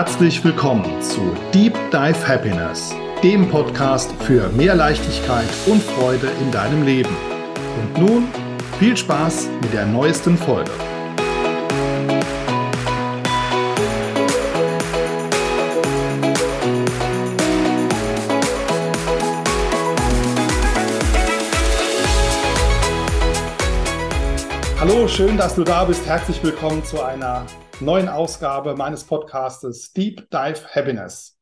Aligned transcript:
Herzlich 0.00 0.42
willkommen 0.42 1.02
zu 1.02 1.36
Deep 1.52 1.74
Dive 1.90 2.26
Happiness, 2.26 2.94
dem 3.22 3.46
Podcast 3.50 4.10
für 4.22 4.48
mehr 4.48 4.74
Leichtigkeit 4.74 5.44
und 5.66 5.82
Freude 5.82 6.26
in 6.40 6.50
deinem 6.50 6.86
Leben. 6.86 7.14
Und 7.82 7.98
nun 7.98 8.28
viel 8.78 8.96
Spaß 8.96 9.50
mit 9.60 9.74
der 9.74 9.84
neuesten 9.84 10.38
Folge. 10.38 10.70
Hallo, 24.80 25.06
schön, 25.06 25.36
dass 25.36 25.54
du 25.56 25.62
da 25.62 25.84
bist. 25.84 26.06
Herzlich 26.06 26.42
willkommen 26.42 26.82
zu 26.86 27.04
einer 27.04 27.44
neuen 27.80 28.08
Ausgabe 28.08 28.74
meines 28.76 29.04
Podcastes 29.04 29.92
Deep 29.92 30.28
Dive 30.30 30.66
Happiness. 30.74 31.38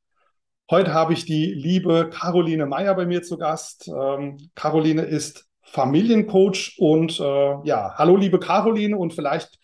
Heute 0.71 0.93
habe 0.95 1.13
ich 1.13 1.25
die 1.25 1.53
liebe 1.53 2.11
Caroline 2.13 2.67
Meyer 2.67 2.95
bei 2.95 3.07
mir 3.07 3.23
zu 3.23 3.39
Gast. 3.39 3.89
Ähm, 3.89 4.37
Caroline 4.55 5.03
ist 5.03 5.47
Familiencoach 5.63 6.77
und 6.79 7.19
äh, 7.19 7.57
ja, 7.65 7.95
hallo 7.97 8.17
liebe 8.17 8.39
Caroline 8.39 8.97
und 8.97 9.15
vielleicht 9.15 9.59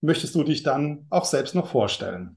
möchtest 0.00 0.34
du 0.34 0.44
dich 0.44 0.62
dann 0.62 1.06
auch 1.10 1.24
selbst 1.24 1.54
noch 1.54 1.66
vorstellen. 1.66 2.36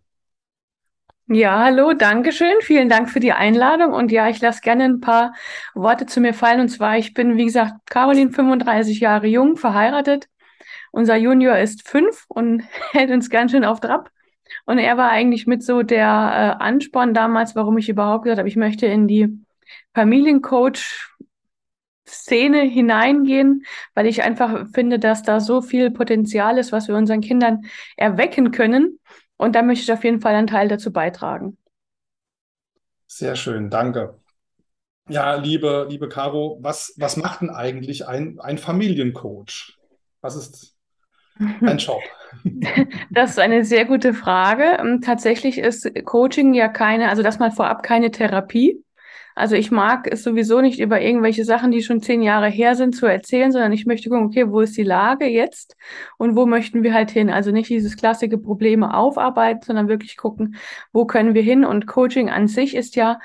Ja, 1.27 1.59
hallo, 1.63 1.93
danke 1.93 2.31
schön. 2.31 2.55
Vielen 2.61 2.89
Dank 2.89 3.09
für 3.09 3.21
die 3.21 3.31
Einladung. 3.31 3.93
Und 3.93 4.11
ja, 4.11 4.27
ich 4.27 4.41
lasse 4.41 4.59
gerne 4.61 4.83
ein 4.83 4.99
paar 4.99 5.33
Worte 5.73 6.05
zu 6.05 6.19
mir 6.19 6.33
fallen. 6.33 6.59
Und 6.59 6.67
zwar, 6.67 6.97
ich 6.97 7.13
bin, 7.13 7.37
wie 7.37 7.45
gesagt, 7.45 7.75
Caroline, 7.85 8.31
35 8.31 8.99
Jahre 8.99 9.27
jung, 9.27 9.55
verheiratet, 9.55 10.27
unser 10.93 11.15
Junior 11.15 11.57
ist 11.57 11.87
fünf 11.87 12.25
und 12.29 12.61
hält 12.91 13.11
uns 13.11 13.29
ganz 13.29 13.51
schön 13.51 13.65
auf 13.65 13.79
Trab. 13.79 14.11
Und 14.65 14.77
er 14.77 14.95
war 14.95 15.09
eigentlich 15.09 15.47
mit 15.47 15.63
so 15.63 15.81
der 15.81 16.05
äh, 16.59 16.63
Ansporn 16.63 17.13
damals, 17.13 17.55
warum 17.55 17.77
ich 17.77 17.89
überhaupt 17.89 18.23
gesagt 18.23 18.37
habe, 18.37 18.47
ich 18.47 18.55
möchte 18.55 18.85
in 18.85 19.07
die 19.07 19.39
Familiencoach 19.95 21.09
Szene 22.07 22.61
hineingehen, 22.61 23.65
weil 23.95 24.05
ich 24.05 24.21
einfach 24.21 24.67
finde, 24.73 24.99
dass 24.99 25.23
da 25.23 25.39
so 25.39 25.61
viel 25.61 25.89
Potenzial 25.89 26.57
ist, 26.57 26.71
was 26.71 26.87
wir 26.87 26.95
unseren 26.95 27.21
Kindern 27.21 27.61
erwecken 27.97 28.51
können. 28.51 28.99
Und 29.37 29.55
da 29.55 29.63
möchte 29.63 29.83
ich 29.83 29.91
auf 29.91 30.03
jeden 30.03 30.21
Fall 30.21 30.35
einen 30.35 30.47
Teil 30.47 30.67
dazu 30.67 30.91
beitragen. 30.91 31.57
Sehr 33.07 33.35
schön, 33.35 33.69
danke. 33.69 34.19
Ja, 35.09 35.35
liebe, 35.35 35.87
liebe 35.89 36.07
Caro, 36.07 36.59
was, 36.61 36.93
was 36.97 37.17
macht 37.17 37.41
denn 37.41 37.49
eigentlich 37.49 38.07
ein, 38.07 38.39
ein 38.39 38.57
Familiencoach? 38.57 39.77
Was 40.21 40.35
ist 40.35 40.72
ein 41.39 41.77
Job? 41.77 42.01
Das 43.11 43.31
ist 43.31 43.39
eine 43.39 43.63
sehr 43.63 43.85
gute 43.85 44.13
Frage. 44.13 44.77
Ähm, 44.79 45.01
tatsächlich 45.01 45.59
ist 45.59 45.89
Coaching 46.03 46.53
ja 46.53 46.67
keine, 46.67 47.09
also 47.09 47.23
das 47.23 47.39
mal 47.39 47.51
vorab 47.51 47.83
keine 47.83 48.11
Therapie. 48.11 48.83
Also 49.35 49.55
ich 49.55 49.71
mag 49.71 50.07
es 50.11 50.23
sowieso 50.23 50.61
nicht 50.61 50.79
über 50.79 51.01
irgendwelche 51.01 51.43
Sachen, 51.43 51.71
die 51.71 51.81
schon 51.81 52.01
zehn 52.01 52.21
Jahre 52.21 52.47
her 52.47 52.75
sind, 52.75 52.95
zu 52.95 53.07
erzählen, 53.07 53.51
sondern 53.51 53.71
ich 53.71 53.85
möchte 53.85 54.09
gucken, 54.09 54.27
okay, 54.27 54.49
wo 54.49 54.61
ist 54.61 54.77
die 54.77 54.83
Lage 54.83 55.25
jetzt 55.25 55.75
und 56.17 56.35
wo 56.35 56.45
möchten 56.45 56.83
wir 56.83 56.93
halt 56.93 57.09
hin? 57.09 57.31
Also 57.31 57.51
nicht 57.51 57.69
dieses 57.69 57.97
klassische 57.97 58.37
Probleme 58.37 58.95
aufarbeiten, 58.95 59.61
sondern 59.63 59.87
wirklich 59.87 60.17
gucken, 60.17 60.55
wo 60.91 61.05
können 61.05 61.33
wir 61.33 61.41
hin? 61.41 61.65
Und 61.65 61.87
Coaching 61.87 62.29
an 62.29 62.47
sich 62.47 62.75
ist 62.75 62.95
ja 62.95 63.19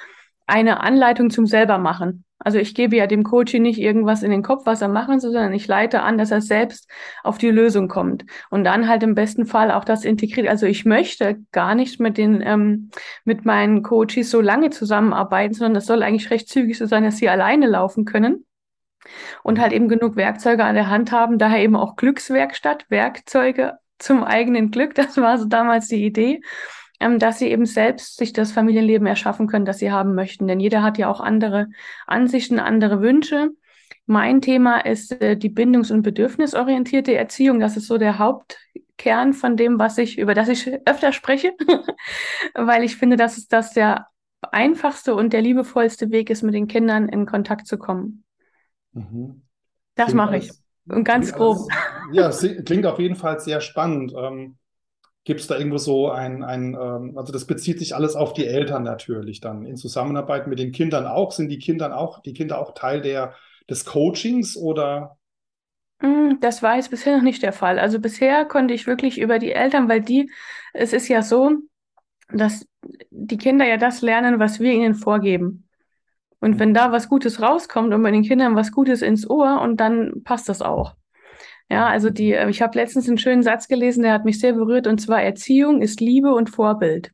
eine 0.46 0.80
Anleitung 0.80 1.28
zum 1.28 1.46
selbermachen. 1.46 2.24
Also 2.48 2.56
ich 2.56 2.74
gebe 2.74 2.96
ja 2.96 3.06
dem 3.06 3.24
Coaching 3.24 3.60
nicht 3.60 3.78
irgendwas 3.78 4.22
in 4.22 4.30
den 4.30 4.42
Kopf, 4.42 4.64
was 4.64 4.80
er 4.80 4.88
machen 4.88 5.20
soll, 5.20 5.32
sondern 5.32 5.52
ich 5.52 5.66
leite 5.66 6.00
an, 6.00 6.16
dass 6.16 6.30
er 6.30 6.40
selbst 6.40 6.88
auf 7.22 7.36
die 7.36 7.50
Lösung 7.50 7.88
kommt 7.88 8.24
und 8.48 8.64
dann 8.64 8.88
halt 8.88 9.02
im 9.02 9.14
besten 9.14 9.44
Fall 9.44 9.70
auch 9.70 9.84
das 9.84 10.02
integriert. 10.02 10.48
Also 10.48 10.64
ich 10.64 10.86
möchte 10.86 11.44
gar 11.52 11.74
nicht 11.74 12.00
mit 12.00 12.16
den 12.16 12.40
ähm, 12.40 12.88
mit 13.26 13.44
meinen 13.44 13.82
Coaches 13.82 14.30
so 14.30 14.40
lange 14.40 14.70
zusammenarbeiten, 14.70 15.52
sondern 15.52 15.74
das 15.74 15.84
soll 15.84 16.02
eigentlich 16.02 16.30
recht 16.30 16.48
zügig 16.48 16.78
so 16.78 16.86
sein, 16.86 17.04
dass 17.04 17.18
sie 17.18 17.28
alleine 17.28 17.66
laufen 17.66 18.06
können 18.06 18.46
und 19.42 19.60
halt 19.60 19.74
eben 19.74 19.88
genug 19.88 20.16
Werkzeuge 20.16 20.64
an 20.64 20.74
der 20.74 20.88
Hand 20.88 21.12
haben. 21.12 21.36
Daher 21.36 21.62
eben 21.62 21.76
auch 21.76 21.96
Glückswerkstatt, 21.96 22.86
Werkzeuge 22.88 23.74
zum 23.98 24.24
eigenen 24.24 24.70
Glück. 24.70 24.94
Das 24.94 25.18
war 25.18 25.36
so 25.36 25.44
damals 25.44 25.88
die 25.88 26.02
Idee 26.02 26.40
ähm, 27.00 27.18
dass 27.18 27.38
sie 27.38 27.48
eben 27.48 27.66
selbst 27.66 28.16
sich 28.16 28.32
das 28.32 28.52
Familienleben 28.52 29.06
erschaffen 29.06 29.46
können, 29.46 29.64
das 29.64 29.78
sie 29.78 29.92
haben 29.92 30.14
möchten. 30.14 30.46
Denn 30.46 30.60
jeder 30.60 30.82
hat 30.82 30.98
ja 30.98 31.08
auch 31.08 31.20
andere 31.20 31.68
Ansichten, 32.06 32.58
andere 32.58 33.00
Wünsche. 33.00 33.50
Mein 34.06 34.40
Thema 34.40 34.80
ist 34.80 35.20
äh, 35.20 35.36
die 35.36 35.50
bindungs- 35.50 35.92
und 35.92 36.02
bedürfnisorientierte 36.02 37.14
Erziehung. 37.14 37.60
Das 37.60 37.76
ist 37.76 37.86
so 37.86 37.98
der 37.98 38.18
Hauptkern 38.18 39.32
von 39.32 39.56
dem, 39.56 39.78
was 39.78 39.98
ich, 39.98 40.18
über 40.18 40.34
das 40.34 40.48
ich 40.48 40.70
öfter 40.86 41.12
spreche, 41.12 41.52
weil 42.54 42.84
ich 42.84 42.96
finde, 42.96 43.16
dass 43.16 43.38
es 43.38 43.48
das 43.48 43.72
der 43.72 44.08
einfachste 44.40 45.14
und 45.14 45.32
der 45.32 45.42
liebevollste 45.42 46.10
Weg 46.10 46.30
ist, 46.30 46.42
mit 46.42 46.54
den 46.54 46.68
Kindern 46.68 47.08
in 47.08 47.26
Kontakt 47.26 47.66
zu 47.66 47.76
kommen. 47.76 48.24
Mhm. 48.92 49.42
Das 49.94 50.14
mache 50.14 50.38
ich. 50.38 50.52
Und 50.88 51.04
ganz 51.04 51.32
grob. 51.32 51.68
Alles, 52.12 52.42
ja, 52.42 52.62
klingt 52.62 52.86
auf 52.86 52.98
jeden 52.98 53.16
Fall 53.16 53.40
sehr 53.40 53.60
spannend. 53.60 54.14
Ähm, 54.16 54.57
Gibt 55.28 55.40
es 55.40 55.46
da 55.46 55.58
irgendwo 55.58 55.76
so 55.76 56.10
ein, 56.10 56.42
ein 56.42 56.72
ähm, 56.72 57.18
also 57.18 57.34
das 57.34 57.44
bezieht 57.44 57.78
sich 57.78 57.94
alles 57.94 58.16
auf 58.16 58.32
die 58.32 58.46
Eltern 58.46 58.82
natürlich 58.82 59.42
dann 59.42 59.66
in 59.66 59.76
Zusammenarbeit 59.76 60.46
mit 60.46 60.58
den 60.58 60.72
Kindern 60.72 61.06
auch. 61.06 61.32
Sind 61.32 61.50
die 61.50 61.58
Kinder 61.58 61.94
auch, 61.98 62.22
die 62.22 62.32
Kinder 62.32 62.58
auch 62.58 62.72
Teil 62.72 63.02
der, 63.02 63.34
des 63.68 63.84
Coachings 63.84 64.56
oder? 64.56 65.18
Hm, 66.00 66.38
das 66.40 66.62
war 66.62 66.76
jetzt 66.76 66.90
bisher 66.90 67.14
noch 67.14 67.22
nicht 67.22 67.42
der 67.42 67.52
Fall. 67.52 67.78
Also 67.78 68.00
bisher 68.00 68.46
konnte 68.46 68.72
ich 68.72 68.86
wirklich 68.86 69.20
über 69.20 69.38
die 69.38 69.52
Eltern, 69.52 69.86
weil 69.90 70.00
die, 70.00 70.30
es 70.72 70.94
ist 70.94 71.08
ja 71.08 71.20
so, 71.20 71.58
dass 72.32 72.66
die 73.10 73.36
Kinder 73.36 73.66
ja 73.66 73.76
das 73.76 74.00
lernen, 74.00 74.38
was 74.38 74.60
wir 74.60 74.72
ihnen 74.72 74.94
vorgeben. 74.94 75.68
Und 76.40 76.58
wenn 76.58 76.72
da 76.72 76.90
was 76.90 77.10
Gutes 77.10 77.42
rauskommt 77.42 77.92
und 77.92 78.02
bei 78.02 78.12
den 78.12 78.22
Kindern 78.22 78.56
was 78.56 78.72
Gutes 78.72 79.02
ins 79.02 79.28
Ohr 79.28 79.60
und 79.60 79.78
dann 79.78 80.22
passt 80.24 80.48
das 80.48 80.62
auch. 80.62 80.94
Ja, 81.70 81.86
also 81.86 82.10
die, 82.10 82.32
äh, 82.32 82.48
ich 82.48 82.62
habe 82.62 82.78
letztens 82.78 83.08
einen 83.08 83.18
schönen 83.18 83.42
Satz 83.42 83.68
gelesen, 83.68 84.02
der 84.02 84.12
hat 84.12 84.24
mich 84.24 84.40
sehr 84.40 84.54
berührt, 84.54 84.86
und 84.86 85.00
zwar 85.00 85.22
Erziehung 85.22 85.82
ist 85.82 86.00
Liebe 86.00 86.34
und 86.34 86.50
Vorbild. 86.50 87.12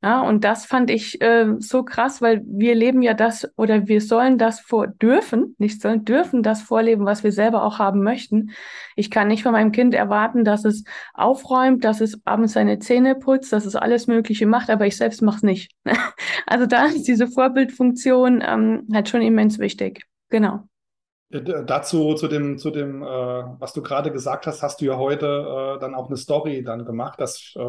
Ja, 0.00 0.20
und 0.20 0.44
das 0.44 0.64
fand 0.64 0.90
ich 0.90 1.20
äh, 1.20 1.56
so 1.58 1.82
krass, 1.82 2.22
weil 2.22 2.42
wir 2.46 2.76
leben 2.76 3.02
ja 3.02 3.14
das 3.14 3.50
oder 3.56 3.88
wir 3.88 4.00
sollen 4.00 4.38
das 4.38 4.60
vor 4.60 4.86
dürfen, 4.86 5.56
nicht 5.58 5.82
sollen, 5.82 6.04
dürfen 6.04 6.44
das 6.44 6.62
vorleben, 6.62 7.04
was 7.04 7.24
wir 7.24 7.32
selber 7.32 7.64
auch 7.64 7.80
haben 7.80 8.04
möchten. 8.04 8.52
Ich 8.94 9.10
kann 9.10 9.26
nicht 9.26 9.42
von 9.42 9.50
meinem 9.50 9.72
Kind 9.72 9.94
erwarten, 9.94 10.44
dass 10.44 10.64
es 10.64 10.84
aufräumt, 11.14 11.82
dass 11.82 12.00
es 12.00 12.20
abends 12.24 12.52
seine 12.52 12.78
Zähne 12.78 13.16
putzt, 13.16 13.52
dass 13.52 13.66
es 13.66 13.74
alles 13.74 14.06
Mögliche 14.06 14.46
macht, 14.46 14.70
aber 14.70 14.86
ich 14.86 14.96
selbst 14.96 15.20
mache 15.20 15.38
es 15.38 15.42
nicht. 15.42 15.72
also 16.46 16.66
da 16.66 16.86
ist 16.86 17.08
diese 17.08 17.26
Vorbildfunktion 17.26 18.40
ähm, 18.46 18.86
halt 18.92 19.08
schon 19.08 19.22
immens 19.22 19.58
wichtig. 19.58 20.04
Genau. 20.28 20.68
Äh, 21.30 21.64
dazu, 21.64 22.14
zu 22.14 22.28
dem, 22.28 22.58
zu 22.58 22.70
dem, 22.70 23.02
äh, 23.02 23.06
was 23.06 23.72
du 23.72 23.82
gerade 23.82 24.10
gesagt 24.12 24.46
hast, 24.46 24.62
hast 24.62 24.80
du 24.80 24.86
ja 24.86 24.96
heute 24.96 25.26
äh, 25.76 25.80
dann 25.80 25.94
auch 25.94 26.06
eine 26.08 26.16
Story 26.16 26.62
dann 26.62 26.84
gemacht, 26.84 27.20
dass 27.20 27.52
äh, 27.56 27.60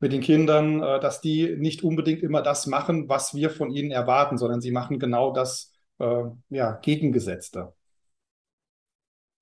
mit 0.00 0.12
den 0.12 0.20
Kindern, 0.20 0.82
äh, 0.82 1.00
dass 1.00 1.20
die 1.20 1.56
nicht 1.56 1.84
unbedingt 1.84 2.22
immer 2.22 2.42
das 2.42 2.66
machen, 2.66 3.08
was 3.08 3.34
wir 3.34 3.50
von 3.50 3.70
ihnen 3.70 3.90
erwarten, 3.90 4.36
sondern 4.36 4.60
sie 4.60 4.72
machen 4.72 4.98
genau 4.98 5.32
das 5.32 5.72
äh, 5.98 6.24
ja, 6.50 6.72
Gegengesetzte. 6.82 7.72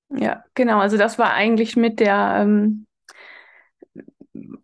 Ja, 0.09 0.43
genau. 0.53 0.79
Also 0.79 0.97
das 0.97 1.17
war 1.17 1.33
eigentlich 1.33 1.75
mit 1.75 1.99
der 1.99 2.37
ähm, 2.41 2.85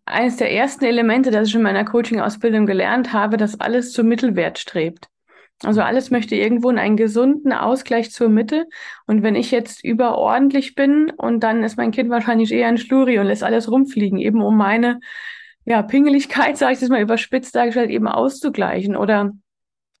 eines 0.04 0.36
der 0.36 0.52
ersten 0.52 0.84
Elemente, 0.84 1.30
das 1.30 1.48
ich 1.48 1.54
in 1.54 1.62
meiner 1.62 1.84
Coaching-Ausbildung 1.84 2.66
gelernt 2.66 3.12
habe, 3.12 3.36
dass 3.36 3.58
alles 3.60 3.92
zum 3.92 4.08
Mittelwert 4.08 4.58
strebt. 4.58 5.08
Also 5.64 5.82
alles 5.82 6.10
möchte 6.10 6.36
irgendwo 6.36 6.70
in 6.70 6.78
einen 6.78 6.96
gesunden 6.96 7.52
Ausgleich 7.52 8.12
zur 8.12 8.28
Mitte. 8.28 8.66
Und 9.06 9.22
wenn 9.22 9.34
ich 9.34 9.50
jetzt 9.50 9.84
überordentlich 9.84 10.74
bin 10.74 11.10
und 11.10 11.40
dann 11.40 11.64
ist 11.64 11.76
mein 11.76 11.90
Kind 11.90 12.10
wahrscheinlich 12.10 12.52
eher 12.52 12.68
ein 12.68 12.78
Schluri 12.78 13.18
und 13.18 13.26
lässt 13.26 13.42
alles 13.42 13.70
rumfliegen, 13.70 14.18
eben 14.18 14.40
um 14.42 14.56
meine 14.56 15.00
ja, 15.64 15.82
Pingeligkeit, 15.82 16.56
sage 16.58 16.74
ich 16.74 16.80
das 16.80 16.88
mal 16.88 17.02
überspitzt 17.02 17.54
dargestellt, 17.54 17.90
eben 17.90 18.06
auszugleichen. 18.06 18.96
Oder 18.96 19.32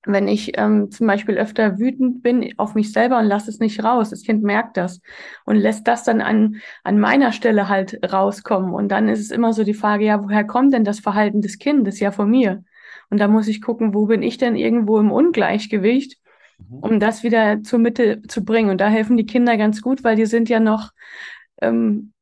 wenn 0.06 0.28
ich 0.28 0.56
ähm, 0.56 0.90
zum 0.90 1.06
Beispiel 1.08 1.36
öfter 1.36 1.78
wütend 1.78 2.22
bin 2.22 2.54
auf 2.56 2.74
mich 2.74 2.92
selber 2.92 3.18
und 3.18 3.26
lasse 3.26 3.50
es 3.50 3.58
nicht 3.58 3.82
raus, 3.82 4.10
das 4.10 4.22
Kind 4.22 4.44
merkt 4.44 4.76
das 4.76 5.00
und 5.44 5.56
lässt 5.56 5.88
das 5.88 6.04
dann 6.04 6.20
an, 6.20 6.60
an 6.84 7.00
meiner 7.00 7.32
Stelle 7.32 7.68
halt 7.68 7.98
rauskommen. 8.12 8.72
Und 8.72 8.88
dann 8.88 9.08
ist 9.08 9.20
es 9.20 9.30
immer 9.32 9.52
so 9.52 9.64
die 9.64 9.74
Frage, 9.74 10.04
ja, 10.04 10.22
woher 10.22 10.44
kommt 10.44 10.72
denn 10.72 10.84
das 10.84 11.00
Verhalten 11.00 11.42
des 11.42 11.58
Kindes? 11.58 11.98
Ja, 11.98 12.12
von 12.12 12.30
mir. 12.30 12.62
Und 13.10 13.18
da 13.18 13.28
muss 13.28 13.48
ich 13.48 13.62
gucken, 13.62 13.94
wo 13.94 14.06
bin 14.06 14.22
ich 14.22 14.38
denn 14.38 14.56
irgendwo 14.56 14.98
im 14.98 15.10
Ungleichgewicht, 15.10 16.18
mhm. 16.58 16.78
um 16.78 17.00
das 17.00 17.22
wieder 17.22 17.62
zur 17.62 17.78
Mitte 17.78 18.22
zu 18.22 18.44
bringen. 18.44 18.70
Und 18.70 18.80
da 18.80 18.88
helfen 18.88 19.16
die 19.16 19.26
Kinder 19.26 19.56
ganz 19.56 19.82
gut, 19.82 20.04
weil 20.04 20.16
die 20.16 20.26
sind 20.26 20.48
ja 20.48 20.60
noch 20.60 20.90
ähm, 21.60 22.12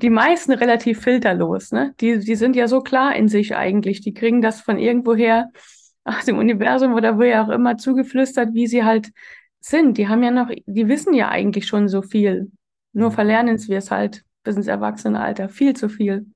die 0.00 0.10
meisten 0.10 0.52
relativ 0.52 1.00
filterlos. 1.00 1.72
Ne? 1.72 1.94
Die, 2.00 2.18
die 2.18 2.34
sind 2.34 2.56
ja 2.56 2.68
so 2.68 2.80
klar 2.80 3.14
in 3.14 3.28
sich 3.28 3.56
eigentlich. 3.56 4.00
Die 4.00 4.14
kriegen 4.14 4.40
das 4.40 4.60
von 4.60 4.78
irgendwoher 4.78 5.50
aus 6.04 6.24
dem 6.24 6.38
Universum 6.38 6.94
oder 6.94 7.18
wo 7.18 7.22
ja 7.22 7.44
auch 7.44 7.50
immer 7.50 7.76
zugeflüstert, 7.76 8.54
wie 8.54 8.66
sie 8.66 8.84
halt 8.84 9.10
sind. 9.60 9.98
Die 9.98 10.08
haben 10.08 10.22
ja 10.22 10.30
noch, 10.30 10.50
die 10.66 10.88
wissen 10.88 11.14
ja 11.14 11.28
eigentlich 11.28 11.66
schon 11.66 11.88
so 11.88 12.02
viel. 12.02 12.50
Nur 12.92 13.10
mhm. 13.10 13.14
verlernen 13.14 13.68
wir 13.68 13.78
es 13.78 13.90
halt 13.90 14.24
bis 14.44 14.56
ins 14.56 14.68
Erwachsenenalter. 14.68 15.48
Viel 15.48 15.74
zu 15.74 15.88
viel. 15.88 16.26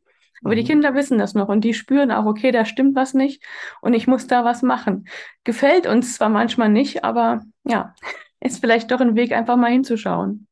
Aber 0.42 0.54
mhm. 0.54 0.58
die 0.58 0.64
Kinder 0.64 0.94
wissen 0.94 1.18
das 1.18 1.34
noch 1.34 1.48
und 1.48 1.62
die 1.62 1.74
spüren 1.74 2.10
auch, 2.10 2.26
okay, 2.26 2.50
da 2.50 2.64
stimmt 2.64 2.96
was 2.96 3.14
nicht 3.14 3.42
und 3.80 3.94
ich 3.94 4.06
muss 4.06 4.26
da 4.26 4.44
was 4.44 4.62
machen. 4.62 5.06
Gefällt 5.44 5.86
uns 5.86 6.14
zwar 6.14 6.28
manchmal 6.28 6.68
nicht, 6.68 7.04
aber 7.04 7.42
ja, 7.64 7.94
ist 8.40 8.60
vielleicht 8.60 8.90
doch 8.90 9.00
ein 9.00 9.16
Weg, 9.16 9.32
einfach 9.32 9.56
mal 9.56 9.70
hinzuschauen. 9.70 10.46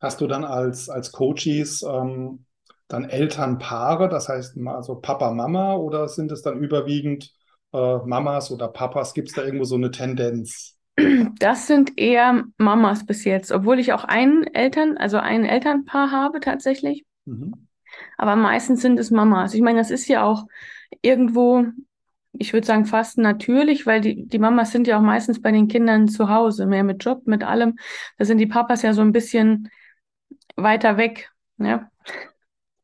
Hast 0.00 0.20
du 0.20 0.26
dann 0.26 0.44
als, 0.44 0.88
als 0.88 1.12
Coaches 1.12 1.82
ähm, 1.82 2.44
dann 2.88 3.04
Elternpaare, 3.04 4.08
das 4.08 4.28
heißt 4.28 4.56
also 4.66 4.96
Papa, 4.96 5.30
Mama, 5.30 5.74
oder 5.74 6.08
sind 6.08 6.30
es 6.30 6.42
dann 6.42 6.58
überwiegend 6.58 7.32
äh, 7.72 7.96
Mamas 8.04 8.50
oder 8.50 8.68
Papas? 8.68 9.14
Gibt 9.14 9.28
es 9.28 9.34
da 9.34 9.42
irgendwo 9.42 9.64
so 9.64 9.76
eine 9.76 9.90
Tendenz? 9.90 10.78
Das 11.40 11.66
sind 11.66 11.98
eher 11.98 12.44
Mamas 12.56 13.04
bis 13.04 13.24
jetzt, 13.24 13.50
obwohl 13.50 13.80
ich 13.80 13.92
auch 13.92 14.04
einen 14.04 14.44
Eltern, 14.44 14.96
also 14.96 15.16
ein 15.16 15.44
Elternpaar 15.44 16.12
habe 16.12 16.38
tatsächlich. 16.38 17.04
Mhm. 17.24 17.66
Aber 18.16 18.36
meistens 18.36 18.82
sind 18.82 18.98
es 18.98 19.10
Mamas. 19.10 19.54
Ich 19.54 19.62
meine, 19.62 19.78
das 19.78 19.90
ist 19.90 20.08
ja 20.08 20.24
auch 20.24 20.46
irgendwo, 21.02 21.64
ich 22.32 22.52
würde 22.52 22.66
sagen, 22.66 22.86
fast 22.86 23.18
natürlich, 23.18 23.86
weil 23.86 24.00
die, 24.00 24.26
die 24.26 24.38
Mamas 24.38 24.72
sind 24.72 24.86
ja 24.86 24.98
auch 24.98 25.02
meistens 25.02 25.40
bei 25.40 25.52
den 25.52 25.68
Kindern 25.68 26.08
zu 26.08 26.28
Hause, 26.28 26.66
mehr 26.66 26.84
mit 26.84 27.04
Job, 27.04 27.26
mit 27.26 27.44
allem. 27.44 27.76
Da 28.18 28.24
sind 28.24 28.38
die 28.38 28.46
Papas 28.46 28.82
ja 28.82 28.92
so 28.92 29.02
ein 29.02 29.12
bisschen 29.12 29.70
weiter 30.56 30.96
weg. 30.96 31.30
Ja. 31.58 31.90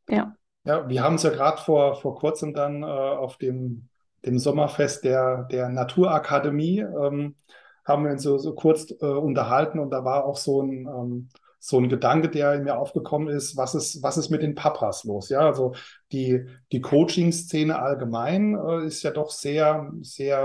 Ja, 0.08 0.36
ja 0.64 0.88
wir 0.88 1.02
haben 1.02 1.16
es 1.16 1.22
ja 1.22 1.30
gerade 1.30 1.60
vor, 1.60 1.96
vor 1.96 2.16
kurzem 2.16 2.54
dann 2.54 2.82
äh, 2.82 2.86
auf 2.86 3.36
dem, 3.38 3.88
dem 4.24 4.38
Sommerfest 4.38 5.04
der, 5.04 5.44
der 5.50 5.68
Naturakademie, 5.68 6.80
ähm, 6.80 7.36
haben 7.84 8.04
wir 8.04 8.12
uns 8.12 8.22
so, 8.22 8.38
so 8.38 8.54
kurz 8.54 8.90
äh, 9.00 9.06
unterhalten 9.06 9.78
und 9.78 9.90
da 9.90 10.04
war 10.04 10.24
auch 10.24 10.36
so 10.36 10.62
ein, 10.62 10.86
ähm, 10.86 11.28
so 11.62 11.78
ein 11.78 11.90
Gedanke, 11.90 12.30
der 12.30 12.54
in 12.54 12.64
mir 12.64 12.78
aufgekommen 12.78 13.28
ist, 13.28 13.56
was 13.56 13.74
ist, 13.74 14.02
was 14.02 14.16
ist 14.16 14.30
mit 14.30 14.42
den 14.42 14.54
Papas 14.54 15.04
los? 15.04 15.28
Ja, 15.28 15.40
also 15.40 15.74
die, 16.10 16.46
die 16.72 16.80
Coaching-Szene 16.80 17.78
allgemein 17.78 18.56
äh, 18.56 18.86
ist 18.86 19.02
ja 19.02 19.10
doch 19.10 19.30
sehr, 19.30 19.92
sehr, 20.00 20.38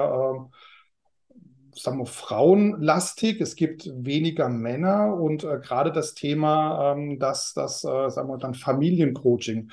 äh, 1.33 1.79
sagen 1.79 1.99
wir, 1.99 2.05
frauenlastig. 2.05 3.39
Es 3.39 3.55
gibt 3.55 3.89
weniger 3.95 4.49
Männer 4.49 5.13
und 5.13 5.45
äh, 5.45 5.59
gerade 5.59 5.93
das 5.93 6.15
Thema, 6.15 6.91
ähm, 6.91 7.17
dass 7.17 7.53
das, 7.53 7.85
äh, 7.85 8.09
sagen 8.09 8.27
wir, 8.27 8.37
dann 8.37 8.53
Familiencoaching. 8.53 9.71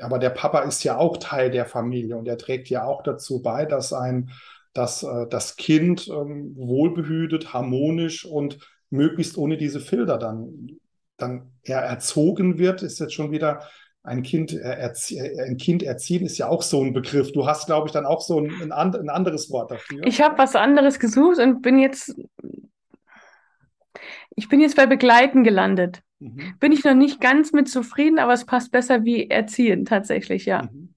Aber 0.00 0.18
der 0.18 0.30
Papa 0.30 0.60
ist 0.60 0.82
ja 0.82 0.98
auch 0.98 1.18
Teil 1.18 1.52
der 1.52 1.66
Familie 1.66 2.16
und 2.16 2.26
er 2.26 2.38
trägt 2.38 2.68
ja 2.68 2.84
auch 2.84 3.02
dazu 3.04 3.42
bei, 3.42 3.64
dass 3.64 3.92
ein, 3.92 4.30
dass 4.72 5.04
äh, 5.04 5.28
das 5.28 5.54
Kind 5.54 6.08
ähm, 6.08 6.52
wohlbehütet, 6.56 7.52
harmonisch 7.52 8.24
und 8.24 8.58
möglichst 8.90 9.38
ohne 9.38 9.56
diese 9.56 9.80
Filter 9.80 10.18
dann, 10.18 10.79
dann 11.22 11.52
er 11.62 11.80
erzogen 11.80 12.58
wird, 12.58 12.82
ist 12.82 13.00
jetzt 13.00 13.14
schon 13.14 13.30
wieder 13.30 13.60
ein 14.02 14.22
Kind, 14.22 14.54
erzie 14.54 15.20
ein 15.20 15.58
kind 15.58 15.82
erziehen 15.82 16.24
ist 16.24 16.38
ja 16.38 16.48
auch 16.48 16.62
so 16.62 16.82
ein 16.82 16.92
Begriff. 16.92 17.32
Du 17.32 17.46
hast, 17.46 17.66
glaube 17.66 17.86
ich, 17.86 17.92
dann 17.92 18.06
auch 18.06 18.22
so 18.22 18.40
ein, 18.40 18.72
ein, 18.72 18.94
ein 18.94 19.08
anderes 19.10 19.50
Wort 19.50 19.70
dafür. 19.70 20.02
Ich 20.04 20.22
habe 20.22 20.38
was 20.38 20.56
anderes 20.56 20.98
gesucht 20.98 21.38
und 21.38 21.60
bin 21.60 21.78
jetzt, 21.78 22.16
ich 24.36 24.48
bin 24.48 24.60
jetzt 24.60 24.76
bei 24.76 24.86
Begleiten 24.86 25.44
gelandet. 25.44 26.02
Mhm. 26.18 26.54
Bin 26.60 26.72
ich 26.72 26.84
noch 26.84 26.94
nicht 26.94 27.20
ganz 27.20 27.52
mit 27.52 27.68
zufrieden, 27.68 28.18
aber 28.18 28.32
es 28.32 28.46
passt 28.46 28.72
besser 28.72 29.04
wie 29.04 29.28
erziehen 29.28 29.84
tatsächlich, 29.84 30.46
ja. 30.46 30.62
Mhm. 30.62 30.89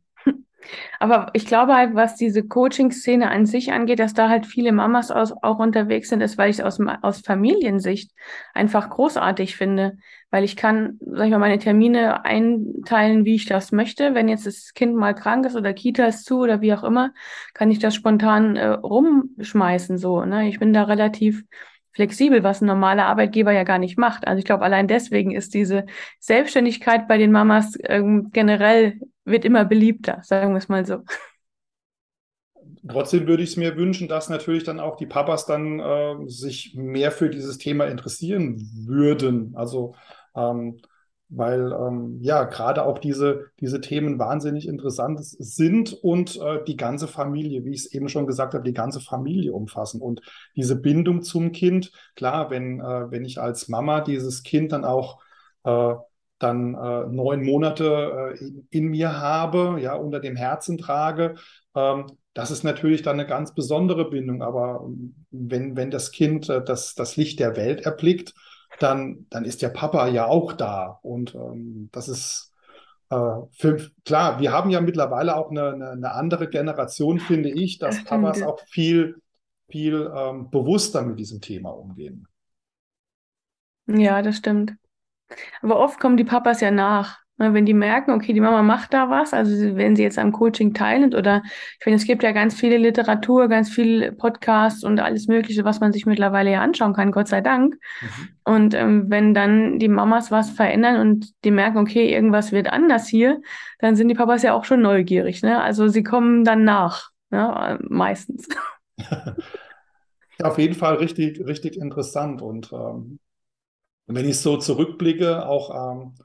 Aber 1.00 1.28
ich 1.34 1.46
glaube 1.46 1.76
halt, 1.76 1.96
was 1.96 2.16
diese 2.16 2.44
Coaching-Szene 2.48 3.30
an 3.30 3.46
sich 3.46 3.72
angeht, 3.72 4.00
dass 4.00 4.14
da 4.14 4.30
halt 4.30 4.46
viele 4.46 4.72
Mamas 4.72 5.12
aus, 5.12 5.34
auch 5.42 5.60
unterwegs 5.60 6.10
sind, 6.10 6.22
ist, 6.22 6.38
weil 6.38 6.50
ich 6.50 6.60
es 6.60 6.66
aus, 6.66 6.80
aus 7.02 7.20
Familiensicht 7.20 8.12
einfach 8.54 8.90
großartig 8.90 9.56
finde. 9.56 9.98
Weil 10.32 10.44
ich 10.44 10.56
kann, 10.56 11.00
sag 11.00 11.26
ich 11.26 11.32
mal, 11.32 11.40
meine 11.40 11.60
Termine 11.60 12.26
einteilen, 12.26 13.26
wie 13.26 13.36
ich 13.36 13.46
das 13.46 13.72
möchte. 13.72 14.16
Wenn 14.16 14.30
jetzt 14.30 14.48
das 14.48 14.74
Kind 14.74 14.96
mal 14.96 15.14
krank 15.14 15.46
ist 15.46 15.56
oder 15.56 15.74
Kita 15.74 16.06
ist 16.06 16.26
zu 16.26 16.40
oder 16.40 16.62
wie 16.62 16.74
auch 16.74 16.84
immer, 16.84 17.12
kann 17.54 17.70
ich 17.70 17.80
das 17.80 17.96
spontan 17.96 18.56
äh, 18.56 18.68
rumschmeißen, 18.68 19.98
so, 19.98 20.26
ne? 20.26 20.48
Ich 20.48 20.60
bin 20.60 20.74
da 20.74 20.84
relativ 20.84 21.44
flexibel, 21.94 22.44
was 22.44 22.62
ein 22.62 22.66
normaler 22.66 23.06
Arbeitgeber 23.06 23.52
ja 23.52 23.64
gar 23.64 23.78
nicht 23.78 23.98
macht. 23.98 24.28
Also 24.28 24.40
ich 24.40 24.46
glaube, 24.46 24.64
allein 24.64 24.88
deswegen 24.88 25.32
ist 25.32 25.54
diese 25.54 25.86
Selbstständigkeit 26.20 27.08
bei 27.08 27.18
den 27.18 27.32
Mamas 27.32 27.78
ähm, 27.84 28.30
generell 28.32 29.00
wird 29.26 29.46
immer 29.46 29.66
beliebter, 29.66 30.22
sagen 30.24 30.54
wir 30.54 30.58
es 30.58 30.70
mal 30.70 30.86
so. 30.86 31.04
Trotzdem 32.88 33.28
würde 33.28 33.44
ich 33.44 33.52
es 33.52 33.58
mir 33.58 33.78
wünschen, 33.78 34.08
dass 34.08 34.30
natürlich 34.30 34.64
dann 34.64 34.80
auch 34.80 34.98
die 34.98 35.06
Papas 35.06 35.46
dann 35.46 35.80
äh, 35.80 36.16
sich 36.28 36.76
mehr 36.76 37.12
für 37.12 37.30
dieses 37.30 37.58
Thema 37.58 37.86
interessieren 37.86 38.58
würden. 38.86 39.54
Also 39.56 39.96
ähm, 40.36 40.80
weil 41.36 41.72
ähm, 41.72 42.20
ja 42.22 42.44
gerade 42.44 42.86
auch 42.86 43.00
diese, 43.00 43.48
diese 43.60 43.82
Themen 43.82 44.20
wahnsinnig 44.20 44.68
interessant 44.68 45.20
sind 45.22 45.94
und 45.94 46.40
äh, 46.40 46.64
die 46.66 46.78
ganze 46.78 47.08
Familie, 47.08 47.66
wie 47.66 47.72
ich 47.72 47.86
es 47.86 47.94
eben 47.94 48.08
schon 48.08 48.28
gesagt 48.28 48.54
habe, 48.54 48.64
die 48.64 48.74
ganze 48.74 49.00
Familie 49.00 49.54
umfassen. 49.54 50.02
Und 50.02 50.22
diese 50.56 50.76
Bindung 50.76 51.24
zum 51.24 51.52
Kind, 51.52 51.92
klar, 52.16 52.50
wenn, 52.52 52.80
äh, 52.80 53.12
wenn 53.12 53.26
ich 53.26 53.40
als 53.42 53.68
Mama 53.68 54.02
dieses 54.02 54.44
Kind 54.44 54.72
dann 54.72 54.86
auch 54.86 55.22
äh, 55.64 55.96
dann 56.44 56.76
äh, 56.76 57.06
neun 57.08 57.44
Monate 57.44 58.36
äh, 58.36 58.40
in, 58.40 58.68
in, 58.70 58.88
mir 58.88 59.20
habe, 59.20 59.78
ja, 59.80 59.96
unter 59.96 60.20
dem 60.20 60.36
Herzen 60.36 60.78
trage, 60.78 61.36
ähm, 61.76 62.08
das 62.34 62.52
ist 62.52 62.64
natürlich 62.64 63.04
dann 63.04 63.20
eine 63.20 63.28
ganz 63.28 63.54
besondere 63.54 64.10
Bindung. 64.10 64.42
Aber 64.42 64.84
ähm, 64.86 65.16
wenn, 65.32 65.76
wenn 65.76 65.92
das 65.92 66.12
Kind 66.12 66.50
äh, 66.50 66.64
das, 66.64 66.96
das 66.96 67.16
Licht 67.16 67.40
der 67.40 67.56
Welt 67.56 67.82
erblickt, 67.82 68.34
dann, 68.80 69.28
dann 69.30 69.46
ist 69.46 69.62
der 69.62 69.70
Papa 69.70 70.08
ja 70.08 70.26
auch 70.26 70.54
da. 70.54 71.00
Und 71.02 71.36
ähm, 71.36 71.90
das 71.92 72.10
ist 72.10 72.54
äh, 73.10 73.36
für, 73.52 73.92
klar, 74.04 74.40
wir 74.40 74.52
haben 74.52 74.70
ja 74.72 74.82
mittlerweile 74.82 75.36
auch 75.36 75.52
eine, 75.52 75.74
eine, 75.74 75.90
eine 75.92 76.12
andere 76.14 76.50
Generation, 76.50 77.20
finde 77.20 77.50
ich, 77.50 77.78
dass 77.78 78.04
Papas 78.04 78.42
auch 78.42 78.60
viel, 78.68 79.22
viel 79.70 80.12
ähm, 80.16 80.50
bewusster 80.50 81.04
mit 81.04 81.20
diesem 81.20 81.40
Thema 81.40 81.70
umgehen. 81.70 82.28
Ja, 83.86 84.22
das 84.22 84.38
stimmt. 84.38 84.74
Aber 85.62 85.80
oft 85.80 86.00
kommen 86.00 86.18
die 86.18 86.24
Papas 86.24 86.62
ja 86.62 86.72
nach. 86.72 87.24
Ne, 87.38 87.52
wenn 87.56 87.66
die 87.66 87.74
merken, 87.74 88.12
okay, 88.12 88.32
die 88.32 88.40
Mama 88.40 88.62
macht 88.62 88.94
da 88.94 89.10
was, 89.10 89.34
also 89.34 89.76
wenn 89.76 89.96
sie 89.96 90.04
jetzt 90.04 90.20
am 90.20 90.32
Coaching 90.32 90.76
teilnimmt 90.76 91.16
oder 91.16 91.42
ich 91.46 91.84
finde, 91.84 91.98
es 91.98 92.06
gibt 92.06 92.22
ja 92.22 92.32
ganz 92.32 92.54
viele 92.54 92.78
Literatur, 92.78 93.48
ganz 93.48 93.72
viele 93.72 94.12
Podcasts 94.12 94.84
und 94.84 95.00
alles 95.00 95.28
Mögliche, 95.28 95.66
was 95.66 95.80
man 95.80 95.92
sich 95.92 96.06
mittlerweile 96.06 96.52
ja 96.52 96.62
anschauen 96.62 96.94
kann, 96.94 97.12
Gott 97.12 97.28
sei 97.28 97.42
Dank. 97.42 97.74
Mhm. 98.02 98.30
Und 98.44 98.74
ähm, 98.76 99.06
wenn 99.10 99.34
dann 99.34 99.80
die 99.80 99.88
Mamas 99.88 100.30
was 100.30 100.52
verändern 100.52 101.02
und 101.02 101.32
die 101.44 101.50
merken, 101.50 101.80
okay, 101.80 102.14
irgendwas 102.14 102.52
wird 102.52 102.72
anders 102.72 103.08
hier, 103.08 103.42
dann 103.80 103.96
sind 103.96 104.10
die 104.10 104.16
Papas 104.16 104.44
ja 104.44 104.54
auch 104.54 104.64
schon 104.64 104.84
neugierig. 104.84 105.42
Ne? 105.42 105.60
Also 105.60 105.88
sie 105.88 106.04
kommen 106.04 106.44
dann 106.44 106.64
nach, 106.64 107.10
ne? 107.32 107.80
meistens. 107.90 108.48
Ja, 110.40 110.48
auf 110.48 110.58
jeden 110.58 110.74
Fall 110.74 110.96
richtig, 110.96 111.46
richtig 111.46 111.78
interessant. 111.78 112.42
Und 112.42 112.72
ähm, 112.74 113.20
wenn 114.08 114.28
ich 114.28 114.40
so 114.40 114.58
zurückblicke, 114.58 115.46
auch 115.46 115.94
ähm, 115.94 116.16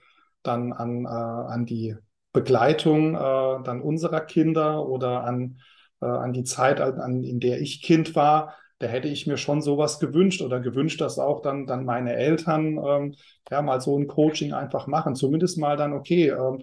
dann 0.43 0.73
an, 0.73 1.05
äh, 1.05 1.09
an 1.09 1.67
die 1.67 1.97
Begleitung 2.33 3.15
äh, 3.15 3.19
dann 3.65 3.81
unserer 3.81 4.21
Kinder 4.21 4.87
oder 4.87 5.25
an, 5.25 5.61
äh, 6.01 6.07
an 6.07 6.33
die 6.33 6.45
Zeit, 6.45 6.81
an, 6.81 7.25
in 7.25 7.41
der 7.41 7.61
ich 7.61 7.83
Kind 7.83 8.15
war, 8.15 8.55
da 8.79 8.87
hätte 8.87 9.09
ich 9.09 9.27
mir 9.27 9.37
schon 9.37 9.61
sowas 9.61 9.99
gewünscht 9.99 10.41
oder 10.41 10.61
gewünscht, 10.61 11.01
dass 11.01 11.19
auch 11.19 11.43
dann, 11.43 11.67
dann 11.67 11.85
meine 11.85 12.15
Eltern 12.15 12.79
ähm, 12.79 13.15
ja 13.51 13.61
mal 13.61 13.81
so 13.81 13.99
ein 13.99 14.07
Coaching 14.07 14.53
einfach 14.53 14.87
machen. 14.87 15.17
Zumindest 15.17 15.59
mal 15.59 15.77
dann, 15.77 15.93
okay, 15.93 16.29
ähm, 16.29 16.63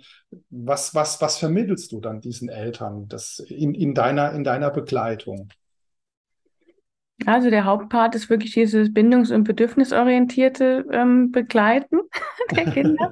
was, 0.49 0.95
was, 0.95 1.19
was 1.21 1.37
vermittelst 1.37 1.91
du 1.91 1.99
dann 1.99 2.21
diesen 2.21 2.47
Eltern 2.47 3.07
das 3.09 3.39
in, 3.39 3.73
in, 3.73 3.93
deiner, 3.93 4.31
in 4.31 4.45
deiner 4.45 4.71
Begleitung? 4.71 5.49
Also 7.25 7.49
der 7.49 7.65
Hauptpart 7.65 8.13
ist 8.15 8.29
wirklich 8.29 8.53
dieses 8.53 8.89
bindungs- 8.89 9.33
und 9.33 9.45
bedürfnisorientierte 9.45 10.85
ähm, 10.91 11.31
Begleiten 11.31 11.99
der 12.51 12.65
Kinder. 12.65 13.11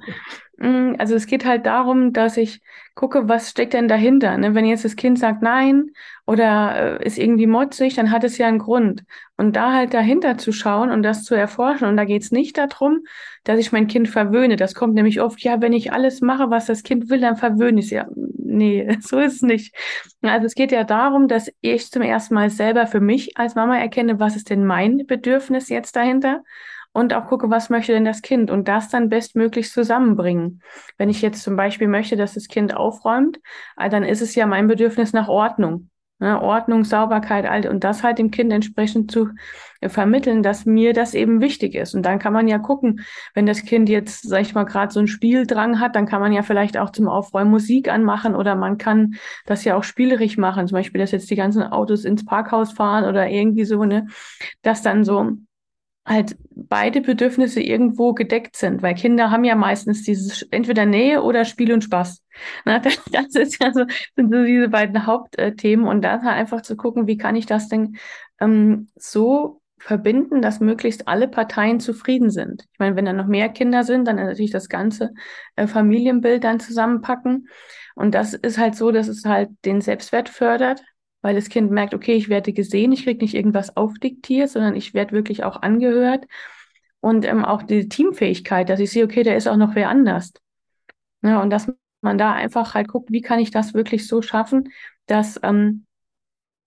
Mm, 0.57 0.95
also 0.97 1.15
es 1.15 1.25
geht 1.25 1.45
halt 1.45 1.65
darum, 1.65 2.11
dass 2.11 2.37
ich 2.37 2.61
gucke, 2.95 3.27
was 3.27 3.49
steckt 3.49 3.73
denn 3.73 3.87
dahinter. 3.87 4.37
Ne? 4.37 4.53
Wenn 4.53 4.65
jetzt 4.65 4.85
das 4.85 4.95
Kind 4.95 5.17
sagt 5.17 5.41
Nein 5.41 5.91
oder 6.25 6.99
äh, 6.99 7.05
ist 7.05 7.17
irgendwie 7.17 7.47
motzig, 7.47 7.95
dann 7.95 8.11
hat 8.11 8.23
es 8.23 8.37
ja 8.37 8.47
einen 8.47 8.59
Grund. 8.59 9.03
Und 9.37 9.55
da 9.55 9.73
halt 9.73 9.93
dahinter 9.93 10.37
zu 10.37 10.51
schauen 10.51 10.91
und 10.91 11.01
das 11.01 11.23
zu 11.23 11.33
erforschen. 11.33 11.87
Und 11.87 11.97
da 11.97 12.05
geht 12.05 12.23
es 12.23 12.31
nicht 12.31 12.57
darum, 12.57 13.05
dass 13.45 13.57
ich 13.57 13.71
mein 13.71 13.87
Kind 13.87 14.09
verwöhne. 14.09 14.57
Das 14.57 14.75
kommt 14.75 14.93
nämlich 14.93 15.21
oft, 15.21 15.41
ja, 15.41 15.61
wenn 15.61 15.73
ich 15.73 15.91
alles 15.91 16.21
mache, 16.21 16.49
was 16.49 16.65
das 16.65 16.83
Kind 16.83 17.09
will, 17.09 17.21
dann 17.21 17.37
verwöhne 17.37 17.79
ich 17.79 17.85
es 17.85 17.91
ja. 17.91 18.07
Nee, 18.53 18.97
so 19.01 19.19
ist 19.19 19.35
es 19.35 19.41
nicht. 19.41 19.75
Also 20.21 20.45
es 20.45 20.55
geht 20.55 20.71
ja 20.71 20.83
darum, 20.83 21.27
dass 21.27 21.51
ich 21.61 21.89
zum 21.89 22.03
ersten 22.03 22.35
Mal 22.35 22.49
selber 22.49 22.87
für 22.87 22.99
mich 22.99 23.37
als 23.37 23.55
Mama 23.55 23.77
erkenne, 23.77 24.19
was 24.19 24.35
ist 24.35 24.49
denn 24.49 24.65
mein 24.65 25.05
Bedürfnis 25.07 25.69
jetzt 25.69 25.95
dahinter 25.95 26.43
und 26.91 27.13
auch 27.15 27.25
gucke, 27.25 27.49
was 27.49 27.71
möchte 27.71 27.93
denn 27.93 28.05
das 28.05 28.21
Kind 28.21 28.51
und 28.51 28.67
das 28.67 28.89
dann 28.89 29.09
bestmöglich 29.09 29.71
zusammenbringen. 29.71 30.61
Wenn 30.97 31.09
ich 31.09 31.23
jetzt 31.23 31.41
zum 31.41 31.55
Beispiel 31.55 31.87
möchte, 31.87 32.15
dass 32.15 32.35
das 32.35 32.47
Kind 32.47 32.75
aufräumt, 32.75 33.39
äh, 33.77 33.89
dann 33.89 34.03
ist 34.03 34.21
es 34.21 34.35
ja 34.35 34.45
mein 34.45 34.67
Bedürfnis 34.67 35.11
nach 35.13 35.27
Ordnung. 35.27 35.89
Ne, 36.19 36.41
Ordnung, 36.41 36.85
Sauberkeit, 36.85 37.45
all 37.45 37.67
und 37.67 37.83
das 37.83 38.03
halt 38.03 38.17
dem 38.17 38.31
Kind 38.31 38.53
entsprechend 38.53 39.11
zu 39.11 39.29
äh, 39.81 39.89
vermitteln, 39.89 40.41
dass 40.41 40.65
mir 40.65 40.93
das 40.93 41.15
eben 41.15 41.41
wichtig 41.41 41.75
ist. 41.75 41.95
Und 41.95 42.03
dann 42.03 42.19
kann 42.19 42.31
man 42.31 42.47
ja 42.47 42.59
gucken, 42.59 43.01
wenn 43.33 43.45
das 43.45 43.65
Kind 43.65 43.89
jetzt, 43.89 44.29
sag 44.29 44.41
ich 44.41 44.53
mal, 44.53 44.63
gerade 44.63 44.93
so 44.93 44.99
einen 44.99 45.07
Spieldrang 45.07 45.79
hat, 45.79 45.95
dann 45.95 46.05
kann 46.05 46.21
man 46.21 46.31
ja 46.31 46.43
vielleicht 46.43 46.77
auch 46.77 46.91
zum 46.91 47.07
Aufräumen 47.09 47.51
Musik 47.51 47.89
anmachen 47.89 48.35
oder 48.35 48.55
man 48.55 48.77
kann 48.77 49.15
das 49.45 49.65
ja 49.65 49.75
auch 49.75 49.83
spielerisch 49.83 50.37
machen. 50.37 50.67
Zum 50.67 50.75
Beispiel, 50.77 51.01
dass 51.01 51.11
jetzt 51.11 51.29
die 51.29 51.35
ganzen 51.35 51.63
Autos 51.63 52.05
ins 52.05 52.23
Parkhaus 52.23 52.71
fahren 52.71 53.05
oder 53.05 53.27
irgendwie 53.27 53.65
so, 53.65 53.83
ne, 53.83 54.07
dass 54.61 54.81
dann 54.81 55.03
so 55.03 55.33
halt 56.05 56.35
beide 56.49 57.01
Bedürfnisse 57.01 57.61
irgendwo 57.61 58.13
gedeckt 58.13 58.57
sind, 58.57 58.81
weil 58.81 58.93
Kinder 58.95 59.31
haben 59.31 59.45
ja 59.45 59.55
meistens 59.55 60.03
dieses 60.03 60.41
entweder 60.51 60.85
Nähe 60.85 61.21
oder 61.23 61.45
Spiel 61.45 61.71
und 61.71 61.83
Spaß. 61.83 62.21
Na, 62.65 62.79
das, 62.79 62.99
das 63.11 63.35
ist 63.35 63.61
ja 63.61 63.71
so, 63.71 63.85
sind 64.15 64.31
so 64.31 64.43
diese 64.43 64.69
beiden 64.69 65.05
Hauptthemen 65.05 65.87
und 65.87 66.01
da 66.01 66.17
einfach 66.17 66.61
zu 66.61 66.75
gucken, 66.75 67.07
wie 67.07 67.17
kann 67.17 67.35
ich 67.35 67.45
das 67.45 67.69
denn 67.69 67.97
ähm, 68.39 68.89
so 68.95 69.61
verbinden, 69.77 70.41
dass 70.41 70.61
möglichst 70.61 71.07
alle 71.07 71.27
Parteien 71.27 71.79
zufrieden 71.79 72.29
sind. 72.29 72.65
Ich 72.71 72.79
meine, 72.79 72.95
wenn 72.95 73.05
da 73.05 73.13
noch 73.13 73.27
mehr 73.27 73.49
Kinder 73.49 73.83
sind, 73.83 74.07
dann 74.07 74.15
natürlich 74.15 74.51
das 74.51 74.69
ganze 74.69 75.11
äh, 75.57 75.67
Familienbild 75.67 76.43
dann 76.43 76.61
zusammenpacken. 76.61 77.49
Und 77.95 78.15
das 78.15 78.33
ist 78.33 78.57
halt 78.57 78.75
so, 78.75 78.91
dass 78.91 79.07
es 79.07 79.25
halt 79.25 79.49
den 79.65 79.81
Selbstwert 79.81 80.29
fördert, 80.29 80.81
weil 81.23 81.35
das 81.35 81.49
Kind 81.49 81.71
merkt, 81.71 81.93
okay, 81.95 82.13
ich 82.13 82.29
werde 82.29 82.53
gesehen, 82.53 82.91
ich 82.91 83.05
kriege 83.05 83.23
nicht 83.23 83.33
irgendwas 83.33 83.75
aufdiktiert, 83.77 84.49
sondern 84.49 84.75
ich 84.75 84.93
werde 84.93 85.13
wirklich 85.13 85.43
auch 85.45 85.61
angehört. 85.61 86.25
Und 86.99 87.25
ähm, 87.25 87.45
auch 87.45 87.63
die 87.63 87.87
Teamfähigkeit, 87.87 88.69
dass 88.69 88.81
ich 88.81 88.91
sehe, 88.91 89.05
okay, 89.05 89.23
da 89.23 89.33
ist 89.33 89.47
auch 89.47 89.55
noch 89.55 89.73
wer 89.73 89.89
anders. 89.89 90.33
Ja, 91.21 91.41
und 91.41 91.49
dass 91.49 91.71
man 92.01 92.17
da 92.17 92.33
einfach 92.33 92.75
halt 92.75 92.89
guckt, 92.89 93.09
wie 93.11 93.21
kann 93.21 93.39
ich 93.39 93.51
das 93.51 93.73
wirklich 93.73 94.05
so 94.05 94.21
schaffen, 94.21 94.69
dass, 95.05 95.39
ähm, 95.43 95.85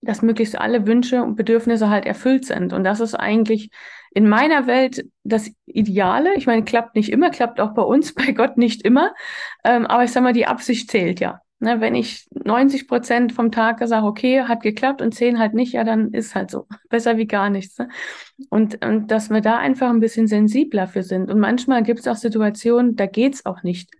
dass 0.01 0.23
möglichst 0.23 0.59
alle 0.59 0.87
Wünsche 0.87 1.23
und 1.23 1.37
Bedürfnisse 1.37 1.91
halt 1.91 2.07
erfüllt 2.07 2.47
sind. 2.47 2.73
Und 2.73 2.83
das 2.85 3.01
ist 3.01 3.15
eigentlich 3.15 3.71
in 4.13 4.27
meiner 4.27 4.67
Welt 4.67 5.05
das 5.23 5.51
Ideale. 5.67 6.35
Ich 6.37 6.47
meine, 6.47 6.65
klappt 6.65 6.97
nicht 6.97 7.11
immer, 7.11 7.29
klappt 7.29 7.61
auch 7.61 7.75
bei 7.75 7.83
uns, 7.83 8.15
bei 8.15 8.33
Gott 8.33 8.57
nicht 8.57 8.81
immer. 8.83 9.13
Ähm, 9.65 9.85
aber 9.85 10.05
ich 10.05 10.13
sag 10.13 10.23
mal, 10.23 10.33
die 10.33 10.47
Absicht 10.47 10.91
zählt 10.91 11.21
ja. 11.21 11.43
Ne, 11.59 11.81
wenn 11.81 11.95
ich 11.95 12.29
90 12.33 12.87
Prozent 12.87 13.33
vom 13.33 13.51
Tag 13.51 13.81
sage, 13.87 14.07
okay, 14.07 14.43
hat 14.43 14.63
geklappt 14.63 15.01
und 15.01 15.13
10 15.15 15.39
halt 15.39 15.55
nicht, 15.55 15.73
ja, 15.73 15.85
dann 15.85 16.13
ist 16.13 16.35
halt 16.35 16.51
so. 16.51 16.67
Besser 16.91 17.17
wie 17.17 17.27
gar 17.27 17.49
nichts. 17.49 17.79
Ne? 17.79 17.89
Und, 18.51 18.85
und 18.85 19.11
dass 19.11 19.31
wir 19.31 19.41
da 19.41 19.57
einfach 19.57 19.89
ein 19.89 20.01
bisschen 20.01 20.27
sensibler 20.27 20.87
für 20.87 21.03
sind. 21.03 21.31
Und 21.31 21.41
manchmal 21.41 21.83
gibt 21.83 22.01
es 22.01 22.09
auch 22.09 22.17
Situationen, 22.17 22.95
da 22.95 23.07
geht's 23.07 23.47
auch 23.47 23.63
nicht. 23.63 23.91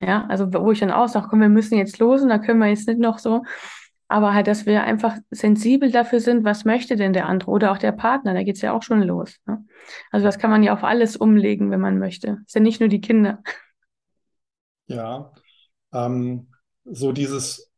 Ja, 0.00 0.26
also 0.28 0.52
wo 0.52 0.70
ich 0.70 0.80
dann 0.80 0.92
auch 0.92 1.08
sage, 1.08 1.26
komm, 1.28 1.40
wir 1.40 1.48
müssen 1.48 1.78
jetzt 1.78 1.98
los 1.98 2.22
und 2.22 2.28
da 2.28 2.38
können 2.38 2.60
wir 2.60 2.68
jetzt 2.68 2.86
nicht 2.86 3.00
noch 3.00 3.18
so. 3.18 3.42
Aber 4.06 4.34
halt, 4.34 4.46
dass 4.46 4.66
wir 4.66 4.84
einfach 4.84 5.16
sensibel 5.30 5.90
dafür 5.90 6.20
sind, 6.20 6.44
was 6.44 6.64
möchte 6.64 6.94
denn 6.94 7.12
der 7.12 7.26
andere 7.26 7.50
oder 7.50 7.72
auch 7.72 7.78
der 7.78 7.92
Partner, 7.92 8.34
da 8.34 8.42
geht's 8.44 8.60
ja 8.60 8.72
auch 8.72 8.82
schon 8.82 9.02
los. 9.02 9.40
Ne? 9.46 9.64
Also 10.12 10.26
das 10.26 10.38
kann 10.38 10.50
man 10.50 10.62
ja 10.62 10.72
auf 10.74 10.84
alles 10.84 11.16
umlegen, 11.16 11.72
wenn 11.72 11.80
man 11.80 11.98
möchte. 11.98 12.42
Ist 12.46 12.54
ja 12.54 12.60
nicht 12.60 12.80
nur 12.80 12.88
die 12.88 13.00
Kinder. 13.00 13.42
Ja, 14.86 15.32
ähm, 15.92 16.48
so 16.84 17.12
dieses 17.12 17.70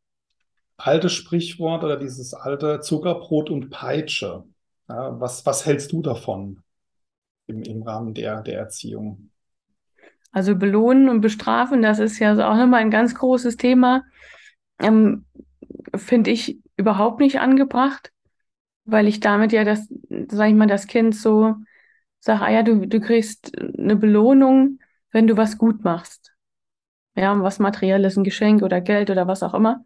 alte 0.77 1.09
Sprichwort 1.09 1.83
oder 1.83 1.97
dieses 1.97 2.33
alte 2.33 2.79
Zuckerbrot 2.81 3.49
und 3.49 3.69
Peitsche. 3.69 4.43
Ja, 4.87 5.19
was, 5.19 5.45
was 5.45 5.65
hältst 5.65 5.91
du 5.91 6.01
davon 6.01 6.61
im, 7.47 7.63
im 7.63 7.83
Rahmen 7.83 8.13
der, 8.13 8.41
der 8.41 8.59
Erziehung? 8.59 9.31
Also 10.31 10.55
belohnen 10.55 11.09
und 11.09 11.21
bestrafen, 11.21 11.81
das 11.81 11.99
ist 11.99 12.19
ja 12.19 12.33
auch 12.33 12.55
nochmal 12.55 12.81
ein 12.81 12.91
ganz 12.91 13.15
großes 13.15 13.57
Thema. 13.57 14.03
Ähm, 14.79 15.25
Finde 15.95 16.31
ich 16.31 16.59
überhaupt 16.75 17.19
nicht 17.19 17.39
angebracht, 17.39 18.11
weil 18.85 19.07
ich 19.07 19.19
damit 19.19 19.51
ja 19.51 19.63
das, 19.63 19.87
sag 20.29 20.49
ich 20.49 20.55
mal, 20.55 20.67
das 20.67 20.87
Kind 20.87 21.15
so 21.15 21.55
sage, 22.19 22.41
ah 22.43 22.51
ja, 22.51 22.63
du, 22.63 22.85
du 22.85 22.99
kriegst 22.99 23.57
eine 23.57 23.95
Belohnung, 23.95 24.79
wenn 25.11 25.27
du 25.27 25.37
was 25.37 25.57
gut 25.57 25.83
machst 25.83 26.36
ja, 27.17 27.41
was 27.41 27.59
materielles, 27.59 28.17
ein 28.17 28.23
Geschenk 28.23 28.61
oder 28.61 28.81
Geld 28.81 29.09
oder 29.09 29.27
was 29.27 29.43
auch 29.43 29.53
immer. 29.53 29.83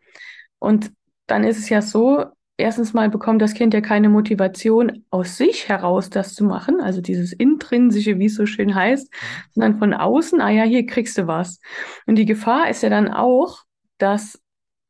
Und 0.60 0.92
dann 1.28 1.44
ist 1.44 1.58
es 1.58 1.70
ja 1.70 1.82
so, 1.82 2.26
erstens 2.58 2.94
mal 2.94 3.10
bekommt 3.10 3.42
das 3.42 3.54
Kind 3.54 3.74
ja 3.74 3.82
keine 3.82 4.10
Motivation 4.10 5.04
aus 5.10 5.38
sich 5.38 5.68
heraus, 5.70 6.10
das 6.10 6.34
zu 6.34 6.44
machen, 6.44 6.82
also 6.82 7.02
dieses 7.02 7.34
intrinsische, 7.34 8.20
wie 8.20 8.26
es 8.26 8.36
so 8.36 8.46
schön 8.46 8.76
heißt, 8.76 9.12
sondern 9.52 9.80
von 9.80 9.94
außen, 9.94 10.42
ah 10.42 10.50
ja, 10.50 10.64
hier 10.64 10.86
kriegst 10.86 11.18
du 11.18 11.28
was. 11.28 11.60
Und 12.06 12.16
die 12.16 12.26
Gefahr 12.26 12.70
ist 12.70 12.84
ja 12.84 12.90
dann 12.90 13.12
auch, 13.12 13.64
dass 13.98 14.40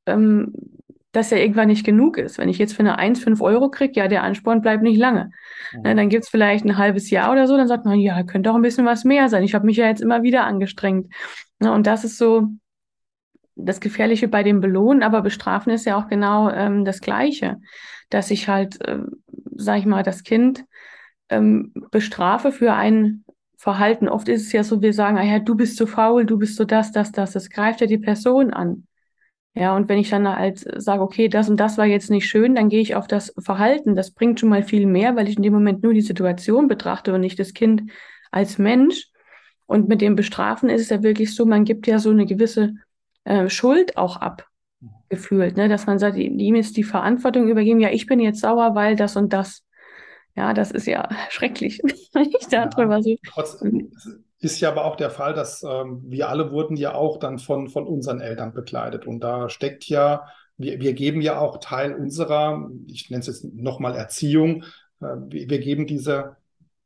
ähm, 0.06 0.54
das 1.12 1.30
ja 1.30 1.38
irgendwann 1.38 1.68
nicht 1.68 1.86
genug 1.86 2.18
ist. 2.18 2.38
Wenn 2.38 2.50
ich 2.50 2.58
jetzt 2.58 2.74
für 2.74 2.80
eine 2.80 2.98
1 2.98 3.22
5 3.22 3.42
Euro 3.42 3.70
kriege, 3.70 4.00
ja, 4.00 4.08
der 4.08 4.24
Ansporn 4.24 4.62
bleibt 4.62 4.82
nicht 4.82 4.98
lange. 4.98 5.32
Mhm. 5.74 5.82
Na, 5.84 5.94
dann 5.94 6.10
gibt's 6.10 6.30
vielleicht 6.30 6.66
ein 6.66 6.78
halbes 6.78 7.10
Jahr 7.10 7.32
oder 7.32 7.48
so, 7.48 7.58
dann 7.58 7.68
sagt 7.68 7.86
man, 7.86 8.00
ja, 8.00 8.24
könnte 8.24 8.52
auch 8.52 8.56
ein 8.56 8.62
bisschen 8.62 8.86
was 8.86 9.04
mehr 9.04 9.30
sein. 9.30 9.44
Ich 9.44 9.54
habe 9.54 9.66
mich 9.66 9.78
ja 9.78 9.88
jetzt 9.88 10.02
immer 10.02 10.24
wieder 10.24 10.46
angestrengt. 10.46 11.14
Na, 11.62 11.76
und 11.76 11.86
das 11.86 12.04
ist 12.04 12.18
so 12.18 12.50
das 13.56 13.80
Gefährliche 13.80 14.28
bei 14.28 14.42
dem 14.42 14.62
Belohnen, 14.62 15.04
aber 15.04 15.22
Bestrafen 15.22 15.72
ist 15.72 15.86
ja 15.86 15.96
auch 15.98 16.08
genau 16.08 16.50
ähm, 16.50 16.86
das 16.86 17.02
Gleiche. 17.02 17.62
Dass 18.10 18.32
ich 18.32 18.48
halt, 18.48 18.82
äh, 18.82 19.00
sag 19.56 19.78
ich 19.78 19.86
mal, 19.86 20.02
das 20.04 20.24
Kind 20.24 20.66
ähm, 21.30 21.72
bestrafe 21.92 22.52
für 22.52 22.74
ein 22.74 23.24
Verhalten. 23.58 24.10
Oft 24.10 24.28
ist 24.28 24.48
es 24.48 24.52
ja 24.54 24.64
so, 24.64 24.82
wir 24.82 24.92
sagen, 24.92 25.20
ah 25.20 25.24
ja, 25.24 25.38
du 25.38 25.54
bist 25.56 25.78
so 25.78 25.86
faul, 25.86 26.26
du 26.26 26.40
bist 26.40 26.56
so 26.56 26.66
das, 26.66 26.92
das, 26.92 27.12
das. 27.12 27.34
Das 27.34 27.52
greift 27.52 27.80
ja 27.82 27.88
die 27.88 28.00
Person 28.00 28.52
an. 28.52 28.88
Ja, 29.54 29.76
und 29.76 29.88
wenn 29.88 30.00
ich 30.00 30.10
dann 30.10 30.28
halt 30.28 30.66
sage, 30.82 31.04
okay, 31.04 31.28
das 31.28 31.48
und 31.48 31.58
das 31.60 31.78
war 31.78 31.86
jetzt 31.86 32.10
nicht 32.10 32.28
schön, 32.28 32.56
dann 32.56 32.70
gehe 32.70 32.82
ich 32.82 32.96
auf 32.96 33.06
das 33.06 33.36
Verhalten. 33.38 33.96
Das 33.96 34.12
bringt 34.12 34.40
schon 34.40 34.50
mal 34.50 34.64
viel 34.64 34.88
mehr, 34.88 35.16
weil 35.16 35.28
ich 35.30 35.38
in 35.38 35.44
dem 35.44 35.54
Moment 35.54 35.84
nur 35.84 35.94
die 35.94 36.02
Situation 36.02 36.68
betrachte 36.68 37.14
und 37.14 37.22
nicht 37.22 37.38
das 37.38 37.54
Kind 37.54 37.84
als 38.32 38.58
Mensch. 38.58 39.11
Und 39.72 39.88
mit 39.88 40.02
dem 40.02 40.18
Bestrafen 40.18 40.70
ist 40.70 40.82
es 40.82 40.90
ja 40.90 41.02
wirklich 41.02 41.34
so, 41.34 41.46
man 41.46 41.64
gibt 41.64 41.88
ja 41.88 41.98
so 41.98 42.10
eine 42.10 42.26
gewisse 42.26 42.74
äh, 43.24 43.48
Schuld 43.48 43.96
auch 43.96 44.18
ab, 44.18 44.46
gefühlt, 45.08 45.56
ne? 45.56 45.70
dass 45.70 45.86
man 45.86 45.98
sagt, 45.98 46.18
ihm 46.18 46.56
ist 46.56 46.76
die 46.76 46.84
Verantwortung 46.84 47.48
übergeben, 47.48 47.80
ja, 47.80 47.90
ich 47.90 48.06
bin 48.06 48.20
jetzt 48.20 48.42
sauer, 48.42 48.76
weil 48.76 48.98
das 48.98 49.16
und 49.16 49.32
das. 49.32 49.64
Ja, 50.36 50.54
das 50.54 50.72
ist 50.72 50.88
ja 50.88 51.08
schrecklich, 51.30 51.80
wenn 52.12 52.30
ich 52.38 52.48
darüber 52.50 52.98
ja, 52.98 53.02
so. 53.02 53.16
Trotz, 53.26 53.64
ist 54.42 54.60
ja 54.60 54.70
aber 54.70 54.84
auch 54.84 54.98
der 54.98 55.10
Fall, 55.10 55.34
dass 55.34 55.64
ähm, 55.64 56.02
wir 56.04 56.28
alle 56.28 56.52
wurden 56.52 56.76
ja 56.76 56.94
auch 56.94 57.18
dann 57.18 57.40
von, 57.40 57.70
von 57.70 57.88
unseren 57.88 58.20
Eltern 58.20 58.54
bekleidet. 58.54 59.08
Und 59.08 59.22
da 59.22 59.48
steckt 59.48 59.86
ja, 59.86 60.26
wir, 60.58 60.82
wir 60.82 60.92
geben 60.92 61.22
ja 61.22 61.40
auch 61.40 61.60
Teil 61.60 61.96
unserer, 61.96 62.70
ich 62.88 63.10
nenne 63.10 63.22
es 63.22 63.28
jetzt 63.28 63.46
nochmal 63.46 63.96
Erziehung, 63.96 64.66
äh, 65.00 65.16
wir, 65.30 65.50
wir, 65.50 65.60
geben 65.60 65.88
diese, 65.88 66.36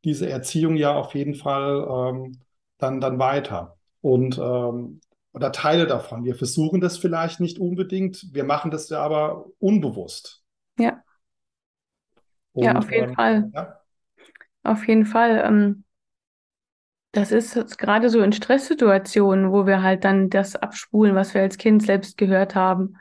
diese 0.04 0.30
Erziehung 0.30 0.76
ja 0.76 0.94
auf 0.94 1.16
jeden 1.16 1.34
Fall 1.34 1.84
ähm, 1.90 2.45
dann, 2.78 3.00
dann 3.00 3.18
weiter. 3.18 3.76
Und 4.00 4.38
ähm, 4.38 5.00
oder 5.36 5.52
Teile 5.52 5.86
davon. 5.86 6.24
Wir 6.24 6.34
versuchen 6.34 6.80
das 6.80 6.96
vielleicht 6.96 7.40
nicht 7.40 7.58
unbedingt, 7.58 8.32
wir 8.32 8.44
machen 8.44 8.70
das 8.70 8.88
ja 8.88 9.02
aber 9.02 9.44
unbewusst. 9.58 10.42
Ja. 10.78 11.02
Und, 12.52 12.64
ja, 12.64 12.74
auf 12.76 12.90
jeden 12.90 13.10
ähm, 13.10 13.14
Fall. 13.14 13.50
Ja. 13.52 13.80
Auf 14.62 14.88
jeden 14.88 15.04
Fall. 15.04 15.42
Ähm, 15.44 15.84
das 17.12 17.32
ist 17.32 17.76
gerade 17.76 18.08
so 18.08 18.22
in 18.22 18.32
Stresssituationen, 18.32 19.52
wo 19.52 19.66
wir 19.66 19.82
halt 19.82 20.04
dann 20.04 20.30
das 20.30 20.56
abspulen, 20.56 21.14
was 21.14 21.34
wir 21.34 21.42
als 21.42 21.58
Kind 21.58 21.82
selbst 21.82 22.16
gehört 22.16 22.54
haben. 22.54 22.96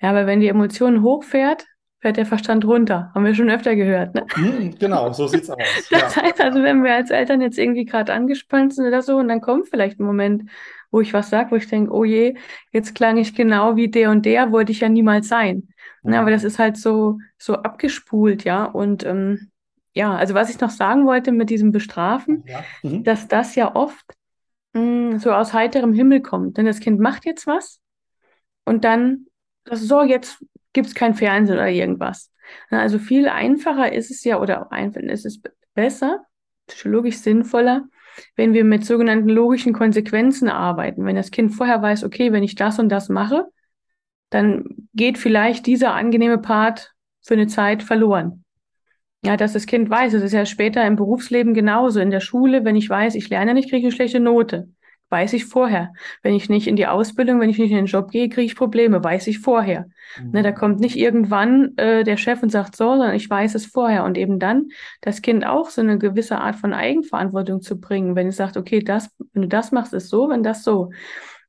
Ja, 0.00 0.10
aber 0.10 0.26
wenn 0.26 0.40
die 0.40 0.48
Emotion 0.48 1.02
hochfährt, 1.02 1.66
fährt 2.02 2.16
der 2.16 2.26
Verstand 2.26 2.64
runter. 2.64 3.12
Haben 3.14 3.24
wir 3.24 3.34
schon 3.34 3.48
öfter 3.48 3.76
gehört, 3.76 4.14
ne? 4.14 4.26
Hm, 4.34 4.76
genau, 4.76 5.12
so 5.12 5.28
sieht's 5.28 5.48
aus. 5.48 5.58
das 5.90 6.16
ja. 6.16 6.22
heißt 6.22 6.40
also, 6.40 6.60
wenn 6.62 6.82
wir 6.82 6.94
als 6.94 7.10
Eltern 7.10 7.40
jetzt 7.40 7.58
irgendwie 7.58 7.84
gerade 7.84 8.12
angespannt 8.12 8.74
sind 8.74 8.86
oder 8.86 9.02
so, 9.02 9.16
und 9.16 9.28
dann 9.28 9.40
kommt 9.40 9.68
vielleicht 9.68 10.00
ein 10.00 10.04
Moment, 10.04 10.50
wo 10.90 11.00
ich 11.00 11.14
was 11.14 11.30
sage, 11.30 11.52
wo 11.52 11.54
ich 11.54 11.68
denke, 11.68 11.92
oh 11.92 12.04
je, 12.04 12.34
jetzt 12.72 12.96
klang 12.96 13.18
ich 13.18 13.36
genau 13.36 13.76
wie 13.76 13.88
der 13.88 14.10
und 14.10 14.26
der, 14.26 14.50
wollte 14.50 14.72
ich 14.72 14.80
ja 14.80 14.88
niemals 14.88 15.28
sein. 15.28 15.68
Ja. 16.02 16.20
aber 16.20 16.32
das 16.32 16.42
ist 16.42 16.58
halt 16.58 16.76
so, 16.76 17.18
so 17.38 17.54
abgespult, 17.54 18.42
ja. 18.42 18.64
Und 18.64 19.06
ähm, 19.06 19.52
ja, 19.94 20.16
also 20.16 20.34
was 20.34 20.50
ich 20.50 20.60
noch 20.60 20.70
sagen 20.70 21.06
wollte 21.06 21.30
mit 21.30 21.50
diesem 21.50 21.70
Bestrafen, 21.70 22.42
ja. 22.48 22.64
mhm. 22.82 23.04
dass 23.04 23.28
das 23.28 23.54
ja 23.54 23.76
oft 23.76 24.04
mh, 24.72 24.80
hm, 24.80 25.18
so 25.20 25.32
aus 25.32 25.52
heiterem 25.52 25.92
Himmel 25.92 26.20
kommt. 26.20 26.56
Denn 26.56 26.66
das 26.66 26.80
Kind 26.80 26.98
macht 26.98 27.24
jetzt 27.26 27.46
was 27.46 27.80
und 28.64 28.84
dann, 28.84 29.26
das 29.64 29.80
so, 29.82 30.02
jetzt 30.02 30.44
gibt 30.72 30.88
es 30.88 30.94
kein 30.94 31.14
Fernsehen 31.14 31.56
oder 31.56 31.68
irgendwas. 31.68 32.32
Also 32.70 32.98
viel 32.98 33.28
einfacher 33.28 33.92
ist 33.92 34.10
es 34.10 34.24
ja, 34.24 34.40
oder 34.40 34.72
einfach 34.72 35.00
ist 35.00 35.26
es 35.26 35.40
besser, 35.74 36.24
psychologisch 36.66 37.18
sinnvoller, 37.18 37.88
wenn 38.36 38.52
wir 38.52 38.64
mit 38.64 38.84
sogenannten 38.84 39.28
logischen 39.28 39.72
Konsequenzen 39.72 40.48
arbeiten. 40.48 41.04
Wenn 41.04 41.16
das 41.16 41.30
Kind 41.30 41.54
vorher 41.54 41.80
weiß, 41.80 42.04
okay, 42.04 42.32
wenn 42.32 42.42
ich 42.42 42.54
das 42.54 42.78
und 42.78 42.88
das 42.88 43.08
mache, 43.08 43.46
dann 44.30 44.64
geht 44.94 45.18
vielleicht 45.18 45.66
dieser 45.66 45.94
angenehme 45.94 46.38
Part 46.38 46.94
für 47.22 47.34
eine 47.34 47.46
Zeit 47.46 47.82
verloren. 47.82 48.44
Ja, 49.24 49.36
dass 49.36 49.52
das 49.52 49.66
Kind 49.66 49.88
weiß, 49.88 50.14
es 50.14 50.22
ist 50.22 50.32
ja 50.32 50.44
später 50.44 50.84
im 50.84 50.96
Berufsleben 50.96 51.54
genauso. 51.54 52.00
In 52.00 52.10
der 52.10 52.20
Schule, 52.20 52.64
wenn 52.64 52.74
ich 52.74 52.90
weiß, 52.90 53.14
ich 53.14 53.28
lerne 53.28 53.54
nicht, 53.54 53.70
kriege 53.70 53.78
ich 53.78 53.84
eine 53.84 53.92
schlechte 53.92 54.20
Note. 54.20 54.68
Weiß 55.12 55.34
ich 55.34 55.44
vorher. 55.44 55.92
Wenn 56.22 56.32
ich 56.32 56.48
nicht 56.48 56.66
in 56.66 56.74
die 56.74 56.86
Ausbildung, 56.86 57.38
wenn 57.38 57.50
ich 57.50 57.58
nicht 57.58 57.70
in 57.70 57.76
den 57.76 57.84
Job 57.84 58.10
gehe, 58.10 58.30
kriege 58.30 58.46
ich 58.46 58.56
Probleme. 58.56 59.04
Weiß 59.04 59.26
ich 59.26 59.40
vorher. 59.40 59.90
Mhm. 60.18 60.30
Ne, 60.30 60.42
da 60.42 60.52
kommt 60.52 60.80
nicht 60.80 60.96
irgendwann 60.96 61.76
äh, 61.76 62.02
der 62.02 62.16
Chef 62.16 62.42
und 62.42 62.48
sagt 62.48 62.76
so, 62.76 62.96
sondern 62.96 63.14
ich 63.14 63.28
weiß 63.28 63.54
es 63.54 63.66
vorher. 63.66 64.04
Und 64.04 64.16
eben 64.16 64.38
dann 64.38 64.70
das 65.02 65.20
Kind 65.20 65.46
auch 65.46 65.68
so 65.68 65.82
eine 65.82 65.98
gewisse 65.98 66.38
Art 66.38 66.56
von 66.56 66.72
Eigenverantwortung 66.72 67.60
zu 67.60 67.78
bringen. 67.78 68.16
Wenn 68.16 68.28
es 68.28 68.38
sagt, 68.38 68.56
okay, 68.56 68.82
das, 68.82 69.10
wenn 69.34 69.42
du 69.42 69.48
das 69.48 69.70
machst, 69.70 69.92
ist 69.92 70.08
so, 70.08 70.30
wenn 70.30 70.42
das 70.42 70.64
so. 70.64 70.92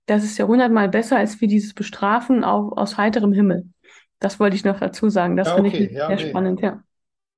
Das 0.08 0.26
ist 0.26 0.38
ja 0.38 0.46
hundertmal 0.46 0.90
besser 0.90 1.16
als 1.16 1.40
wie 1.40 1.48
dieses 1.48 1.74
Bestrafen 1.74 2.44
auf, 2.44 2.78
aus 2.78 2.98
heiterem 2.98 3.32
Himmel. 3.32 3.70
Das 4.20 4.42
wollte 4.42 4.58
ich 4.58 4.66
noch 4.66 4.82
dazu 4.82 5.08
sagen. 5.08 5.38
Das 5.38 5.48
ja, 5.48 5.54
okay. 5.54 5.70
finde 5.72 5.86
ich 5.86 5.92
ja, 5.94 6.08
sehr 6.08 6.18
nee. 6.18 6.30
spannend, 6.30 6.60
ja. 6.60 6.84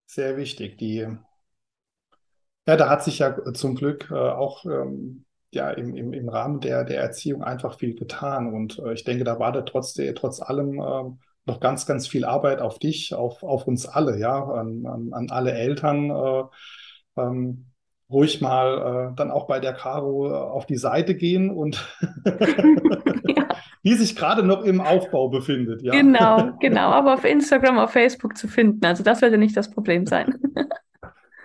Sehr 0.07 0.37
wichtig. 0.37 0.79
Die, 0.79 1.07
ja, 2.65 2.75
da 2.77 2.89
hat 2.89 3.03
sich 3.03 3.19
ja 3.19 3.53
zum 3.53 3.75
Glück 3.75 4.09
äh, 4.09 4.15
auch 4.15 4.65
ähm, 4.65 5.25
ja 5.55 5.71
im, 5.71 5.95
im, 5.95 6.13
im 6.13 6.29
Rahmen 6.29 6.59
der, 6.59 6.83
der 6.83 6.99
Erziehung 6.99 7.43
einfach 7.43 7.77
viel 7.77 7.95
getan. 7.95 8.53
Und 8.53 8.79
äh, 8.79 8.93
ich 8.93 9.03
denke, 9.03 9.23
da 9.23 9.39
war 9.39 9.51
da 9.51 9.63
trotz, 9.63 9.93
der, 9.93 10.13
trotz 10.13 10.41
allem 10.41 10.79
äh, 10.79 11.17
noch 11.47 11.59
ganz, 11.59 11.85
ganz 11.85 12.07
viel 12.07 12.25
Arbeit 12.25 12.61
auf 12.61 12.79
dich, 12.79 13.13
auf, 13.13 13.43
auf 13.43 13.67
uns 13.67 13.87
alle, 13.87 14.19
ja, 14.19 14.43
an, 14.43 14.85
an, 14.85 15.09
an 15.13 15.27
alle 15.31 15.53
Eltern. 15.53 16.11
Äh, 16.11 16.43
ähm, 17.17 17.65
ruhig 18.09 18.41
mal 18.41 19.11
äh, 19.11 19.15
dann 19.15 19.31
auch 19.31 19.47
bei 19.47 19.59
der 19.59 19.73
Caro 19.73 20.29
äh, 20.29 20.33
auf 20.33 20.65
die 20.65 20.77
Seite 20.77 21.15
gehen 21.15 21.49
und 21.49 21.83
ja. 22.25 23.47
die 23.83 23.93
sich 23.93 24.15
gerade 24.15 24.43
noch 24.43 24.63
im 24.63 24.81
Aufbau 24.81 25.29
befindet. 25.29 25.81
Ja. 25.83 25.91
Genau, 25.91 26.51
genau, 26.59 26.89
aber 26.89 27.13
auf 27.13 27.23
Instagram, 27.23 27.77
auf 27.77 27.91
Facebook 27.91 28.37
zu 28.37 28.47
finden. 28.47 28.85
Also 28.85 29.03
das 29.03 29.19
sollte 29.19 29.37
nicht 29.37 29.55
das 29.55 29.69
Problem 29.69 30.05
sein. 30.05 30.35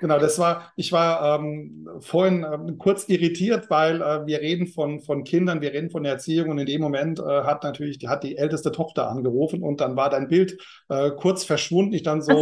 Genau, 0.00 0.18
das 0.18 0.38
war, 0.38 0.72
ich 0.76 0.92
war 0.92 1.38
ähm, 1.38 1.86
vorhin 2.00 2.44
ähm, 2.50 2.78
kurz 2.78 3.08
irritiert, 3.08 3.68
weil 3.68 4.00
äh, 4.00 4.26
wir 4.26 4.40
reden 4.40 4.66
von, 4.66 5.00
von 5.00 5.24
Kindern, 5.24 5.60
wir 5.60 5.74
reden 5.74 5.90
von 5.90 6.02
der 6.02 6.12
Erziehung 6.12 6.48
und 6.48 6.58
in 6.58 6.64
dem 6.64 6.80
Moment 6.80 7.18
äh, 7.18 7.22
hat 7.22 7.62
natürlich, 7.64 7.98
die 7.98 8.08
hat 8.08 8.24
die 8.24 8.38
älteste 8.38 8.72
Tochter 8.72 9.10
angerufen 9.10 9.62
und 9.62 9.82
dann 9.82 9.96
war 9.96 10.08
dein 10.08 10.28
Bild 10.28 10.56
äh, 10.88 11.10
kurz 11.10 11.44
verschwunden. 11.44 11.92
Ich 11.92 12.02
dann 12.02 12.22
so, 12.22 12.32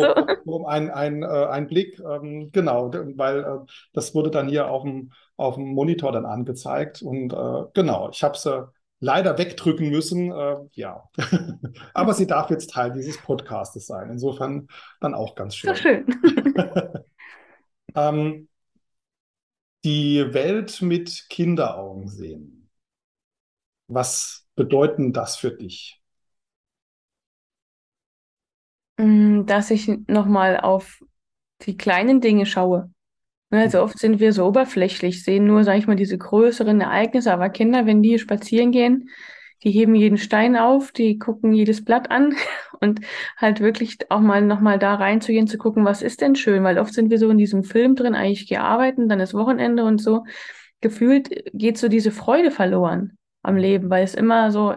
so. 0.45 0.53
um 0.53 0.67
ein, 0.67 0.91
ein, 0.91 1.25
äh, 1.25 1.27
ein 1.27 1.67
Blick, 1.67 1.99
ähm, 1.99 2.50
genau, 2.53 2.93
weil 3.17 3.41
äh, 3.41 3.45
das 3.93 4.15
wurde 4.15 4.31
dann 4.31 4.49
hier 4.49 4.71
auf 4.71 4.85
dem, 4.85 5.11
auf 5.37 5.57
dem 5.57 5.75
Monitor 5.75 6.12
dann 6.12 6.27
angezeigt 6.27 7.03
und 7.03 7.33
äh, 7.33 7.65
genau, 7.75 8.11
ich 8.12 8.23
habe 8.23 8.35
es 8.35 8.49
leider 9.00 9.38
wegdrücken 9.38 9.91
müssen. 9.91 10.31
Äh, 10.31 10.57
ja, 10.73 11.09
aber 11.95 12.15
sie 12.15 12.27
darf 12.27 12.50
jetzt 12.50 12.71
Teil 12.71 12.93
dieses 12.93 13.19
Podcastes 13.19 13.87
sein. 13.87 14.11
Insofern 14.11 14.69
dann 15.00 15.15
auch 15.15 15.35
ganz 15.35 15.57
schön. 15.57 15.75
So 15.75 15.81
schön. 15.81 16.07
Ähm, 17.99 18.49
die 19.85 20.33
Welt 20.35 20.83
mit 20.83 21.26
Kinderaugen 21.28 22.09
sehen. 22.09 22.71
Was 23.88 24.47
bedeutet 24.55 25.17
das 25.17 25.37
für 25.37 25.52
dich? 25.52 26.00
Mm, 28.99 29.47
dass 29.47 29.71
ich 29.71 29.88
nochmal 30.07 30.59
auf 30.59 31.02
die 31.62 31.76
kleinen 31.76 32.21
Dinge 32.21 32.47
schaue. 32.47 32.90
Ne, 33.50 33.62
also 33.62 33.83
oft 33.83 33.99
sind 33.99 34.21
wir 34.21 34.33
so 34.33 34.47
oberflächlich, 34.47 35.25
sehen 35.25 35.47
nur, 35.47 35.64
sage 35.64 35.78
ich 35.78 35.87
mal, 35.87 35.97
diese 35.97 36.19
größeren 36.19 36.81
Ereignisse, 36.81 37.33
aber 37.33 37.49
Kinder, 37.49 37.87
wenn 37.87 38.02
die 38.02 38.19
spazieren 38.19 38.73
gehen, 38.73 39.09
die 39.65 39.71
heben 39.71 39.95
jeden 39.95 40.19
Stein 40.19 40.57
auf, 40.57 40.93
die 40.93 41.19
gucken 41.19 41.53
jedes 41.53 41.85
Blatt 41.85 42.11
an 42.11 42.35
und 42.81 43.00
halt 43.37 43.61
wirklich 43.61 43.99
auch 44.11 44.21
mal 44.21 44.43
nochmal 44.43 44.79
da 44.79 44.95
reinzugehen, 44.95 45.47
zu 45.47 45.59
gucken, 45.59 45.85
was 45.85 46.03
ist 46.03 46.21
denn 46.21 46.37
schön, 46.37 46.65
weil 46.65 46.79
oft 46.79 46.95
sind 46.95 47.11
wir 47.11 47.19
so 47.19 47.31
in 47.31 47.38
diesem 47.38 47.65
Film 47.65 47.97
drin, 47.97 48.15
eigentlich 48.15 48.49
gearbeitet, 48.49 49.11
dann 49.11 49.21
ist 49.21 49.35
Wochenende 49.35 49.85
und 49.85 50.00
so. 50.00 50.25
Gefühlt 50.81 51.29
geht 51.53 51.79
so 51.79 51.88
diese 51.88 52.12
Freude 52.12 52.50
verloren 52.50 53.19
am 53.43 53.57
Leben, 53.57 53.91
weil 53.91 54.05
es 54.05 54.15
immer 54.15 54.50
so 54.53 54.75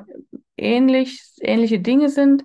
ähnlich, 0.57 1.23
ähnliche 1.41 1.79
Dinge 1.79 2.09
sind. 2.09 2.43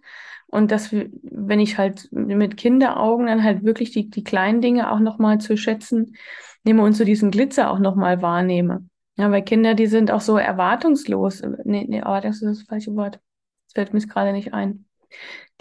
Und 0.49 0.71
dass, 0.71 0.93
wenn 0.93 1.61
ich 1.61 1.76
halt 1.76 2.09
mit 2.12 2.57
Kinderaugen 2.57 3.26
dann 3.26 3.43
halt 3.43 3.64
wirklich 3.64 3.90
die, 3.90 4.09
die 4.09 4.25
kleinen 4.25 4.61
Dinge 4.61 4.93
auch 4.93 5.00
nochmal 5.00 5.38
zu 5.38 5.57
schätzen 5.57 6.16
nehme 6.66 6.83
und 6.83 6.93
so 6.93 7.05
diesen 7.05 7.31
Glitzer 7.31 7.71
auch 7.71 7.78
nochmal 7.78 8.22
wahrnehme. 8.22 8.88
Ja, 9.16 9.31
weil 9.31 9.42
Kinder, 9.42 9.74
die 9.74 9.87
sind 9.87 10.11
auch 10.11 10.20
so 10.20 10.37
erwartungslos. 10.37 11.42
Nee, 11.64 11.87
nee, 11.88 11.98
erwartungslos 11.98 12.52
ist 12.52 12.61
das 12.62 12.68
falsche 12.68 12.94
Wort. 12.96 13.14
Das 13.66 13.72
fällt 13.74 13.94
mir 13.94 14.00
gerade 14.00 14.33
nicht 14.33 14.52
ein. 14.52 14.87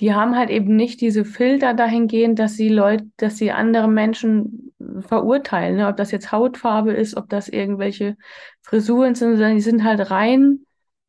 Die 0.01 0.13
haben 0.13 0.35
halt 0.35 0.49
eben 0.49 0.75
nicht 0.75 0.99
diese 0.99 1.23
Filter 1.23 1.73
dahingehend, 1.73 2.37
dass 2.37 2.55
sie 2.55 2.67
Leute, 2.67 3.05
dass 3.15 3.37
sie 3.37 3.51
andere 3.51 3.87
Menschen 3.87 4.73
verurteilen, 4.99 5.77
ne? 5.77 5.87
ob 5.87 5.95
das 5.95 6.11
jetzt 6.11 6.31
Hautfarbe 6.33 6.91
ist, 6.91 7.15
ob 7.15 7.29
das 7.29 7.47
irgendwelche 7.47 8.17
Frisuren 8.61 9.15
sind, 9.15 9.37
sondern 9.37 9.55
die 9.55 9.61
sind 9.61 9.83
halt 9.83 10.11
rein 10.11 10.65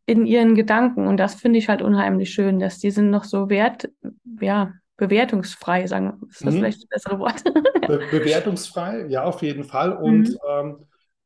in 0.06 0.24
ihren 0.24 0.54
Gedanken. 0.54 1.08
Und 1.08 1.16
das 1.16 1.34
finde 1.34 1.58
ich 1.58 1.68
halt 1.68 1.82
unheimlich 1.82 2.30
schön, 2.30 2.60
dass 2.60 2.78
die 2.78 2.92
sind 2.92 3.10
noch 3.10 3.24
so 3.24 3.50
wert, 3.50 3.90
ja, 4.40 4.72
bewertungsfrei, 4.96 5.86
sagen, 5.86 6.20
ist 6.30 6.44
das 6.44 6.54
mhm. 6.54 6.58
vielleicht 6.58 6.82
das 6.82 6.88
bessere 6.88 7.18
Wort? 7.18 7.42
Be 7.44 8.00
bewertungsfrei, 8.10 9.06
ja, 9.08 9.24
auf 9.24 9.42
jeden 9.42 9.64
Fall. 9.64 9.92
Und 9.92 10.30
mhm. 10.30 10.38
ähm, 10.48 10.76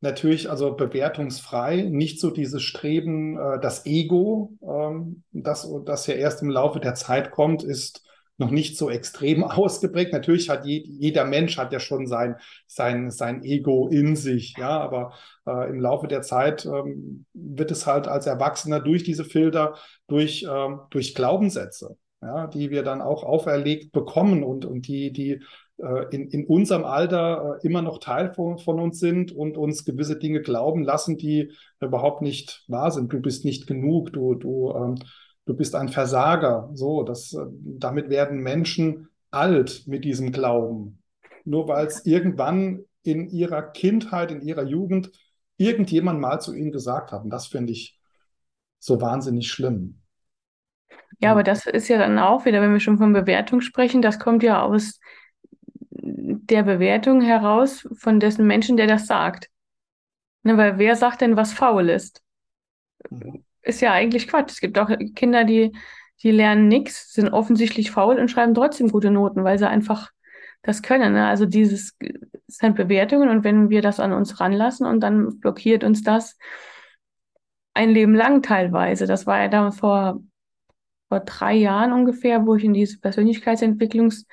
natürlich 0.01 0.51
also 0.51 0.75
bewertungsfrei, 0.75 1.83
nicht 1.83 2.21
so 2.21 2.31
dieses 2.31 2.63
Streben, 2.63 3.39
äh, 3.39 3.61
das 3.61 3.87
Ego, 3.87 4.57
ähm, 4.63 5.23
das, 5.33 5.71
das 5.85 6.07
ja 6.07 6.15
erst 6.15 6.43
im 6.43 6.51
Laufe 6.51 6.81
der 6.81 6.95
Zeit 6.95 7.31
kommt, 7.31 7.63
ist 7.63 8.03
noch 8.39 8.51
nicht 8.51 8.77
so 8.77 8.91
extrem 8.91 9.45
ausgeprägt. 9.45 10.13
Natürlich 10.13 10.49
hat 10.49 10.65
je, 10.65 10.83
jeder 10.85 11.25
Mensch 11.25 11.59
hat 11.59 11.73
ja 11.73 11.79
schon 11.79 12.07
sein, 12.07 12.37
sein, 12.67 13.11
sein 13.11 13.45
Ego 13.45 13.89
in 13.89 14.17
sich, 14.17 14.55
ja, 14.59 14.81
aber 14.81 15.13
äh, 15.47 15.69
im 15.69 15.79
Laufe 15.79 16.09
der 16.09 16.23
Zeit 16.23 16.65
ähm, 16.65 17.27
wird 17.35 17.71
es 17.71 17.87
halt 17.87 18.09
als 18.09 18.27
Erwachsener 18.27 18.81
durch 18.81 19.05
diese 19.05 19.25
Filter, 19.25 19.77
durch, 20.09 20.47
ähm, 20.51 20.81
durch 20.91 21.15
Glaubenssätze, 21.15 21.99
ja, 22.23 22.47
die 22.47 22.71
wir 22.71 22.83
dann 22.83 23.03
auch 23.03 23.23
auferlegt 23.23 23.93
bekommen 23.93 24.43
und, 24.43 24.65
und 24.65 24.89
die, 24.89 25.13
die 25.13 25.43
in, 26.11 26.29
in 26.29 26.47
unserem 26.47 26.85
Alter 26.85 27.59
äh, 27.63 27.67
immer 27.67 27.83
noch 27.83 27.99
Teil 27.99 28.33
von, 28.35 28.59
von 28.59 28.79
uns 28.79 28.99
sind 28.99 29.33
und 29.33 29.57
uns 29.57 29.85
gewisse 29.85 30.19
Dinge 30.19 30.43
glauben 30.43 30.83
lassen, 30.83 31.17
die 31.17 31.53
überhaupt 31.81 32.23
nicht 32.23 32.65
wahr 32.69 32.91
sind. 32.91 33.13
Du 33.13 33.21
bist 33.21 33.45
nicht 33.45 33.67
genug, 33.67 34.13
du, 34.13 34.35
du, 34.35 34.73
ähm, 34.75 34.97
du 35.47 35.55
bist 35.55 35.75
ein 35.75 35.89
Versager. 35.89 36.71
So, 36.75 37.03
das, 37.03 37.33
äh, 37.33 37.47
damit 37.51 38.11
werden 38.11 38.41
Menschen 38.41 39.09
alt 39.31 39.85
mit 39.87 40.05
diesem 40.05 40.33
Glauben. 40.33 41.03
Nur 41.45 41.69
weil 41.69 41.87
es 41.87 42.05
irgendwann 42.05 42.85
in 43.03 43.31
ihrer 43.31 43.63
Kindheit, 43.63 44.31
in 44.31 44.43
ihrer 44.43 44.65
Jugend 44.65 45.11
irgendjemand 45.57 46.21
mal 46.21 46.41
zu 46.41 46.55
ihnen 46.55 46.73
gesagt 46.73 47.13
hat. 47.13 47.25
Und 47.25 47.31
das 47.31 47.47
finde 47.47 47.73
ich 47.73 47.99
so 48.79 49.01
wahnsinnig 49.01 49.51
schlimm. 49.51 50.01
Ja, 51.21 51.33
aber 51.33 51.43
das 51.43 51.67
ist 51.67 51.89
ja 51.89 51.99
dann 51.99 52.19
auch 52.19 52.47
wieder, 52.47 52.63
wenn 52.63 52.73
wir 52.73 52.81
schon 52.81 52.99
von 52.99 53.13
Bewertung 53.13 53.61
sprechen, 53.61 54.01
das 54.01 54.19
kommt 54.19 54.43
ja 54.43 54.63
aus 54.63 55.01
der 56.17 56.63
Bewertung 56.63 57.21
heraus 57.21 57.89
von 57.97 58.21
dessen 58.21 58.47
Menschen, 58.47 58.77
der 58.77 58.87
das 58.87 59.07
sagt. 59.07 59.49
Ne, 60.43 60.57
weil 60.57 60.79
wer 60.79 60.97
sagt 60.97 61.21
denn, 61.21 61.37
was 61.37 61.53
faul 61.53 61.89
ist? 61.91 62.23
Mhm. 63.11 63.45
Ist 63.63 63.81
ja 63.83 63.93
eigentlich 63.93 64.27
Quatsch. 64.27 64.53
Es 64.53 64.61
gibt 64.61 64.79
auch 64.79 64.91
Kinder, 65.15 65.45
die, 65.45 65.73
die 66.23 66.31
lernen 66.31 66.69
nichts, 66.69 67.13
sind 67.13 67.29
offensichtlich 67.29 67.91
faul 67.91 68.19
und 68.19 68.31
schreiben 68.31 68.55
trotzdem 68.55 68.89
gute 68.89 69.11
Noten, 69.11 69.45
weil 69.45 69.59
sie 69.59 69.69
einfach 69.69 70.11
das 70.63 70.83
können. 70.83 71.13
Ne? 71.13 71.27
Also 71.27 71.47
dieses 71.47 71.97
sind 72.47 72.77
Bewertungen 72.77 73.29
und 73.29 73.45
wenn 73.45 73.71
wir 73.71 73.83
das 73.83 74.01
an 74.01 74.13
uns 74.13 74.41
ranlassen 74.41 74.87
und 74.87 75.01
dann 75.01 75.41
blockiert 75.41 75.85
uns 75.85 76.03
das 76.03 76.39
ein 77.75 77.91
Leben 77.91 78.15
lang 78.15 78.43
teilweise. 78.43 79.07
Das 79.07 79.27
war 79.27 79.41
ja 79.41 79.49
damals 79.49 79.79
vor, 79.79 80.21
vor 81.09 81.21
drei 81.21 81.55
Jahren 81.55 81.93
ungefähr, 81.93 82.47
wo 82.47 82.55
ich 82.55 82.65
in 82.65 82.75
diese 82.75 82.99
Persönlichkeitsentwicklungs 82.99 84.27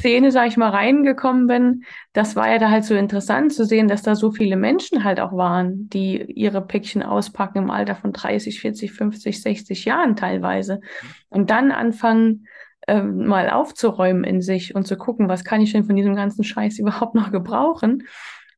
Szene, 0.00 0.32
sag 0.32 0.48
ich 0.48 0.56
mal, 0.56 0.70
reingekommen 0.70 1.46
bin, 1.46 1.84
das 2.12 2.34
war 2.34 2.50
ja 2.50 2.58
da 2.58 2.70
halt 2.70 2.84
so 2.84 2.94
interessant 2.94 3.52
zu 3.52 3.64
sehen, 3.64 3.86
dass 3.86 4.02
da 4.02 4.16
so 4.16 4.32
viele 4.32 4.56
Menschen 4.56 5.04
halt 5.04 5.20
auch 5.20 5.32
waren, 5.32 5.88
die 5.90 6.22
ihre 6.32 6.60
Päckchen 6.66 7.02
auspacken 7.02 7.58
im 7.58 7.70
Alter 7.70 7.94
von 7.94 8.12
30, 8.12 8.60
40, 8.60 8.92
50, 8.92 9.42
60 9.42 9.84
Jahren 9.84 10.16
teilweise. 10.16 10.80
Und 11.28 11.50
dann 11.50 11.70
anfangen, 11.70 12.46
äh, 12.86 13.02
mal 13.02 13.50
aufzuräumen 13.50 14.24
in 14.24 14.40
sich 14.40 14.74
und 14.74 14.86
zu 14.86 14.96
gucken, 14.96 15.28
was 15.28 15.44
kann 15.44 15.60
ich 15.60 15.72
denn 15.72 15.84
von 15.84 15.96
diesem 15.96 16.16
ganzen 16.16 16.44
Scheiß 16.44 16.78
überhaupt 16.78 17.14
noch 17.14 17.30
gebrauchen. 17.30 18.04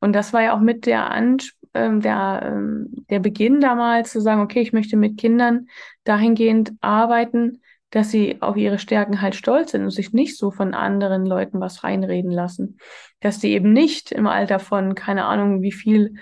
Und 0.00 0.14
das 0.14 0.32
war 0.32 0.42
ja 0.42 0.54
auch 0.54 0.60
mit 0.60 0.86
der, 0.86 1.10
Ans 1.10 1.52
äh, 1.72 1.90
der, 1.98 2.54
äh, 2.56 3.02
der 3.10 3.18
Beginn 3.18 3.60
damals 3.60 4.12
zu 4.12 4.20
sagen, 4.20 4.40
okay, 4.40 4.60
ich 4.60 4.72
möchte 4.72 4.96
mit 4.96 5.18
Kindern 5.18 5.66
dahingehend 6.04 6.72
arbeiten, 6.80 7.60
dass 7.92 8.10
sie 8.10 8.40
auf 8.40 8.56
ihre 8.56 8.78
Stärken 8.78 9.20
halt 9.20 9.36
stolz 9.36 9.70
sind 9.70 9.84
und 9.84 9.90
sich 9.90 10.12
nicht 10.12 10.36
so 10.36 10.50
von 10.50 10.74
anderen 10.74 11.24
Leuten 11.24 11.60
was 11.60 11.84
reinreden 11.84 12.30
lassen. 12.32 12.78
Dass 13.20 13.38
die 13.38 13.52
eben 13.52 13.72
nicht 13.72 14.10
im 14.12 14.26
Alter 14.26 14.58
von, 14.58 14.94
keine 14.94 15.26
Ahnung, 15.26 15.62
wie 15.62 15.72
viel 15.72 16.14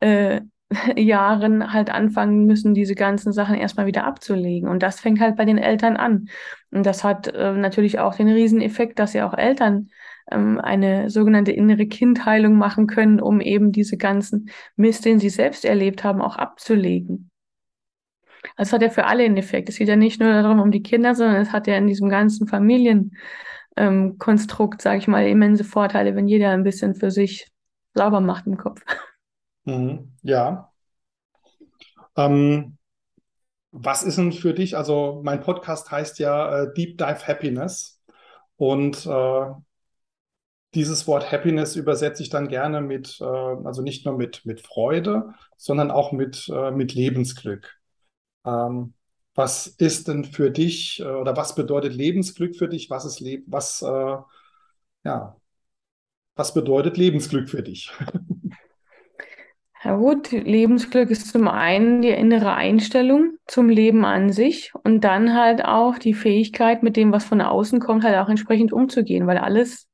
äh, 0.00 0.40
Jahren 0.96 1.72
halt 1.72 1.90
anfangen 1.90 2.44
müssen, 2.46 2.74
diese 2.74 2.96
ganzen 2.96 3.32
Sachen 3.32 3.54
erstmal 3.54 3.86
wieder 3.86 4.04
abzulegen. 4.04 4.68
Und 4.68 4.82
das 4.82 5.00
fängt 5.00 5.20
halt 5.20 5.36
bei 5.36 5.44
den 5.44 5.58
Eltern 5.58 5.96
an. 5.96 6.28
Und 6.72 6.86
das 6.86 7.04
hat 7.04 7.28
äh, 7.28 7.52
natürlich 7.52 8.00
auch 8.00 8.16
den 8.16 8.28
Rieseneffekt, 8.28 8.98
dass 8.98 9.12
ja 9.12 9.28
auch 9.28 9.38
Eltern 9.38 9.90
ähm, 10.30 10.60
eine 10.60 11.08
sogenannte 11.08 11.52
innere 11.52 11.86
Kindheilung 11.86 12.54
machen 12.54 12.88
können, 12.88 13.20
um 13.20 13.40
eben 13.40 13.70
diese 13.70 13.96
ganzen 13.96 14.50
Mist, 14.74 15.04
den 15.04 15.20
sie 15.20 15.30
selbst 15.30 15.64
erlebt 15.64 16.02
haben, 16.02 16.20
auch 16.20 16.36
abzulegen. 16.36 17.30
Also 18.56 18.68
es 18.68 18.72
hat 18.72 18.82
ja 18.82 18.90
für 18.90 19.06
alle 19.06 19.24
einen 19.24 19.36
Effekt. 19.36 19.68
Es 19.68 19.78
geht 19.78 19.88
ja 19.88 19.96
nicht 19.96 20.20
nur 20.20 20.32
darum 20.32 20.60
um 20.60 20.70
die 20.70 20.82
Kinder, 20.82 21.14
sondern 21.14 21.36
es 21.36 21.52
hat 21.52 21.66
ja 21.66 21.76
in 21.76 21.86
diesem 21.86 22.08
ganzen 22.08 22.48
Familienkonstrukt, 22.48 24.74
ähm, 24.74 24.80
sage 24.80 24.98
ich 24.98 25.08
mal, 25.08 25.26
immense 25.26 25.64
Vorteile, 25.64 26.16
wenn 26.16 26.28
jeder 26.28 26.50
ein 26.50 26.64
bisschen 26.64 26.94
für 26.94 27.10
sich 27.10 27.50
sauber 27.94 28.20
macht 28.20 28.46
im 28.46 28.56
Kopf. 28.56 28.82
Mhm. 29.64 30.12
Ja. 30.22 30.72
Ähm, 32.16 32.76
was 33.70 34.02
ist 34.02 34.18
denn 34.18 34.32
für 34.32 34.52
dich, 34.52 34.76
also 34.76 35.22
mein 35.24 35.40
Podcast 35.40 35.90
heißt 35.90 36.18
ja 36.18 36.62
äh, 36.62 36.74
Deep 36.74 36.98
Dive 36.98 37.26
Happiness 37.26 38.02
und 38.56 39.06
äh, 39.06 39.46
dieses 40.74 41.06
Wort 41.06 41.30
Happiness 41.30 41.76
übersetze 41.76 42.22
ich 42.22 42.30
dann 42.30 42.48
gerne 42.48 42.80
mit, 42.80 43.18
äh, 43.20 43.24
also 43.24 43.82
nicht 43.82 44.04
nur 44.04 44.16
mit, 44.16 44.44
mit 44.44 44.60
Freude, 44.60 45.34
sondern 45.56 45.90
auch 45.90 46.12
mit, 46.12 46.50
äh, 46.52 46.70
mit 46.70 46.94
Lebensglück. 46.94 47.78
Ähm, 48.44 48.94
was 49.34 49.66
ist 49.66 50.08
denn 50.08 50.24
für 50.24 50.50
dich 50.50 51.00
äh, 51.00 51.04
oder 51.04 51.36
was 51.36 51.54
bedeutet 51.54 51.94
Lebensglück 51.94 52.56
für 52.56 52.68
dich? 52.68 52.90
Was 52.90 53.04
ist 53.04 53.20
Le 53.20 53.42
was, 53.46 53.82
äh, 53.82 54.16
ja, 55.04 55.36
was 56.36 56.54
bedeutet 56.54 56.96
Lebensglück 56.96 57.48
für 57.48 57.62
dich? 57.62 57.90
Ja 59.84 59.96
gut, 59.96 60.30
Lebensglück 60.30 61.10
ist 61.10 61.32
zum 61.32 61.48
einen 61.48 62.02
die 62.02 62.10
innere 62.10 62.54
Einstellung 62.54 63.36
zum 63.48 63.68
Leben 63.68 64.04
an 64.04 64.30
sich 64.30 64.72
und 64.84 65.00
dann 65.02 65.34
halt 65.34 65.64
auch 65.64 65.98
die 65.98 66.14
Fähigkeit, 66.14 66.84
mit 66.84 66.96
dem, 66.96 67.10
was 67.10 67.24
von 67.24 67.40
außen 67.40 67.80
kommt, 67.80 68.04
halt 68.04 68.16
auch 68.18 68.28
entsprechend 68.28 68.72
umzugehen, 68.72 69.26
weil 69.26 69.38
alles 69.38 69.88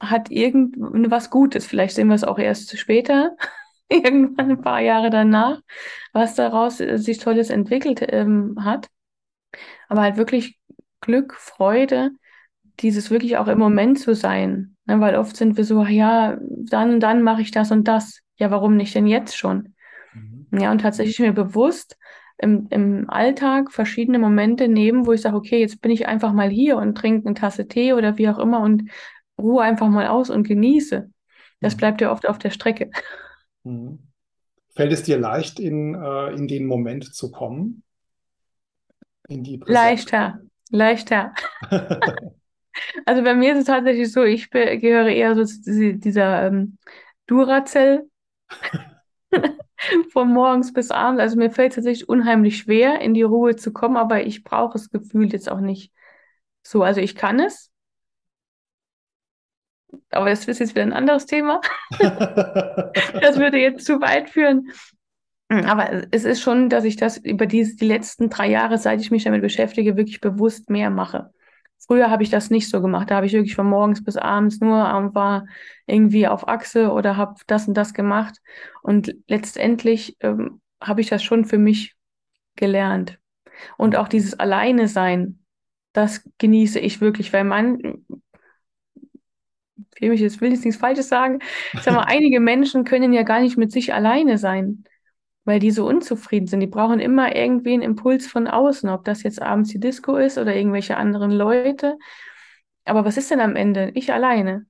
hat 0.00 0.30
irgendwas 0.30 1.30
Gutes. 1.30 1.66
Vielleicht 1.66 1.94
sehen 1.96 2.08
wir 2.08 2.14
es 2.14 2.24
auch 2.24 2.38
erst 2.38 2.78
später, 2.78 3.36
irgendwann 3.88 4.50
ein 4.50 4.60
paar 4.60 4.80
Jahre 4.80 5.10
danach, 5.10 5.60
was 6.12 6.34
daraus 6.34 6.78
sich 6.78 7.18
Tolles 7.18 7.50
entwickelt 7.50 8.04
ähm, 8.08 8.56
hat. 8.64 8.88
Aber 9.88 10.02
halt 10.02 10.16
wirklich 10.16 10.58
Glück, 11.00 11.34
Freude, 11.34 12.10
dieses 12.80 13.10
wirklich 13.10 13.36
auch 13.36 13.48
im 13.48 13.58
Moment 13.58 13.98
zu 13.98 14.14
sein. 14.14 14.76
Ne? 14.86 15.00
Weil 15.00 15.16
oft 15.16 15.36
sind 15.36 15.56
wir 15.56 15.64
so, 15.64 15.84
ja, 15.84 16.38
dann 16.40 16.94
und 16.94 17.00
dann 17.00 17.22
mache 17.22 17.42
ich 17.42 17.50
das 17.50 17.70
und 17.70 17.86
das. 17.86 18.20
Ja, 18.36 18.50
warum 18.50 18.76
nicht 18.76 18.94
denn 18.94 19.06
jetzt 19.06 19.36
schon? 19.36 19.74
Mhm. 20.12 20.58
Ja, 20.58 20.70
und 20.72 20.80
tatsächlich 20.80 21.18
mir 21.20 21.32
bewusst 21.32 21.96
im, 22.38 22.66
im 22.70 23.08
Alltag 23.08 23.70
verschiedene 23.70 24.18
Momente 24.18 24.68
nehmen, 24.68 25.06
wo 25.06 25.12
ich 25.12 25.20
sage, 25.20 25.36
okay, 25.36 25.60
jetzt 25.60 25.80
bin 25.80 25.92
ich 25.92 26.08
einfach 26.08 26.32
mal 26.32 26.50
hier 26.50 26.76
und 26.78 26.96
trinke 26.96 27.28
eine 27.28 27.34
Tasse 27.34 27.68
Tee 27.68 27.92
oder 27.92 28.18
wie 28.18 28.28
auch 28.28 28.38
immer 28.38 28.60
und 28.60 28.90
ruhe 29.38 29.62
einfach 29.62 29.88
mal 29.88 30.08
aus 30.08 30.30
und 30.30 30.46
genieße. 30.46 31.10
Das 31.60 31.74
mhm. 31.74 31.78
bleibt 31.78 32.00
ja 32.00 32.10
oft 32.10 32.26
auf 32.28 32.38
der 32.38 32.50
Strecke. 32.50 32.90
Mhm. 33.64 33.98
Fällt 34.74 34.92
es 34.92 35.02
dir 35.02 35.18
leicht, 35.18 35.60
in, 35.60 35.94
äh, 35.94 36.32
in 36.32 36.48
den 36.48 36.66
Moment 36.66 37.14
zu 37.14 37.30
kommen? 37.30 37.82
In 39.28 39.42
die 39.44 39.60
Leichter, 39.64 40.40
leichter. 40.70 41.32
also 43.06 43.22
bei 43.22 43.34
mir 43.34 43.52
ist 43.52 43.60
es 43.60 43.64
tatsächlich 43.66 44.12
so, 44.12 44.22
ich 44.24 44.50
gehöre 44.50 45.08
eher 45.08 45.34
so 45.34 45.44
zu 45.44 45.94
dieser 45.94 46.46
ähm, 46.46 46.78
Duracell 47.26 48.08
von 50.12 50.32
morgens 50.32 50.72
bis 50.72 50.90
abends. 50.90 51.20
Also 51.20 51.36
mir 51.36 51.50
fällt 51.50 51.70
es 51.70 51.76
tatsächlich 51.76 52.08
unheimlich 52.08 52.58
schwer, 52.58 53.00
in 53.00 53.14
die 53.14 53.22
Ruhe 53.22 53.56
zu 53.56 53.72
kommen, 53.72 53.96
aber 53.96 54.26
ich 54.26 54.44
brauche 54.44 54.74
das 54.74 54.90
Gefühl 54.90 55.32
jetzt 55.32 55.50
auch 55.50 55.60
nicht 55.60 55.92
so. 56.62 56.82
Also 56.82 57.00
ich 57.00 57.14
kann 57.14 57.38
es, 57.38 57.70
aber 60.10 60.30
das 60.30 60.46
ist 60.46 60.60
jetzt 60.60 60.74
wieder 60.74 60.82
ein 60.82 60.92
anderes 60.92 61.26
Thema. 61.26 61.60
das 61.98 63.38
würde 63.38 63.58
jetzt 63.58 63.84
zu 63.84 64.00
weit 64.00 64.30
führen. 64.30 64.70
Aber 65.48 66.04
es 66.10 66.24
ist 66.24 66.40
schon, 66.40 66.68
dass 66.68 66.84
ich 66.84 66.96
das 66.96 67.18
über 67.18 67.46
die, 67.46 67.76
die 67.76 67.86
letzten 67.86 68.30
drei 68.30 68.48
Jahre, 68.48 68.78
seit 68.78 69.00
ich 69.00 69.10
mich 69.10 69.24
damit 69.24 69.42
beschäftige, 69.42 69.96
wirklich 69.96 70.20
bewusst 70.20 70.70
mehr 70.70 70.90
mache. 70.90 71.30
Früher 71.86 72.10
habe 72.10 72.22
ich 72.22 72.30
das 72.30 72.50
nicht 72.50 72.68
so 72.70 72.80
gemacht. 72.80 73.10
Da 73.10 73.16
habe 73.16 73.26
ich 73.26 73.34
wirklich 73.34 73.54
von 73.54 73.68
morgens 73.68 74.02
bis 74.02 74.16
abends 74.16 74.60
nur 74.60 74.76
war 75.14 75.46
irgendwie 75.86 76.26
auf 76.26 76.48
Achse 76.48 76.90
oder 76.90 77.16
habe 77.16 77.34
das 77.46 77.68
und 77.68 77.74
das 77.74 77.92
gemacht. 77.92 78.38
Und 78.82 79.14
letztendlich 79.28 80.16
ähm, 80.20 80.60
habe 80.80 81.02
ich 81.02 81.08
das 81.08 81.22
schon 81.22 81.44
für 81.44 81.58
mich 81.58 81.94
gelernt. 82.56 83.18
Und 83.76 83.96
auch 83.96 84.08
dieses 84.08 84.38
Alleine 84.38 84.88
sein, 84.88 85.40
das 85.92 86.28
genieße 86.38 86.80
ich 86.80 87.00
wirklich, 87.00 87.32
weil 87.32 87.44
man, 87.44 88.04
jetzt 90.00 90.40
will 90.40 90.50
jetzt 90.50 90.64
nichts 90.64 90.80
Falsches 90.80 91.08
sagen. 91.08 91.40
Ich 91.72 91.82
sag 91.82 91.94
mal, 91.94 92.02
einige 92.06 92.40
Menschen 92.40 92.84
können 92.84 93.12
ja 93.12 93.22
gar 93.22 93.40
nicht 93.40 93.56
mit 93.56 93.72
sich 93.72 93.94
alleine 93.94 94.38
sein, 94.38 94.84
weil 95.44 95.60
die 95.60 95.70
so 95.70 95.86
unzufrieden 95.86 96.46
sind. 96.46 96.60
Die 96.60 96.66
brauchen 96.66 97.00
immer 97.00 97.34
irgendwie 97.36 97.74
einen 97.74 97.82
Impuls 97.82 98.26
von 98.26 98.46
außen, 98.46 98.88
ob 98.88 99.04
das 99.04 99.22
jetzt 99.22 99.40
abends 99.40 99.70
die 99.70 99.80
Disco 99.80 100.16
ist 100.16 100.38
oder 100.38 100.54
irgendwelche 100.54 100.96
anderen 100.96 101.30
Leute. 101.30 101.96
Aber 102.84 103.04
was 103.04 103.16
ist 103.16 103.30
denn 103.30 103.40
am 103.40 103.56
Ende? 103.56 103.90
Ich 103.94 104.12
alleine. 104.12 104.66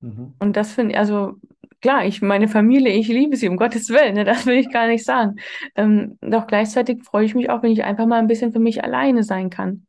Mhm. 0.00 0.34
Und 0.38 0.56
das 0.56 0.72
finde 0.72 0.92
ich, 0.92 0.98
also 0.98 1.34
klar, 1.80 2.04
ich, 2.04 2.22
meine 2.22 2.48
Familie, 2.48 2.92
ich 2.92 3.08
liebe 3.08 3.36
sie, 3.36 3.48
um 3.48 3.56
Gottes 3.56 3.88
Willen, 3.90 4.14
ne, 4.14 4.24
das 4.24 4.46
will 4.46 4.56
ich 4.56 4.70
gar 4.70 4.86
nicht 4.86 5.04
sagen. 5.04 5.36
Ähm, 5.74 6.18
doch 6.20 6.46
gleichzeitig 6.46 7.04
freue 7.04 7.24
ich 7.24 7.34
mich 7.34 7.50
auch, 7.50 7.62
wenn 7.62 7.72
ich 7.72 7.84
einfach 7.84 8.06
mal 8.06 8.18
ein 8.18 8.26
bisschen 8.26 8.52
für 8.52 8.60
mich 8.60 8.84
alleine 8.84 9.22
sein 9.22 9.50
kann. 9.50 9.86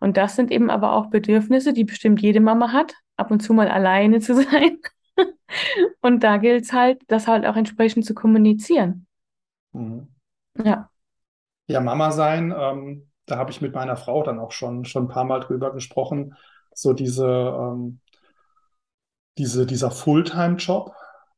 Und 0.00 0.16
das 0.16 0.34
sind 0.34 0.50
eben 0.50 0.70
aber 0.70 0.94
auch 0.94 1.06
Bedürfnisse, 1.06 1.72
die 1.72 1.84
bestimmt 1.84 2.20
jede 2.20 2.40
Mama 2.40 2.72
hat, 2.72 2.94
ab 3.16 3.30
und 3.30 3.40
zu 3.40 3.52
mal 3.54 3.68
alleine 3.68 4.20
zu 4.20 4.34
sein. 4.42 4.78
und 6.00 6.24
da 6.24 6.38
gilt 6.38 6.64
es 6.64 6.72
halt, 6.72 7.02
das 7.08 7.28
halt 7.28 7.46
auch 7.46 7.56
entsprechend 7.56 8.04
zu 8.04 8.14
kommunizieren. 8.14 9.06
Mhm. 9.72 10.08
Ja. 10.64 10.90
Ja, 11.66 11.80
Mama 11.80 12.10
sein, 12.10 12.52
ähm, 12.56 13.10
da 13.26 13.36
habe 13.36 13.50
ich 13.52 13.60
mit 13.60 13.74
meiner 13.74 13.96
Frau 13.96 14.24
dann 14.24 14.40
auch 14.40 14.50
schon, 14.50 14.84
schon 14.84 15.04
ein 15.04 15.08
paar 15.08 15.24
Mal 15.24 15.40
drüber 15.40 15.72
gesprochen. 15.72 16.34
So 16.74 16.92
diese, 16.92 17.26
ähm, 17.26 18.00
diese, 19.38 19.66
dieser 19.66 19.90
Fulltime-Job 19.90 20.92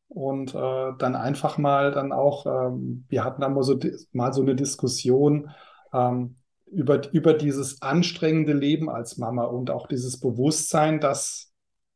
und 0.08 0.54
äh, 0.54 0.92
dann 0.98 1.16
einfach 1.16 1.58
mal 1.58 1.92
dann 1.92 2.12
auch, 2.12 2.46
ähm, 2.46 3.04
wir 3.08 3.24
hatten 3.24 3.40
dann 3.40 3.54
mal 3.54 3.62
so, 3.62 3.78
mal 4.12 4.32
so 4.32 4.42
eine 4.42 4.54
Diskussion, 4.54 5.50
ähm, 5.92 6.36
über, 6.72 7.12
über 7.12 7.34
dieses 7.34 7.82
anstrengende 7.82 8.52
Leben 8.52 8.88
als 8.90 9.18
Mama 9.18 9.44
und 9.44 9.70
auch 9.70 9.86
dieses 9.86 10.18
Bewusstsein, 10.18 11.00
dass 11.00 11.52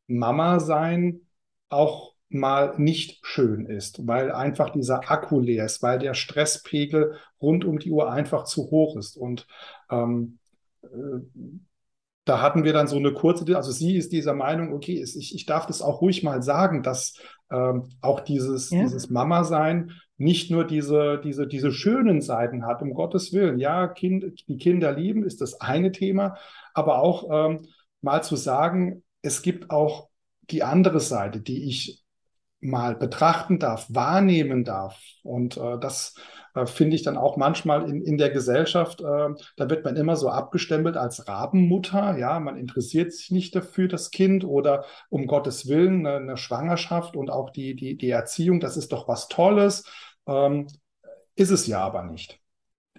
Mama 0.07 0.59
sein 0.59 1.21
auch 1.69 2.13
mal 2.29 2.73
nicht 2.77 3.25
schön 3.25 3.65
ist, 3.65 4.05
weil 4.05 4.31
einfach 4.31 4.69
dieser 4.69 5.09
Akku 5.09 5.39
leer 5.39 5.65
ist, 5.65 5.81
weil 5.81 5.99
der 5.99 6.13
Stresspegel 6.13 7.15
rund 7.41 7.65
um 7.65 7.79
die 7.79 7.91
Uhr 7.91 8.11
einfach 8.11 8.43
zu 8.43 8.69
hoch 8.69 8.97
ist. 8.97 9.17
Und 9.17 9.47
ähm, 9.89 10.39
äh, 10.83 10.87
da 12.27 12.41
hatten 12.41 12.63
wir 12.63 12.73
dann 12.73 12.87
so 12.87 12.97
eine 12.97 13.13
kurze, 13.13 13.55
also 13.55 13.71
sie 13.71 13.95
ist 13.95 14.11
dieser 14.11 14.33
Meinung, 14.33 14.73
okay, 14.73 15.01
ich, 15.01 15.33
ich 15.33 15.45
darf 15.45 15.65
das 15.65 15.81
auch 15.81 16.01
ruhig 16.01 16.23
mal 16.23 16.43
sagen, 16.43 16.83
dass 16.83 17.15
ähm, 17.51 17.89
auch 18.01 18.19
dieses, 18.19 18.69
ja. 18.69 18.81
dieses 18.81 19.09
Mama-Sein 19.09 19.91
nicht 20.17 20.51
nur 20.51 20.65
diese, 20.65 21.21
diese, 21.23 21.47
diese 21.47 21.71
schönen 21.71 22.21
Seiten 22.21 22.65
hat, 22.65 22.81
um 22.81 22.93
Gottes 22.93 23.33
Willen. 23.33 23.59
Ja, 23.59 23.87
kind, 23.87 24.47
die 24.47 24.57
Kinder 24.57 24.91
lieben, 24.91 25.23
ist 25.23 25.41
das 25.41 25.61
eine 25.61 25.91
Thema, 25.91 26.37
aber 26.73 26.99
auch 26.99 27.27
ähm, 27.31 27.67
mal 28.01 28.23
zu 28.23 28.35
sagen, 28.35 29.03
es 29.21 29.41
gibt 29.41 29.69
auch 29.69 30.09
die 30.49 30.63
andere 30.63 30.99
Seite, 30.99 31.39
die 31.39 31.67
ich 31.67 32.03
mal 32.59 32.95
betrachten 32.95 33.59
darf, 33.59 33.85
wahrnehmen 33.89 34.63
darf. 34.63 34.99
Und 35.23 35.57
äh, 35.57 35.77
das 35.79 36.15
äh, 36.57 36.65
finde 36.65 36.95
ich 36.95 37.03
dann 37.03 37.17
auch 37.17 37.37
manchmal 37.37 37.89
in, 37.89 38.01
in 38.01 38.17
der 38.17 38.29
Gesellschaft, 38.29 39.01
äh, 39.01 39.29
da 39.55 39.69
wird 39.69 39.85
man 39.85 39.95
immer 39.95 40.15
so 40.15 40.29
abgestempelt 40.29 40.97
als 40.97 41.27
Rabenmutter. 41.27 42.17
Ja, 42.17 42.39
man 42.39 42.57
interessiert 42.57 43.13
sich 43.13 43.31
nicht 43.31 43.55
dafür, 43.55 43.87
das 43.87 44.11
Kind 44.11 44.43
oder 44.43 44.85
um 45.09 45.27
Gottes 45.27 45.67
Willen 45.67 46.05
eine, 46.05 46.17
eine 46.17 46.37
Schwangerschaft 46.37 47.15
und 47.15 47.29
auch 47.29 47.51
die, 47.51 47.75
die, 47.75 47.95
die 47.95 48.09
Erziehung, 48.09 48.59
das 48.59 48.77
ist 48.77 48.91
doch 48.91 49.07
was 49.07 49.27
Tolles. 49.27 49.85
Ähm, 50.27 50.67
ist 51.35 51.51
es 51.51 51.67
ja 51.67 51.81
aber 51.81 52.03
nicht. 52.03 52.39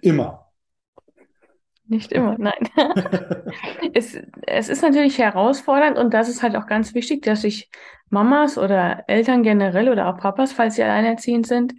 Immer. 0.01 0.45
Nicht 1.85 2.11
immer, 2.11 2.37
nein. 2.37 2.69
es, 3.93 4.15
es 4.45 4.69
ist 4.69 4.83
natürlich 4.83 5.17
herausfordernd 5.17 5.97
und 5.97 6.13
das 6.13 6.29
ist 6.29 6.43
halt 6.43 6.55
auch 6.55 6.67
ganz 6.67 6.93
wichtig, 6.93 7.23
dass 7.23 7.41
sich 7.41 7.69
Mamas 8.09 8.57
oder 8.57 9.03
Eltern 9.07 9.43
generell 9.43 9.89
oder 9.89 10.07
auch 10.07 10.17
Papas, 10.17 10.53
falls 10.53 10.75
sie 10.75 10.83
alleinerziehend 10.83 11.47
sind, 11.47 11.73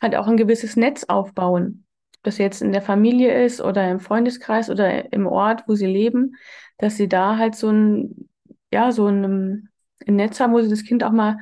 halt 0.00 0.14
auch 0.14 0.26
ein 0.26 0.36
gewisses 0.36 0.76
Netz 0.76 1.04
aufbauen. 1.04 1.84
Ob 2.18 2.22
das 2.24 2.38
jetzt 2.38 2.62
in 2.62 2.72
der 2.72 2.82
Familie 2.82 3.44
ist 3.44 3.60
oder 3.60 3.90
im 3.90 4.00
Freundeskreis 4.00 4.70
oder 4.70 5.12
im 5.12 5.26
Ort, 5.26 5.64
wo 5.66 5.74
sie 5.74 5.86
leben, 5.86 6.36
dass 6.78 6.96
sie 6.96 7.08
da 7.08 7.36
halt 7.36 7.54
so 7.54 7.70
ein, 7.70 8.28
ja, 8.72 8.92
so 8.92 9.06
ein, 9.06 9.68
ein 10.06 10.16
Netz 10.16 10.40
haben, 10.40 10.52
wo 10.52 10.60
sie 10.60 10.70
das 10.70 10.84
Kind 10.84 11.04
auch 11.04 11.12
mal 11.12 11.38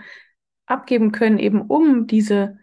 abgeben 0.66 1.12
können, 1.12 1.38
eben 1.38 1.62
um 1.62 2.06
diese 2.06 2.58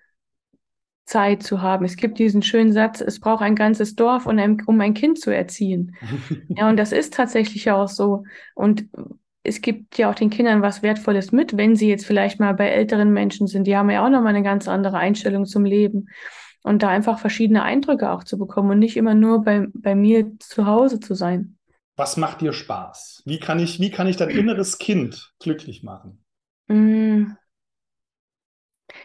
Zeit 1.06 1.44
zu 1.44 1.62
haben. 1.62 1.86
Es 1.86 1.98
gibt 1.98 2.18
diesen 2.18 2.42
schönen 2.42 2.72
Satz, 2.72 3.02
es 3.02 3.20
braucht 3.20 3.42
ein 3.42 3.56
ganzes 3.56 3.96
Dorf, 3.96 4.26
um 4.26 4.38
ein, 4.38 4.62
um 4.66 4.80
ein 4.80 4.94
Kind 4.94 5.20
zu 5.20 5.32
erziehen. 5.32 5.96
ja, 6.50 6.70
und 6.70 6.78
das 6.78 6.92
ist 6.92 7.14
tatsächlich 7.14 7.70
auch 7.72 7.88
so. 7.88 8.24
Und 8.56 8.88
es 9.44 9.62
gibt 9.62 9.98
ja 9.98 10.10
auch 10.10 10.16
den 10.16 10.30
Kindern 10.30 10.62
was 10.62 10.82
Wertvolles 10.82 11.32
mit, 11.32 11.58
wenn 11.58 11.76
sie 11.76 11.90
jetzt 11.90 12.06
vielleicht 12.06 12.40
mal 12.40 12.54
bei 12.54 12.70
älteren 12.70 13.12
Menschen 13.12 13.48
sind. 13.48 13.68
Die 13.68 13.76
haben 13.76 13.90
ja 13.90 14.06
auch 14.06 14.10
nochmal 14.10 14.34
eine 14.34 14.44
ganz 14.44 14.68
andere 14.68 14.98
Einstellung 14.98 15.46
zum 15.46 15.66
Leben. 15.66 16.08
Und 16.64 16.82
da 16.82 16.88
einfach 16.88 17.20
verschiedene 17.20 17.64
Eindrücke 17.64 18.10
auch 18.10 18.24
zu 18.24 18.38
bekommen 18.38 18.72
und 18.72 18.80
nicht 18.80 18.96
immer 18.96 19.16
nur 19.16 19.44
bei, 19.44 19.68
bei 19.74 19.96
mir 19.96 20.40
zu 20.40 20.66
Hause 20.66 21.02
zu 21.02 21.14
sein. 21.14 21.58
Was 21.98 22.16
macht 22.16 22.40
dir 22.40 22.54
Spaß? 22.54 23.24
Wie 23.26 23.38
kann 23.38 23.60
ich, 23.60 23.82
wie 23.82 23.92
kann 23.92 24.08
ich 24.08 24.16
dein 24.16 24.30
inneres 24.30 24.78
Kind 24.78 25.34
glücklich 25.40 25.84
machen? 25.84 26.24
Mm. 26.68 27.34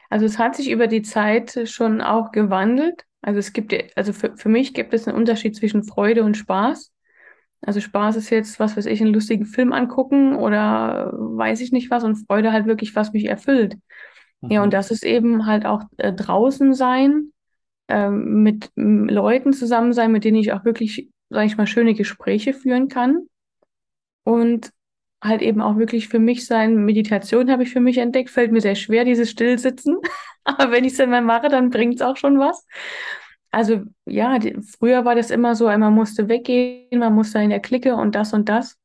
Also 0.09 0.24
es 0.24 0.38
hat 0.38 0.55
sich 0.55 0.70
über 0.70 0.87
die 0.87 1.03
Zeit 1.03 1.68
schon 1.68 2.01
auch 2.01 2.31
gewandelt. 2.31 3.05
Also 3.22 3.40
es 3.40 3.53
gibt, 3.53 3.74
also 3.96 4.12
für, 4.12 4.37
für 4.37 4.48
mich 4.48 4.72
gibt 4.72 4.94
es 4.94 5.09
einen 5.09 5.16
Unterschied 5.16 5.57
zwischen 5.57 5.83
Freude 5.83 6.22
und 6.22 6.37
Spaß. 6.37 6.92
Also 7.61 7.81
Spaß 7.81 8.16
ist 8.16 8.31
jetzt, 8.31 8.61
was 8.61 8.77
weiß 8.77 8.87
ich, 8.87 9.01
einen 9.01 9.12
lustigen 9.12 9.44
Film 9.44 9.73
angucken 9.73 10.37
oder 10.37 11.12
weiß 11.12 11.61
ich 11.61 11.73
nicht 11.73 11.90
was 11.90 12.05
und 12.05 12.16
Freude 12.16 12.53
halt 12.53 12.66
wirklich, 12.66 12.94
was 12.94 13.12
mich 13.12 13.27
erfüllt. 13.27 13.77
Mhm. 14.40 14.51
Ja, 14.51 14.62
und 14.62 14.73
das 14.73 14.90
ist 14.90 15.05
eben 15.05 15.47
halt 15.47 15.66
auch 15.66 15.83
äh, 15.97 16.12
draußen 16.12 16.75
sein, 16.75 17.33
äh, 17.88 18.11
mit 18.11 18.71
Leuten 18.77 19.53
zusammen 19.53 19.92
sein, 19.92 20.12
mit 20.12 20.25
denen 20.25 20.37
ich 20.37 20.53
auch 20.53 20.64
wirklich, 20.64 21.09
sage 21.31 21.47
ich 21.47 21.57
mal, 21.57 21.66
schöne 21.66 21.94
Gespräche 21.94 22.53
führen 22.53 22.88
kann. 22.88 23.27
Und 24.25 24.71
halt 25.23 25.42
eben 25.42 25.61
auch 25.61 25.77
wirklich 25.79 26.09
für 26.09 26.18
mich 26.18 26.47
sein. 26.47 26.85
Meditation 26.85 27.51
habe 27.51 27.64
ich 27.64 27.71
für 27.71 27.81
mich 27.81 27.99
entdeckt, 27.99 28.31
fällt 28.31 28.53
mir 28.53 28.61
sehr 28.61 28.77
schwer, 28.77 29.05
dieses 29.05 29.31
Stillsitzen. 29.31 29.97
Aber 30.44 30.71
wenn 30.71 30.85
ich 30.85 30.92
es 30.92 30.99
dann 30.99 31.11
mal 31.11 31.23
mache, 31.23 31.49
dann 31.49 31.71
bringt 31.71 31.97
es 31.97 32.03
auch 32.03 32.16
schon 32.16 32.38
was. 32.38 32.66
Also 33.59 33.83
ja, 34.07 34.38
die, 34.38 34.57
früher 34.62 35.05
war 35.05 35.16
das 35.16 35.33
immer 35.33 35.57
so, 35.57 35.64
man 35.64 35.92
musste 35.92 36.29
weggehen, 36.29 37.01
man 37.01 37.12
musste 37.12 37.40
in 37.40 37.51
der 37.51 37.59
Clique 37.59 37.97
und 37.97 38.14
das 38.14 38.33
und 38.33 38.49
das. 38.49 38.79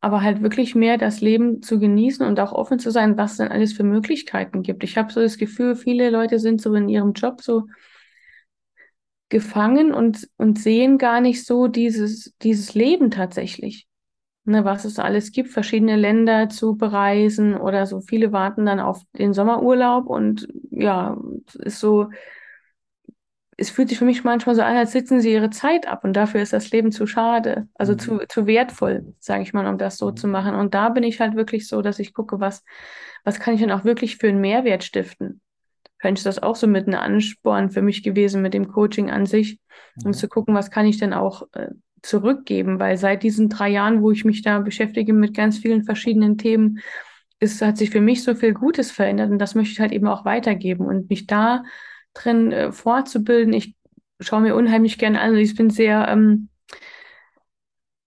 Aber 0.00 0.22
halt 0.22 0.42
wirklich 0.42 0.76
mehr 0.76 0.96
das 0.96 1.20
Leben 1.20 1.60
zu 1.60 1.80
genießen 1.80 2.24
und 2.24 2.38
auch 2.38 2.52
offen 2.52 2.78
zu 2.78 2.92
sein, 2.92 3.16
was 3.18 3.38
denn 3.38 3.48
alles 3.48 3.72
für 3.72 3.82
Möglichkeiten 3.82 4.62
gibt. 4.62 4.84
Ich 4.84 4.96
habe 4.96 5.12
so 5.12 5.20
das 5.20 5.38
Gefühl, 5.38 5.74
viele 5.74 6.08
Leute 6.10 6.38
sind 6.38 6.62
so 6.62 6.72
in 6.74 6.88
ihrem 6.88 7.14
Job 7.14 7.42
so 7.42 7.66
gefangen 9.28 9.92
und, 9.92 10.28
und 10.36 10.60
sehen 10.60 10.96
gar 10.96 11.20
nicht 11.20 11.44
so 11.44 11.66
dieses, 11.66 12.36
dieses 12.42 12.74
Leben 12.74 13.10
tatsächlich 13.10 13.88
ne, 14.44 14.64
was 14.64 14.84
es 14.84 15.00
alles 15.00 15.32
gibt, 15.32 15.48
verschiedene 15.48 15.96
Länder 15.96 16.48
zu 16.48 16.76
bereisen 16.76 17.56
oder 17.56 17.86
so. 17.86 18.00
Viele 18.02 18.30
warten 18.30 18.66
dann 18.66 18.78
auf 18.78 19.02
den 19.18 19.32
Sommerurlaub 19.32 20.06
und 20.06 20.46
ja, 20.70 21.16
ist 21.58 21.80
so, 21.80 22.08
es 23.62 23.70
fühlt 23.70 23.88
sich 23.88 23.98
für 23.98 24.04
mich 24.04 24.24
manchmal 24.24 24.56
so 24.56 24.62
an, 24.62 24.76
als 24.76 24.90
sitzen 24.90 25.20
sie 25.20 25.32
ihre 25.32 25.50
Zeit 25.50 25.86
ab 25.86 26.02
und 26.02 26.14
dafür 26.14 26.42
ist 26.42 26.52
das 26.52 26.72
Leben 26.72 26.90
zu 26.90 27.06
schade, 27.06 27.68
also 27.74 27.92
mhm. 27.92 27.98
zu, 27.98 28.18
zu 28.28 28.46
wertvoll, 28.48 29.14
sage 29.20 29.44
ich 29.44 29.52
mal, 29.52 29.66
um 29.68 29.78
das 29.78 29.98
so 29.98 30.10
zu 30.10 30.26
machen. 30.26 30.56
Und 30.56 30.74
da 30.74 30.88
bin 30.88 31.04
ich 31.04 31.20
halt 31.20 31.36
wirklich 31.36 31.68
so, 31.68 31.80
dass 31.80 32.00
ich 32.00 32.12
gucke, 32.12 32.40
was, 32.40 32.64
was 33.22 33.38
kann 33.38 33.54
ich 33.54 33.60
denn 33.60 33.70
auch 33.70 33.84
wirklich 33.84 34.16
für 34.16 34.28
einen 34.28 34.40
Mehrwert 34.40 34.82
stiften? 34.82 35.40
Vielleicht 36.00 36.18
ist 36.18 36.26
das 36.26 36.42
auch 36.42 36.56
so 36.56 36.66
mit 36.66 36.88
einem 36.88 36.98
Ansporn 36.98 37.70
für 37.70 37.82
mich 37.82 38.02
gewesen 38.02 38.42
mit 38.42 38.52
dem 38.52 38.66
Coaching 38.66 39.10
an 39.10 39.26
sich, 39.26 39.60
um 40.04 40.12
zu 40.12 40.26
gucken, 40.28 40.56
was 40.56 40.72
kann 40.72 40.86
ich 40.86 40.98
denn 40.98 41.12
auch 41.12 41.46
äh, 41.52 41.68
zurückgeben, 42.02 42.80
weil 42.80 42.96
seit 42.96 43.22
diesen 43.22 43.48
drei 43.48 43.68
Jahren, 43.68 44.02
wo 44.02 44.10
ich 44.10 44.24
mich 44.24 44.42
da 44.42 44.58
beschäftige 44.58 45.12
mit 45.12 45.36
ganz 45.36 45.58
vielen 45.58 45.84
verschiedenen 45.84 46.36
Themen, 46.36 46.80
ist, 47.38 47.62
hat 47.62 47.78
sich 47.78 47.90
für 47.90 48.00
mich 48.00 48.24
so 48.24 48.34
viel 48.34 48.54
Gutes 48.54 48.90
verändert 48.90 49.30
und 49.30 49.38
das 49.38 49.54
möchte 49.54 49.72
ich 49.72 49.80
halt 49.80 49.92
eben 49.92 50.08
auch 50.08 50.24
weitergeben 50.24 50.86
und 50.86 51.08
mich 51.08 51.28
da 51.28 51.62
drin 52.14 52.52
äh, 52.52 52.72
fortzubilden. 52.72 53.52
Ich 53.52 53.74
schaue 54.20 54.40
mir 54.40 54.54
unheimlich 54.54 54.98
gerne 54.98 55.20
an. 55.20 55.36
Ich 55.36 55.54
bin 55.54 55.70
sehr, 55.70 56.08
ähm, 56.08 56.48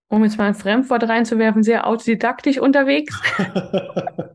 um 0.08 0.24
jetzt 0.24 0.38
mal 0.38 0.46
ein 0.46 0.54
Fremdwort 0.54 1.04
reinzuwerfen, 1.04 1.62
sehr 1.62 1.86
autodidaktisch 1.86 2.58
unterwegs. 2.58 3.20
ja, 3.38 4.30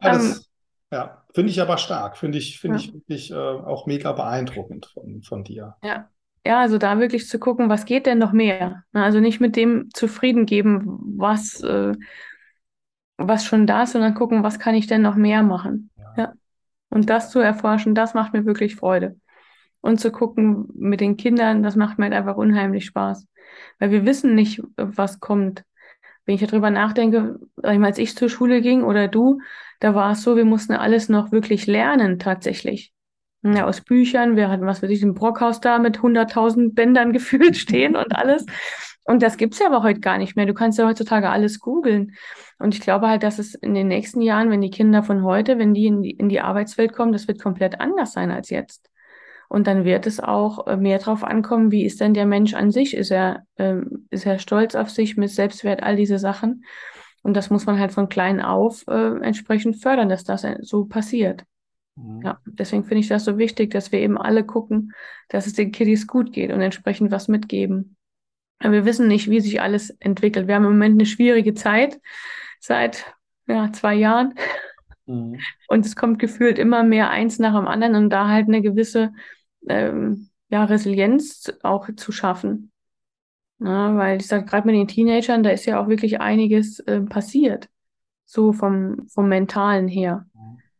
das, 0.00 0.38
ähm, 0.38 0.44
ja 0.90 1.20
finde 1.34 1.50
ich 1.50 1.60
aber 1.60 1.78
stark. 1.78 2.16
Finde 2.16 2.38
ich, 2.38 2.60
finde 2.60 2.78
ja. 2.78 2.84
ich 2.84 2.94
wirklich 2.94 3.30
äh, 3.30 3.34
auch 3.34 3.86
mega 3.86 4.12
beeindruckend 4.12 4.86
von, 4.86 5.22
von 5.22 5.44
dir. 5.44 5.76
Ja, 5.82 6.08
ja, 6.46 6.60
also 6.60 6.78
da 6.78 6.98
wirklich 6.98 7.28
zu 7.28 7.38
gucken, 7.38 7.68
was 7.68 7.84
geht 7.84 8.06
denn 8.06 8.18
noch 8.18 8.32
mehr? 8.32 8.84
Also 8.92 9.20
nicht 9.20 9.40
mit 9.40 9.56
dem 9.56 9.90
zufrieden 9.92 10.46
geben, 10.46 10.98
was, 11.16 11.62
äh, 11.62 11.94
was 13.16 13.44
schon 13.44 13.66
da 13.66 13.82
ist, 13.82 13.92
sondern 13.92 14.14
gucken, 14.14 14.42
was 14.42 14.58
kann 14.58 14.74
ich 14.74 14.86
denn 14.86 15.02
noch 15.02 15.16
mehr 15.16 15.42
machen? 15.42 15.90
Ja. 15.96 16.14
ja. 16.16 16.32
Und 16.90 17.08
das 17.08 17.30
zu 17.30 17.38
erforschen, 17.38 17.94
das 17.94 18.14
macht 18.14 18.32
mir 18.32 18.44
wirklich 18.44 18.76
Freude. 18.76 19.16
Und 19.80 20.00
zu 20.00 20.12
gucken 20.12 20.68
mit 20.74 21.00
den 21.00 21.16
Kindern, 21.16 21.62
das 21.62 21.76
macht 21.76 21.98
mir 21.98 22.04
halt 22.04 22.14
einfach 22.14 22.36
unheimlich 22.36 22.84
Spaß. 22.84 23.26
Weil 23.78 23.90
wir 23.90 24.04
wissen 24.04 24.34
nicht, 24.34 24.62
was 24.76 25.20
kommt. 25.20 25.64
Wenn 26.26 26.34
ich 26.34 26.46
darüber 26.46 26.70
nachdenke, 26.70 27.40
als 27.62 27.98
ich 27.98 28.14
zur 28.14 28.28
Schule 28.28 28.60
ging 28.60 28.82
oder 28.82 29.08
du, 29.08 29.40
da 29.80 29.94
war 29.94 30.12
es 30.12 30.22
so, 30.22 30.36
wir 30.36 30.44
mussten 30.44 30.74
alles 30.74 31.08
noch 31.08 31.32
wirklich 31.32 31.66
lernen 31.66 32.18
tatsächlich. 32.18 32.92
Ja, 33.42 33.66
aus 33.66 33.80
Büchern. 33.80 34.36
Wir 34.36 34.50
hatten, 34.50 34.66
was 34.66 34.82
weiß 34.82 34.90
ich, 34.90 35.02
ein 35.02 35.14
Brockhaus 35.14 35.60
da 35.60 35.78
mit 35.78 35.98
100.000 35.98 36.74
Bändern 36.74 37.12
gefühlt 37.14 37.56
stehen 37.56 37.96
und 37.96 38.14
alles. 38.14 38.44
Und 39.04 39.22
das 39.22 39.38
gibt's 39.38 39.58
ja 39.58 39.66
aber 39.66 39.82
heute 39.82 40.00
gar 40.00 40.18
nicht 40.18 40.36
mehr. 40.36 40.46
Du 40.46 40.54
kannst 40.54 40.78
ja 40.78 40.86
heutzutage 40.86 41.30
alles 41.30 41.58
googeln. 41.58 42.14
Und 42.58 42.74
ich 42.74 42.80
glaube 42.80 43.08
halt, 43.08 43.22
dass 43.22 43.38
es 43.38 43.54
in 43.54 43.74
den 43.74 43.88
nächsten 43.88 44.20
Jahren, 44.20 44.50
wenn 44.50 44.60
die 44.60 44.70
Kinder 44.70 45.02
von 45.02 45.24
heute, 45.24 45.58
wenn 45.58 45.74
die 45.74 45.86
in 45.86 46.02
die, 46.02 46.10
in 46.10 46.28
die 46.28 46.40
Arbeitswelt 46.40 46.92
kommen, 46.92 47.12
das 47.12 47.26
wird 47.26 47.40
komplett 47.40 47.80
anders 47.80 48.12
sein 48.12 48.30
als 48.30 48.50
jetzt. 48.50 48.90
Und 49.48 49.66
dann 49.66 49.84
wird 49.84 50.06
es 50.06 50.20
auch 50.20 50.66
äh, 50.68 50.76
mehr 50.76 50.98
drauf 50.98 51.24
ankommen, 51.24 51.72
wie 51.72 51.84
ist 51.84 52.00
denn 52.00 52.14
der 52.14 52.26
Mensch 52.26 52.54
an 52.54 52.70
sich? 52.70 52.94
Ist 52.94 53.10
er, 53.10 53.46
ähm, 53.56 54.06
ist 54.10 54.26
er 54.26 54.38
stolz 54.38 54.74
auf 54.74 54.90
sich 54.90 55.16
mit 55.16 55.30
Selbstwert, 55.30 55.82
all 55.82 55.96
diese 55.96 56.18
Sachen? 56.18 56.64
Und 57.22 57.36
das 57.36 57.50
muss 57.50 57.66
man 57.66 57.78
halt 57.78 57.92
von 57.92 58.08
klein 58.08 58.40
auf 58.40 58.84
äh, 58.86 59.18
entsprechend 59.22 59.82
fördern, 59.82 60.08
dass 60.08 60.24
das 60.24 60.46
so 60.60 60.84
passiert. 60.84 61.44
Mhm. 62.00 62.22
Ja, 62.22 62.40
deswegen 62.44 62.84
finde 62.84 63.00
ich 63.00 63.08
das 63.08 63.24
so 63.24 63.38
wichtig, 63.38 63.70
dass 63.70 63.92
wir 63.92 64.00
eben 64.00 64.18
alle 64.18 64.44
gucken, 64.44 64.92
dass 65.28 65.46
es 65.46 65.54
den 65.54 65.72
Kiddies 65.72 66.06
gut 66.06 66.32
geht 66.32 66.52
und 66.52 66.60
entsprechend 66.60 67.10
was 67.10 67.28
mitgeben. 67.28 67.96
Aber 68.58 68.72
wir 68.72 68.84
wissen 68.84 69.08
nicht, 69.08 69.30
wie 69.30 69.40
sich 69.40 69.60
alles 69.60 69.90
entwickelt. 70.00 70.46
Wir 70.46 70.54
haben 70.54 70.64
im 70.64 70.72
Moment 70.72 70.94
eine 70.94 71.06
schwierige 71.06 71.54
Zeit 71.54 72.00
seit 72.58 73.06
ja, 73.46 73.72
zwei 73.72 73.94
Jahren. 73.94 74.34
Mhm. 75.06 75.38
Und 75.68 75.86
es 75.86 75.96
kommt 75.96 76.18
gefühlt 76.18 76.58
immer 76.58 76.82
mehr 76.82 77.10
eins 77.10 77.38
nach 77.38 77.56
dem 77.56 77.66
anderen 77.66 77.94
und 77.94 78.10
da 78.10 78.28
halt 78.28 78.48
eine 78.48 78.60
gewisse 78.60 79.12
ähm, 79.68 80.28
ja, 80.50 80.64
Resilienz 80.64 81.52
auch 81.62 81.88
zu 81.96 82.12
schaffen. 82.12 82.70
Ja, 83.60 83.94
weil 83.96 84.20
ich 84.20 84.26
sage, 84.26 84.46
gerade 84.46 84.66
mit 84.66 84.76
den 84.76 84.88
Teenagern, 84.88 85.42
da 85.42 85.50
ist 85.50 85.66
ja 85.66 85.82
auch 85.82 85.88
wirklich 85.88 86.20
einiges 86.20 86.80
äh, 86.80 87.00
passiert. 87.00 87.68
So 88.24 88.52
vom, 88.52 89.06
vom 89.08 89.28
Mentalen 89.28 89.88
her. 89.88 90.26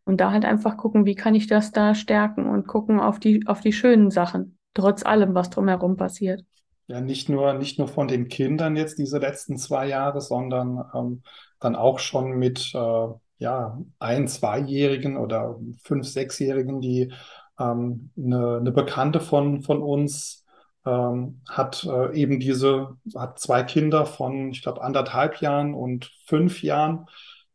Und 0.05 0.21
da 0.21 0.33
halt 0.33 0.45
einfach 0.45 0.77
gucken, 0.77 1.05
wie 1.05 1.15
kann 1.15 1.35
ich 1.35 1.47
das 1.47 1.73
da 1.73 1.95
stärken 1.95 2.49
und 2.49 2.67
gucken 2.67 3.01
auf 3.01 3.21
die, 3.21 3.47
auf 3.47 3.61
die 3.61 3.73
schönen 3.73 4.11
Sachen, 4.11 4.59
trotz 4.75 5.05
allem, 5.05 5.35
was 5.35 5.51
drumherum 5.51 5.97
passiert. 5.97 6.45
Ja, 6.87 7.01
nicht 7.01 7.29
nur, 7.29 7.53
nicht 7.55 7.79
nur 7.79 7.87
von 7.87 8.09
den 8.09 8.29
Kindern 8.29 8.77
jetzt 8.77 8.99
diese 8.99 9.19
letzten 9.19 9.57
zwei 9.57 9.87
Jahre, 9.87 10.21
sondern 10.21 10.85
ähm, 10.95 11.23
dann 11.61 11.77
auch 11.77 12.01
schon 12.01 12.33
mit 12.33 12.73
äh, 12.75 13.07
ja, 13.39 13.79
ein-, 13.99 14.27
zweijährigen 14.27 15.17
oder 15.17 15.59
fünf-, 15.85 16.09
sechsjährigen, 16.09 16.81
die 16.81 17.13
ähm, 17.61 18.11
eine, 18.17 18.57
eine 18.57 18.73
Bekannte 18.73 19.21
von, 19.21 19.63
von 19.63 19.83
uns 19.83 20.45
ähm, 20.85 21.43
hat 21.49 21.85
äh, 21.85 22.15
eben 22.15 22.41
diese, 22.41 22.97
hat 23.15 23.39
zwei 23.39 23.63
Kinder 23.63 24.07
von, 24.07 24.51
ich 24.51 24.63
glaube, 24.63 24.83
anderthalb 24.83 25.41
Jahren 25.41 25.75
und 25.75 26.11
fünf 26.27 26.63
Jahren. 26.63 27.07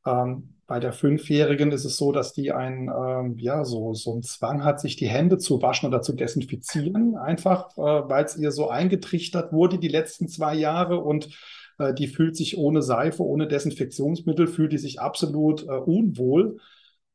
Ähm, 0.05 0.54
bei 0.67 0.79
der 0.79 0.93
Fünfjährigen 0.93 1.71
ist 1.71 1.85
es 1.85 1.97
so, 1.97 2.11
dass 2.11 2.33
die 2.33 2.51
ein, 2.51 2.89
ähm, 2.89 3.37
ja, 3.37 3.63
so, 3.65 3.93
so 3.93 4.13
einen 4.13 4.23
Zwang 4.23 4.63
hat, 4.63 4.79
sich 4.79 4.95
die 4.95 5.07
Hände 5.07 5.37
zu 5.37 5.61
waschen 5.61 5.87
oder 5.87 6.01
zu 6.01 6.13
desinfizieren, 6.13 7.15
einfach, 7.15 7.69
äh, 7.77 7.81
weil 7.81 8.25
es 8.25 8.35
ihr 8.35 8.51
so 8.51 8.69
eingetrichtert 8.69 9.53
wurde 9.53 9.77
die 9.77 9.87
letzten 9.87 10.27
zwei 10.27 10.55
Jahre 10.55 10.99
und 10.99 11.29
äh, 11.77 11.93
die 11.93 12.07
fühlt 12.07 12.35
sich 12.35 12.57
ohne 12.57 12.81
Seife, 12.81 13.23
ohne 13.23 13.47
Desinfektionsmittel, 13.47 14.47
fühlt 14.47 14.71
die 14.71 14.79
sich 14.79 14.99
absolut 14.99 15.63
äh, 15.63 15.71
unwohl. 15.71 16.57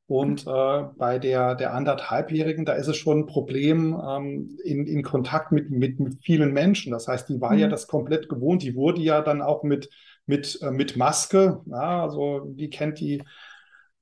Und 0.06 0.44
äh, 0.44 0.82
bei 0.96 1.20
der, 1.20 1.54
der 1.54 1.72
anderthalbjährigen, 1.72 2.64
da 2.64 2.72
ist 2.72 2.88
es 2.88 2.96
schon 2.96 3.20
ein 3.20 3.26
Problem 3.26 3.96
ähm, 4.04 4.58
in, 4.64 4.86
in 4.86 5.04
Kontakt 5.04 5.52
mit, 5.52 5.70
mit, 5.70 6.00
mit 6.00 6.18
vielen 6.20 6.52
Menschen. 6.52 6.90
Das 6.90 7.06
heißt, 7.06 7.28
die 7.28 7.40
war 7.40 7.52
mhm. 7.52 7.58
ja 7.60 7.68
das 7.68 7.86
komplett 7.86 8.28
gewohnt. 8.28 8.64
Die 8.64 8.74
wurde 8.74 9.00
ja 9.00 9.22
dann 9.22 9.40
auch 9.40 9.62
mit 9.62 9.88
mit, 10.30 10.58
äh, 10.62 10.70
mit 10.70 10.96
Maske. 10.96 11.60
Ja, 11.66 12.02
also 12.02 12.46
die 12.46 12.70
kennt 12.70 13.00
die, 13.00 13.22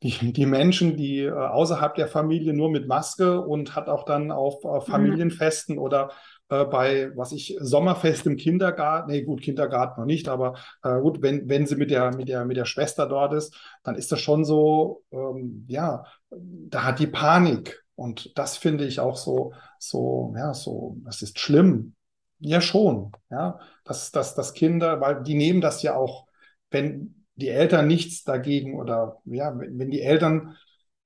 die, 0.02 0.32
die 0.32 0.46
Menschen, 0.46 0.96
die 0.96 1.22
äh, 1.22 1.32
außerhalb 1.32 1.96
der 1.96 2.06
Familie 2.06 2.52
nur 2.52 2.70
mit 2.70 2.86
Maske 2.86 3.40
und 3.40 3.74
hat 3.74 3.88
auch 3.88 4.04
dann 4.04 4.30
auf 4.30 4.64
äh, 4.64 4.80
Familienfesten 4.80 5.76
mhm. 5.76 5.82
oder 5.82 6.12
bei, 6.48 7.10
was 7.14 7.32
ich, 7.32 7.58
Sommerfest 7.60 8.26
im 8.26 8.38
Kindergarten, 8.38 9.10
nee, 9.10 9.20
gut, 9.20 9.42
Kindergarten 9.42 10.00
noch 10.00 10.06
nicht, 10.06 10.30
aber 10.30 10.54
äh, 10.82 10.98
gut, 10.98 11.20
wenn, 11.20 11.46
wenn 11.46 11.66
sie 11.66 11.76
mit 11.76 11.90
der, 11.90 12.16
mit 12.16 12.30
der, 12.30 12.46
mit 12.46 12.56
der 12.56 12.64
Schwester 12.64 13.04
dort 13.04 13.34
ist, 13.34 13.54
dann 13.82 13.96
ist 13.96 14.10
das 14.12 14.22
schon 14.22 14.46
so, 14.46 15.02
ähm, 15.12 15.66
ja, 15.68 16.04
da 16.30 16.84
hat 16.84 17.00
die 17.00 17.06
Panik. 17.06 17.84
Und 17.96 18.38
das 18.38 18.56
finde 18.56 18.86
ich 18.86 18.98
auch 18.98 19.16
so, 19.16 19.52
so, 19.78 20.32
ja, 20.38 20.54
so, 20.54 20.96
das 21.04 21.20
ist 21.20 21.38
schlimm. 21.38 21.94
Ja, 22.38 22.60
schon. 22.60 23.12
Ja, 23.30 23.58
dass, 23.88 24.12
dass, 24.12 24.34
dass 24.34 24.54
Kinder, 24.54 25.00
weil 25.00 25.22
die 25.22 25.34
nehmen 25.34 25.60
das 25.60 25.82
ja 25.82 25.96
auch, 25.96 26.28
wenn, 26.70 27.18
die 27.38 27.48
Eltern 27.48 27.86
nichts 27.86 28.24
dagegen 28.24 28.74
oder 28.74 29.20
ja, 29.24 29.56
wenn 29.56 29.90
die 29.90 30.02
Eltern 30.02 30.56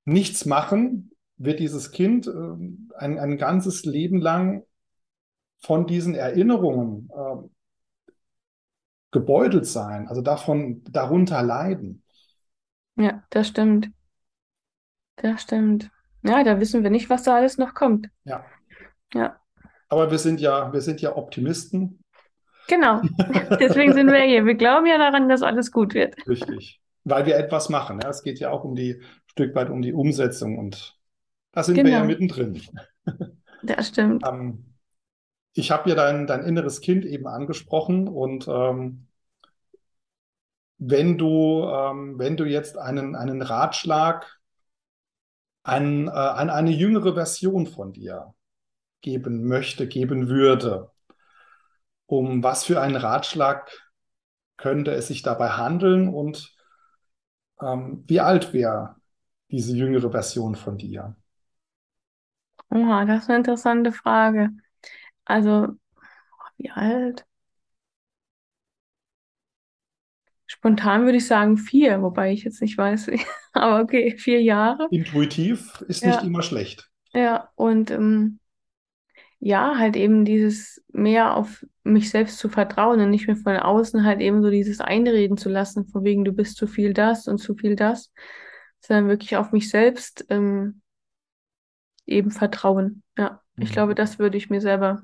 nichts 0.03 0.45
machen, 0.45 1.11
wird 1.37 1.59
dieses 1.59 1.91
Kind 1.91 2.27
äh, 2.27 2.31
ein, 2.97 3.19
ein 3.19 3.37
ganzes 3.37 3.85
Leben 3.85 4.19
lang 4.19 4.63
von 5.59 5.85
diesen 5.85 6.15
Erinnerungen 6.15 7.09
äh, 7.15 7.47
gebeutelt 9.11 9.67
sein, 9.67 10.07
also 10.07 10.21
davon 10.21 10.83
darunter 10.85 11.43
leiden. 11.43 12.03
Ja, 12.95 13.23
das 13.29 13.47
stimmt. 13.47 13.91
Das 15.17 15.43
stimmt. 15.43 15.91
Ja, 16.23 16.43
da 16.43 16.59
wissen 16.59 16.83
wir 16.83 16.89
nicht, 16.89 17.09
was 17.09 17.23
da 17.23 17.35
alles 17.35 17.57
noch 17.57 17.75
kommt. 17.75 18.09
Ja. 18.23 18.43
Ja. 19.13 19.39
Aber 19.89 20.09
wir 20.09 20.17
sind 20.17 20.39
ja, 20.41 20.73
wir 20.73 20.81
sind 20.81 21.01
ja 21.01 21.15
Optimisten. 21.15 22.02
Genau. 22.67 23.01
Deswegen 23.59 23.93
sind 23.93 24.11
wir 24.11 24.21
hier. 24.21 24.45
Wir 24.45 24.55
glauben 24.55 24.85
ja 24.85 24.97
daran, 24.97 25.29
dass 25.29 25.41
alles 25.41 25.71
gut 25.71 25.93
wird. 25.93 26.15
Richtig. 26.27 26.79
Weil 27.03 27.25
wir 27.25 27.35
etwas 27.35 27.69
machen. 27.69 27.99
Ja. 28.01 28.09
Es 28.09 28.23
geht 28.23 28.39
ja 28.39 28.51
auch 28.51 28.63
um 28.63 28.75
die 28.75 29.01
Stück 29.27 29.55
weit 29.55 29.69
um 29.69 29.81
die 29.81 29.93
Umsetzung 29.93 30.57
und 30.57 30.97
da 31.51 31.63
sind 31.63 31.75
genau. 31.75 31.87
wir 31.87 31.93
ja 31.93 32.03
mittendrin. 32.03 32.61
Das 33.65 33.87
stimmt. 33.87 34.27
Ähm, 34.27 34.65
ich 35.53 35.71
habe 35.71 35.89
ja 35.89 35.95
dein, 35.95 36.27
dein 36.27 36.43
inneres 36.43 36.81
Kind 36.81 37.05
eben 37.05 37.27
angesprochen 37.27 38.09
und 38.09 38.45
ähm, 38.49 39.07
wenn 40.77 41.17
du, 41.17 41.63
ähm, 41.63 42.19
wenn 42.19 42.35
du 42.35 42.43
jetzt 42.43 42.77
einen, 42.77 43.15
einen 43.15 43.41
Ratschlag 43.41 44.39
an, 45.63 46.07
äh, 46.07 46.11
an 46.11 46.49
eine 46.49 46.71
jüngere 46.71 47.13
Version 47.13 47.67
von 47.67 47.93
dir 47.93 48.33
geben 49.01 49.47
möchte, 49.47 49.87
geben 49.87 50.27
würde, 50.27 50.91
um 52.07 52.43
was 52.43 52.63
für 52.65 52.81
einen 52.81 52.95
Ratschlag 52.95 53.71
könnte 54.57 54.91
es 54.93 55.07
sich 55.07 55.23
dabei 55.23 55.51
handeln 55.51 56.09
und 56.09 56.55
ähm, 57.61 58.03
wie 58.07 58.19
alt 58.19 58.53
wäre 58.53 58.95
diese 59.51 59.75
jüngere 59.75 60.11
Version 60.11 60.55
von 60.55 60.77
dir? 60.77 61.15
Oha, 62.69 63.05
das 63.05 63.23
ist 63.23 63.29
eine 63.29 63.37
interessante 63.39 63.91
Frage. 63.93 64.49
Also, 65.25 65.69
wie 66.57 66.71
alt? 66.71 67.25
Spontan 70.47 71.03
würde 71.05 71.17
ich 71.17 71.27
sagen 71.27 71.57
vier, 71.57 72.01
wobei 72.01 72.31
ich 72.31 72.43
jetzt 72.43 72.61
nicht 72.61 72.77
weiß. 72.77 73.09
Aber 73.53 73.81
okay, 73.81 74.17
vier 74.17 74.41
Jahre. 74.41 74.89
Intuitiv 74.89 75.81
ist 75.89 76.05
Ja. 76.05 76.05
nicht 76.05 76.23
immer 76.23 76.41
schlecht. 76.41 76.89
Ja, 77.13 77.51
und 77.55 77.91
ähm, 77.91 78.39
ja, 79.45 79.77
halt 79.77 79.95
eben 79.97 80.23
dieses 80.25 80.81
mehr 80.93 81.35
auf 81.35 81.65
mich 81.83 82.09
selbst 82.09 82.37
zu 82.39 82.47
vertrauen 82.49 83.01
und 83.01 83.09
nicht 83.09 83.27
mehr 83.27 83.35
von 83.35 83.57
außen 83.57 84.05
halt 84.05 84.21
eben 84.21 84.41
so 84.41 84.49
dieses 84.49 84.79
Einreden 84.79 85.37
zu 85.37 85.49
lassen, 85.49 85.85
von 85.85 86.03
wegen 86.05 86.23
du 86.23 86.31
bist 86.31 86.55
zu 86.57 86.65
viel 86.65 86.93
das 86.93 87.27
und 87.27 87.39
zu 87.39 87.53
viel 87.55 87.75
das, 87.75 88.13
sondern 88.79 89.09
wirklich 89.09 89.35
auf 89.35 89.51
mich 89.51 89.69
selbst 89.69 90.25
ähm, 90.29 90.81
eben 92.05 92.31
vertrauen. 92.31 93.03
Ja, 93.17 93.41
ich 93.59 93.71
Mhm. 93.71 93.73
glaube, 93.73 93.95
das 93.95 94.17
würde 94.19 94.37
ich 94.37 94.49
mir 94.49 94.61
selber 94.61 95.03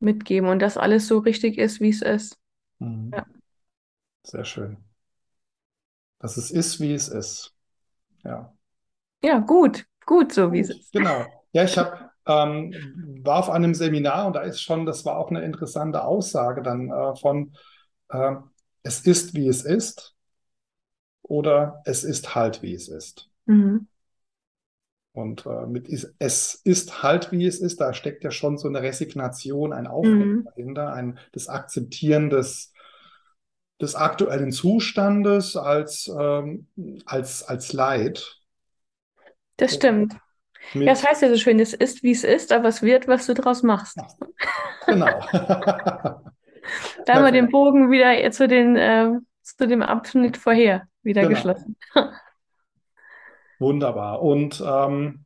mitgeben 0.00 0.48
und 0.48 0.60
dass 0.60 0.76
alles 0.76 1.06
so 1.06 1.18
richtig 1.18 1.58
ist, 1.58 1.80
wie 1.80 1.90
es 1.90 2.02
ist. 2.02 2.38
Mhm. 2.80 3.14
Ja. 3.14 3.26
Sehr 4.22 4.44
schön. 4.46 4.78
Dass 6.18 6.36
es 6.36 6.50
ist, 6.50 6.80
wie 6.80 6.92
es 6.94 7.08
ist. 7.08 7.54
Ja. 8.24 8.54
Ja, 9.22 9.38
gut, 9.38 9.86
gut 10.06 10.32
so, 10.32 10.52
wie 10.52 10.60
es 10.60 10.70
ist. 10.70 10.92
genau. 10.92 11.26
Ja, 11.52 11.64
ich 11.64 11.76
hab, 11.78 12.09
ähm, 12.30 12.74
war 13.24 13.38
auf 13.40 13.50
einem 13.50 13.74
Seminar 13.74 14.26
und 14.28 14.34
da 14.36 14.42
ist 14.42 14.62
schon, 14.62 14.86
das 14.86 15.04
war 15.06 15.18
auch 15.18 15.30
eine 15.30 15.42
interessante 15.44 16.04
Aussage 16.04 16.62
dann 16.62 16.90
äh, 16.90 17.16
von, 17.16 17.54
äh, 18.10 18.32
es 18.84 19.00
ist, 19.02 19.34
wie 19.34 19.48
es 19.48 19.64
ist 19.64 20.16
oder 21.22 21.80
es 21.86 22.04
ist 22.04 22.34
halt, 22.34 22.60
wie 22.62 22.74
es 22.74 22.88
ist. 22.88 23.30
Mhm. 23.46 23.86
Und 25.12 25.44
äh, 25.46 25.66
mit 25.66 25.88
is- 25.88 26.14
es 26.18 26.54
ist 26.64 27.02
halt, 27.02 27.32
wie 27.32 27.44
es 27.46 27.58
ist, 27.60 27.80
da 27.80 27.92
steckt 27.94 28.22
ja 28.24 28.30
schon 28.30 28.58
so 28.58 28.68
eine 28.68 28.82
Resignation, 28.82 29.72
ein 29.72 29.86
Aufgeben 29.86 30.30
Mhm. 30.32 30.44
dahinter, 30.44 30.92
ein, 30.92 31.18
das 31.32 31.48
Akzeptieren 31.48 32.30
des, 32.30 32.72
des 33.80 33.96
aktuellen 33.96 34.52
Zustandes 34.52 35.56
als, 35.56 36.08
ähm, 36.16 36.68
als, 37.06 37.42
als 37.42 37.72
Leid. 37.72 38.40
Das 39.58 39.74
stimmt. 39.74 40.16
Mit, 40.72 40.86
Ja, 40.86 40.92
es 40.92 41.06
heißt 41.06 41.22
ja 41.22 41.28
so 41.28 41.36
schön, 41.36 41.58
es 41.60 41.72
ist, 41.74 42.02
wie 42.02 42.12
es 42.12 42.24
ist, 42.24 42.52
aber 42.52 42.68
es 42.68 42.82
wird, 42.82 43.08
was 43.08 43.26
du 43.26 43.34
draus 43.34 43.62
machst. 43.62 43.98
genau. 44.86 45.20
Da 47.06 47.14
haben 47.14 47.24
wir 47.24 47.32
den. 47.32 47.50
Bogen 47.50 47.90
wieder 47.90 48.30
zu 48.30 48.46
den, 48.48 48.76
äh, 48.76 49.10
zu 49.42 49.66
dem 49.66 49.82
Abschnitt 49.82 50.36
vorher 50.36 50.86
wieder 51.02 51.22
Genau. 51.22 51.34
geschlossen. 51.34 51.76
Wunderbar. 53.58 54.22
Und 54.22 54.62
ähm, 54.66 55.24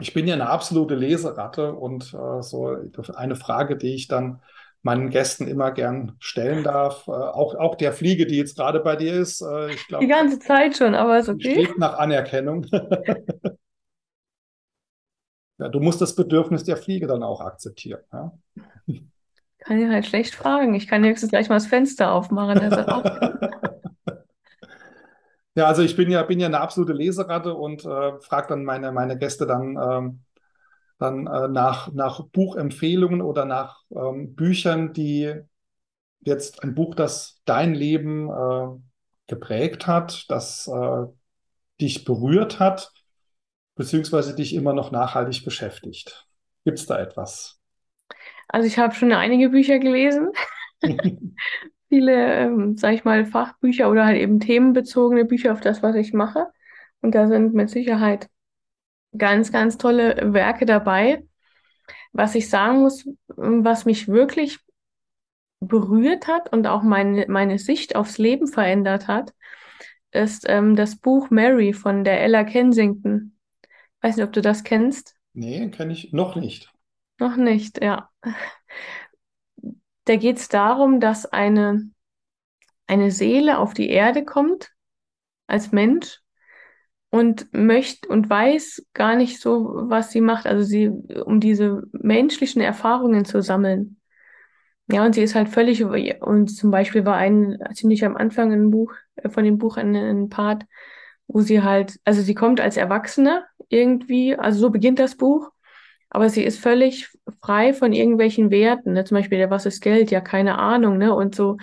ich 0.00 0.14
bin 0.14 0.26
ja 0.28 0.34
eine 0.34 0.48
absolute 0.50 0.94
Leseratte 0.94 1.74
und 1.74 2.14
äh, 2.14 2.42
so 2.42 2.76
eine 3.14 3.36
Frage, 3.36 3.76
die 3.76 3.94
ich 3.94 4.08
dann 4.08 4.42
meinen 4.82 5.10
Gästen 5.10 5.48
immer 5.48 5.72
gern 5.72 6.16
stellen 6.20 6.64
darf, 6.64 7.08
äh, 7.08 7.12
auch, 7.12 7.54
auch 7.56 7.76
der 7.76 7.92
Fliege, 7.92 8.26
die 8.26 8.36
jetzt 8.38 8.56
gerade 8.56 8.80
bei 8.80 8.96
dir 8.96 9.14
ist, 9.14 9.42
äh, 9.42 9.72
ich 9.74 9.86
Die 10.00 10.06
glaube, 10.06 10.06
ganze 10.06 10.38
Zeit 10.38 10.76
schon, 10.76 10.94
aber 10.94 11.18
ist 11.18 11.28
die 11.28 11.32
okay. 11.32 11.50
strebt 11.50 11.78
nach 11.78 11.98
Anerkennung. 11.98 12.66
Ja, 15.58 15.68
du 15.68 15.80
musst 15.80 16.00
das 16.00 16.14
Bedürfnis 16.14 16.64
der 16.64 16.76
Fliege 16.76 17.06
dann 17.06 17.22
auch 17.22 17.40
akzeptieren. 17.40 18.00
Ja? 18.12 18.32
Kann 19.58 19.80
ich 19.80 19.88
halt 19.88 20.06
schlecht 20.06 20.34
fragen. 20.34 20.74
Ich 20.74 20.86
kann 20.86 21.04
höchstens 21.04 21.30
gleich 21.30 21.48
mal 21.48 21.56
das 21.56 21.66
Fenster 21.66 22.12
aufmachen. 22.12 22.60
auf- 22.88 23.04
Ja, 25.54 25.66
also 25.66 25.82
ich 25.82 25.96
bin 25.96 26.10
ja, 26.10 26.22
bin 26.22 26.38
ja 26.38 26.46
eine 26.46 26.60
absolute 26.60 26.92
Leseratte 26.92 27.54
und 27.54 27.84
äh, 27.84 28.20
frage 28.20 28.48
dann 28.48 28.64
meine, 28.64 28.92
meine 28.92 29.16
Gäste 29.18 29.46
dann, 29.46 29.76
ähm, 29.82 30.20
dann 30.98 31.26
äh, 31.26 31.48
nach, 31.48 31.92
nach 31.92 32.26
Buchempfehlungen 32.28 33.22
oder 33.22 33.44
nach 33.46 33.82
ähm, 33.90 34.34
Büchern, 34.36 34.92
die 34.92 35.34
jetzt 36.22 36.62
ein 36.64 36.74
Buch, 36.74 36.94
das 36.94 37.42
dein 37.46 37.74
Leben 37.74 38.30
äh, 38.30 38.68
geprägt 39.28 39.86
hat, 39.86 40.26
das 40.30 40.68
äh, 40.68 41.06
dich 41.80 42.04
berührt 42.04 42.60
hat, 42.60 42.92
beziehungsweise 43.76 44.34
dich 44.34 44.54
immer 44.54 44.72
noch 44.72 44.90
nachhaltig 44.90 45.44
beschäftigt. 45.44 46.26
Gibt 46.64 46.78
es 46.78 46.86
da 46.86 46.98
etwas? 46.98 47.60
Also 48.48 48.66
ich 48.66 48.78
habe 48.78 48.94
schon 48.94 49.12
einige 49.12 49.50
Bücher 49.50 49.78
gelesen. 49.78 50.30
Viele, 51.88 52.34
ähm, 52.34 52.76
sag 52.76 52.94
ich 52.94 53.04
mal, 53.04 53.24
Fachbücher 53.24 53.88
oder 53.88 54.06
halt 54.06 54.20
eben 54.20 54.40
themenbezogene 54.40 55.24
Bücher 55.24 55.52
auf 55.52 55.60
das, 55.60 55.82
was 55.82 55.94
ich 55.94 56.12
mache. 56.12 56.46
Und 57.00 57.14
da 57.14 57.28
sind 57.28 57.54
mit 57.54 57.70
Sicherheit 57.70 58.28
ganz, 59.16 59.52
ganz 59.52 59.78
tolle 59.78 60.32
Werke 60.34 60.66
dabei. 60.66 61.24
Was 62.12 62.34
ich 62.34 62.48
sagen 62.48 62.80
muss, 62.80 63.08
was 63.28 63.84
mich 63.84 64.08
wirklich 64.08 64.58
berührt 65.60 66.26
hat 66.26 66.52
und 66.52 66.66
auch 66.66 66.82
meine, 66.82 67.26
meine 67.28 67.58
Sicht 67.58 67.94
aufs 67.94 68.18
Leben 68.18 68.46
verändert 68.46 69.06
hat, 69.06 69.32
ist 70.10 70.46
ähm, 70.48 70.76
das 70.76 70.96
Buch 70.96 71.30
Mary 71.30 71.72
von 71.72 72.04
der 72.04 72.20
Ella 72.20 72.44
Kensington. 72.44 73.35
Weiß 74.02 74.16
nicht, 74.16 74.26
ob 74.26 74.32
du 74.32 74.42
das 74.42 74.64
kennst. 74.64 75.14
Nee, 75.32 75.70
kenne 75.70 75.92
ich 75.92 76.12
noch 76.12 76.36
nicht. 76.36 76.72
Noch 77.18 77.36
nicht, 77.36 77.82
ja. 77.82 78.10
Da 80.04 80.16
geht 80.16 80.36
es 80.36 80.48
darum, 80.48 81.00
dass 81.00 81.26
eine, 81.26 81.90
eine 82.86 83.10
Seele 83.10 83.58
auf 83.58 83.74
die 83.74 83.88
Erde 83.88 84.24
kommt 84.24 84.70
als 85.46 85.72
Mensch 85.72 86.20
und 87.10 87.52
möchte 87.52 88.08
und 88.08 88.28
weiß 88.28 88.86
gar 88.94 89.16
nicht 89.16 89.40
so, 89.40 89.72
was 89.88 90.12
sie 90.12 90.20
macht. 90.20 90.46
Also 90.46 90.62
sie, 90.64 90.88
um 90.88 91.40
diese 91.40 91.82
menschlichen 91.92 92.62
Erfahrungen 92.62 93.24
zu 93.24 93.42
sammeln. 93.42 94.00
Ja, 94.88 95.04
und 95.04 95.14
sie 95.14 95.22
ist 95.22 95.34
halt 95.34 95.48
völlig, 95.48 95.84
und 95.84 96.48
zum 96.48 96.70
Beispiel 96.70 97.04
war 97.04 97.16
ein, 97.16 97.58
ziemlich 97.74 98.04
am 98.04 98.16
Anfang 98.16 98.52
ein 98.52 98.70
Buch, 98.70 98.94
äh, 99.16 99.28
von 99.28 99.42
dem 99.44 99.58
Buch 99.58 99.76
ein, 99.78 99.96
ein 99.96 100.28
Part, 100.28 100.64
wo 101.28 101.40
sie 101.40 101.62
halt, 101.62 101.98
also 102.04 102.22
sie 102.22 102.34
kommt 102.34 102.60
als 102.60 102.76
Erwachsene 102.76 103.44
irgendwie, 103.68 104.36
also 104.36 104.60
so 104.60 104.70
beginnt 104.70 104.98
das 104.98 105.16
Buch, 105.16 105.50
aber 106.10 106.30
sie 106.30 106.44
ist 106.44 106.58
völlig 106.58 107.08
frei 107.42 107.74
von 107.74 107.92
irgendwelchen 107.92 108.50
Werten, 108.50 108.92
ne? 108.92 109.04
Zum 109.04 109.16
Beispiel, 109.16 109.50
was 109.50 109.66
ist 109.66 109.80
Geld? 109.82 110.10
Ja, 110.10 110.20
keine 110.20 110.58
Ahnung, 110.58 110.98
ne? 110.98 111.14
Und 111.14 111.34
so 111.34 111.58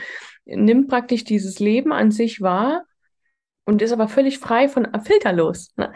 nimmt 0.45 0.89
praktisch 0.89 1.23
dieses 1.23 1.59
Leben 1.59 1.93
an 1.93 2.11
sich 2.11 2.41
wahr 2.41 2.83
und 3.65 3.81
ist 3.81 3.91
aber 3.91 4.07
völlig 4.07 4.39
frei 4.39 4.67
von, 4.67 4.87
filterlos. 5.03 5.73
Ne? 5.77 5.93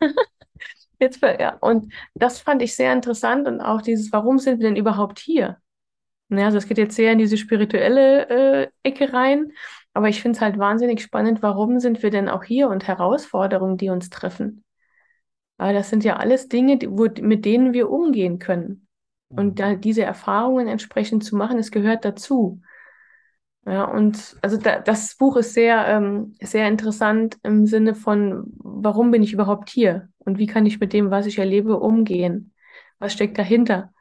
Jetzt, 1.00 1.22
ja, 1.22 1.56
und 1.60 1.92
das 2.14 2.40
fand 2.40 2.60
ich 2.62 2.74
sehr 2.74 2.92
interessant 2.92 3.46
und 3.46 3.60
auch 3.60 3.82
dieses, 3.82 4.12
warum 4.12 4.38
sind 4.38 4.58
wir 4.58 4.66
denn 4.66 4.76
überhaupt 4.76 5.20
hier? 5.20 5.58
Ja, 6.28 6.46
also 6.46 6.58
es 6.58 6.66
geht 6.66 6.76
jetzt 6.76 6.96
sehr 6.96 7.12
in 7.12 7.18
diese 7.18 7.36
spirituelle 7.36 8.28
äh, 8.28 8.68
Ecke 8.82 9.12
rein, 9.12 9.52
aber 9.98 10.08
ich 10.08 10.22
finde 10.22 10.36
es 10.36 10.40
halt 10.40 10.58
wahnsinnig 10.58 11.02
spannend, 11.02 11.42
warum 11.42 11.80
sind 11.80 12.04
wir 12.04 12.10
denn 12.10 12.28
auch 12.28 12.44
hier 12.44 12.68
und 12.68 12.86
Herausforderungen, 12.86 13.78
die 13.78 13.90
uns 13.90 14.10
treffen. 14.10 14.62
Aber 15.56 15.72
das 15.72 15.90
sind 15.90 16.04
ja 16.04 16.18
alles 16.18 16.46
Dinge, 16.46 16.78
die, 16.78 16.88
wo, 16.88 17.08
mit 17.20 17.44
denen 17.44 17.72
wir 17.72 17.90
umgehen 17.90 18.38
können. 18.38 18.86
Und 19.28 19.58
da 19.58 19.74
diese 19.74 20.04
Erfahrungen 20.04 20.68
entsprechend 20.68 21.24
zu 21.24 21.34
machen, 21.34 21.58
es 21.58 21.72
gehört 21.72 22.04
dazu. 22.04 22.62
Ja, 23.66 23.86
und 23.86 24.36
also 24.40 24.56
da, 24.56 24.78
das 24.78 25.16
Buch 25.16 25.34
ist 25.34 25.52
sehr, 25.52 25.84
ähm, 25.88 26.36
sehr 26.40 26.68
interessant 26.68 27.36
im 27.42 27.66
Sinne 27.66 27.96
von, 27.96 28.44
warum 28.58 29.10
bin 29.10 29.24
ich 29.24 29.32
überhaupt 29.32 29.68
hier 29.68 30.10
und 30.20 30.38
wie 30.38 30.46
kann 30.46 30.64
ich 30.64 30.78
mit 30.78 30.92
dem, 30.92 31.10
was 31.10 31.26
ich 31.26 31.38
erlebe, 31.38 31.76
umgehen? 31.80 32.54
Was 33.00 33.14
steckt 33.14 33.36
dahinter? 33.36 33.92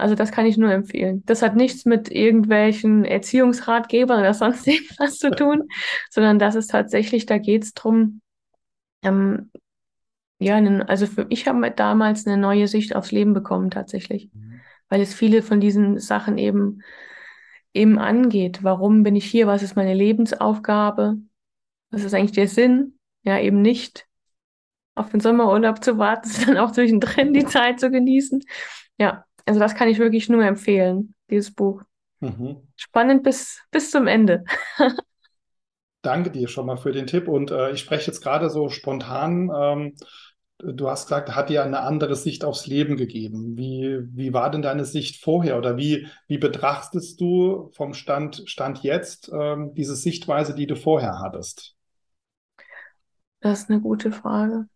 Also 0.00 0.14
das 0.14 0.32
kann 0.32 0.46
ich 0.46 0.56
nur 0.56 0.72
empfehlen. 0.72 1.22
Das 1.26 1.42
hat 1.42 1.56
nichts 1.56 1.84
mit 1.84 2.10
irgendwelchen 2.10 3.04
Erziehungsratgebern 3.04 4.20
oder 4.20 4.34
sonst 4.34 4.66
irgendwas 4.66 5.18
zu 5.18 5.30
tun, 5.30 5.68
sondern 6.10 6.38
das 6.38 6.54
ist 6.54 6.70
tatsächlich, 6.70 7.26
da 7.26 7.38
geht 7.38 7.64
es 7.64 7.74
darum, 7.74 8.20
ähm, 9.02 9.50
ja, 10.38 10.56
also 10.86 11.06
für 11.06 11.26
ich 11.28 11.46
habe 11.46 11.70
damals 11.70 12.26
eine 12.26 12.38
neue 12.38 12.66
Sicht 12.66 12.96
aufs 12.96 13.12
Leben 13.12 13.34
bekommen 13.34 13.70
tatsächlich, 13.70 14.30
mhm. 14.32 14.60
weil 14.88 15.02
es 15.02 15.12
viele 15.12 15.42
von 15.42 15.60
diesen 15.60 15.98
Sachen 15.98 16.38
eben 16.38 16.82
eben 17.72 17.98
angeht. 17.98 18.62
Warum 18.62 19.02
bin 19.02 19.16
ich 19.16 19.26
hier? 19.26 19.46
Was 19.46 19.62
ist 19.62 19.76
meine 19.76 19.94
Lebensaufgabe? 19.94 21.16
Was 21.90 22.04
ist 22.04 22.14
eigentlich 22.14 22.32
der 22.32 22.48
Sinn? 22.48 22.98
Ja, 23.22 23.38
eben 23.38 23.62
nicht 23.62 24.06
auf 24.94 25.10
den 25.10 25.20
Sommerurlaub 25.20 25.82
zu 25.84 25.98
warten, 25.98 26.28
sondern 26.28 26.64
auch 26.64 26.72
zwischendrin 26.72 27.32
die 27.32 27.46
Zeit 27.46 27.80
zu 27.80 27.90
genießen. 27.90 28.42
Ja, 28.98 29.24
also 29.46 29.60
das 29.60 29.74
kann 29.74 29.88
ich 29.88 29.98
wirklich 29.98 30.28
nur 30.28 30.44
empfehlen, 30.44 31.14
dieses 31.30 31.52
Buch. 31.52 31.82
Mhm. 32.20 32.68
Spannend 32.76 33.22
bis, 33.22 33.60
bis 33.70 33.90
zum 33.90 34.06
Ende. 34.06 34.44
Danke 36.02 36.30
dir 36.30 36.48
schon 36.48 36.66
mal 36.66 36.76
für 36.76 36.92
den 36.92 37.06
Tipp. 37.06 37.28
Und 37.28 37.50
äh, 37.50 37.72
ich 37.72 37.80
spreche 37.80 38.06
jetzt 38.06 38.22
gerade 38.22 38.48
so 38.50 38.68
spontan 38.68 39.50
ähm, 39.54 39.94
du 40.62 40.88
hast 40.88 41.06
gesagt, 41.06 41.34
hat 41.34 41.50
dir 41.50 41.64
eine 41.64 41.80
andere 41.80 42.16
Sicht 42.16 42.44
aufs 42.44 42.66
Leben 42.66 42.96
gegeben. 42.96 43.56
Wie, 43.56 44.00
wie 44.12 44.32
war 44.32 44.50
denn 44.50 44.62
deine 44.62 44.84
Sicht 44.84 45.22
vorher 45.22 45.58
oder 45.58 45.76
wie, 45.76 46.06
wie 46.26 46.38
betrachtest 46.38 47.20
du 47.20 47.70
vom 47.72 47.94
Stand, 47.94 48.42
Stand 48.46 48.82
jetzt 48.82 49.30
ähm, 49.32 49.74
diese 49.74 49.96
Sichtweise, 49.96 50.54
die 50.54 50.66
du 50.66 50.76
vorher 50.76 51.20
hattest? 51.20 51.74
Das 53.40 53.60
ist 53.60 53.70
eine 53.70 53.80
gute 53.80 54.12
Frage. 54.12 54.66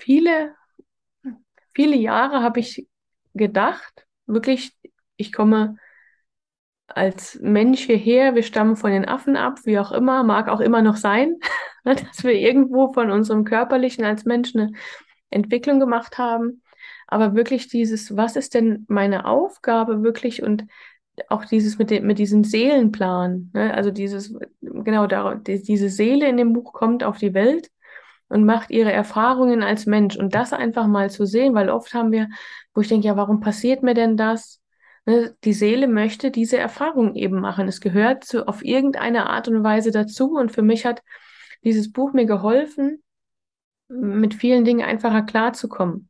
Viele, 0.00 0.54
viele 1.74 1.94
Jahre 1.94 2.42
habe 2.42 2.60
ich 2.60 2.88
gedacht, 3.34 4.06
wirklich 4.26 4.72
ich 5.16 5.30
komme 5.30 5.76
als 6.86 7.38
Mensch 7.42 7.82
hierher, 7.82 8.34
wir 8.34 8.42
stammen 8.42 8.76
von 8.76 8.92
den 8.92 9.06
Affen 9.06 9.36
ab, 9.36 9.58
wie 9.64 9.78
auch 9.78 9.92
immer, 9.92 10.24
mag 10.24 10.48
auch 10.48 10.60
immer 10.60 10.80
noch 10.80 10.96
sein, 10.96 11.36
dass 11.84 12.24
wir 12.24 12.32
irgendwo 12.32 12.94
von 12.94 13.10
unserem 13.10 13.44
körperlichen 13.44 14.02
als 14.02 14.24
Mensch 14.24 14.56
eine 14.56 14.72
Entwicklung 15.28 15.78
gemacht 15.78 16.16
haben. 16.16 16.62
Aber 17.06 17.34
wirklich 17.34 17.68
dieses, 17.68 18.16
was 18.16 18.36
ist 18.36 18.54
denn 18.54 18.86
meine 18.88 19.26
Aufgabe 19.26 20.02
wirklich 20.02 20.42
und 20.42 20.64
auch 21.28 21.44
dieses 21.44 21.76
mit, 21.76 21.90
dem, 21.90 22.06
mit 22.06 22.18
diesem 22.18 22.42
Seelenplan, 22.42 23.50
ne? 23.52 23.74
also 23.74 23.90
dieses, 23.90 24.34
genau, 24.62 25.06
da, 25.06 25.34
diese 25.34 25.90
Seele 25.90 26.26
in 26.26 26.38
dem 26.38 26.54
Buch 26.54 26.72
kommt 26.72 27.04
auf 27.04 27.18
die 27.18 27.34
Welt 27.34 27.70
und 28.30 28.46
macht 28.46 28.70
ihre 28.70 28.92
Erfahrungen 28.92 29.62
als 29.62 29.86
Mensch 29.86 30.16
und 30.16 30.34
das 30.34 30.52
einfach 30.52 30.86
mal 30.86 31.10
zu 31.10 31.26
sehen, 31.26 31.54
weil 31.54 31.68
oft 31.68 31.92
haben 31.92 32.12
wir, 32.12 32.28
wo 32.72 32.80
ich 32.80 32.88
denke, 32.88 33.08
ja, 33.08 33.16
warum 33.16 33.40
passiert 33.40 33.82
mir 33.82 33.94
denn 33.94 34.16
das? 34.16 34.60
Ne, 35.04 35.34
die 35.44 35.52
Seele 35.52 35.88
möchte 35.88 36.30
diese 36.30 36.56
Erfahrung 36.56 37.14
eben 37.16 37.40
machen. 37.40 37.68
Es 37.68 37.80
gehört 37.80 38.24
zu, 38.24 38.46
auf 38.46 38.64
irgendeine 38.64 39.28
Art 39.28 39.48
und 39.48 39.64
Weise 39.64 39.90
dazu. 39.90 40.36
Und 40.36 40.52
für 40.52 40.62
mich 40.62 40.86
hat 40.86 41.02
dieses 41.64 41.92
Buch 41.92 42.12
mir 42.12 42.26
geholfen, 42.26 43.02
mit 43.88 44.34
vielen 44.34 44.64
Dingen 44.64 44.86
einfacher 44.86 45.22
klarzukommen. 45.22 46.08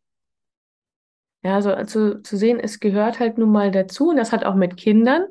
Ja, 1.42 1.54
also, 1.54 1.72
also 1.72 2.18
zu 2.18 2.36
sehen, 2.36 2.60
es 2.60 2.80
gehört 2.80 3.18
halt 3.18 3.38
nun 3.38 3.50
mal 3.50 3.70
dazu 3.70 4.10
und 4.10 4.16
das 4.16 4.32
hat 4.32 4.44
auch 4.44 4.54
mit 4.54 4.76
Kindern, 4.76 5.24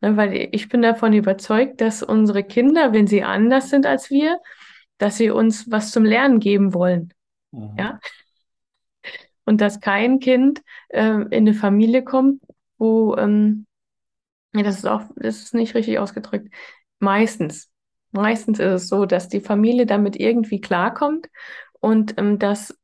ne, 0.00 0.16
weil 0.16 0.48
ich 0.50 0.68
bin 0.68 0.82
davon 0.82 1.12
überzeugt, 1.12 1.80
dass 1.80 2.02
unsere 2.02 2.42
Kinder, 2.42 2.92
wenn 2.92 3.06
sie 3.06 3.22
anders 3.22 3.70
sind 3.70 3.86
als 3.86 4.10
wir, 4.10 4.40
dass 4.98 5.16
sie 5.16 5.30
uns 5.30 5.70
was 5.70 5.90
zum 5.90 6.04
Lernen 6.04 6.40
geben 6.40 6.74
wollen. 6.74 7.12
Mhm. 7.52 7.76
Ja. 7.78 8.00
Und 9.44 9.60
dass 9.60 9.80
kein 9.80 10.18
Kind 10.18 10.62
äh, 10.88 11.02
in 11.10 11.32
eine 11.32 11.54
Familie 11.54 12.02
kommt, 12.02 12.42
wo, 12.78 13.16
ähm, 13.16 13.66
ja, 14.54 14.62
das 14.62 14.78
ist 14.78 14.86
auch, 14.86 15.02
das 15.16 15.42
ist 15.42 15.54
nicht 15.54 15.74
richtig 15.74 15.98
ausgedrückt. 15.98 16.52
Meistens, 16.98 17.70
meistens 18.10 18.58
ist 18.58 18.72
es 18.72 18.88
so, 18.88 19.06
dass 19.06 19.28
die 19.28 19.40
Familie 19.40 19.86
damit 19.86 20.16
irgendwie 20.16 20.60
klarkommt 20.60 21.28
und 21.80 22.18
ähm, 22.18 22.38
dass 22.38 22.76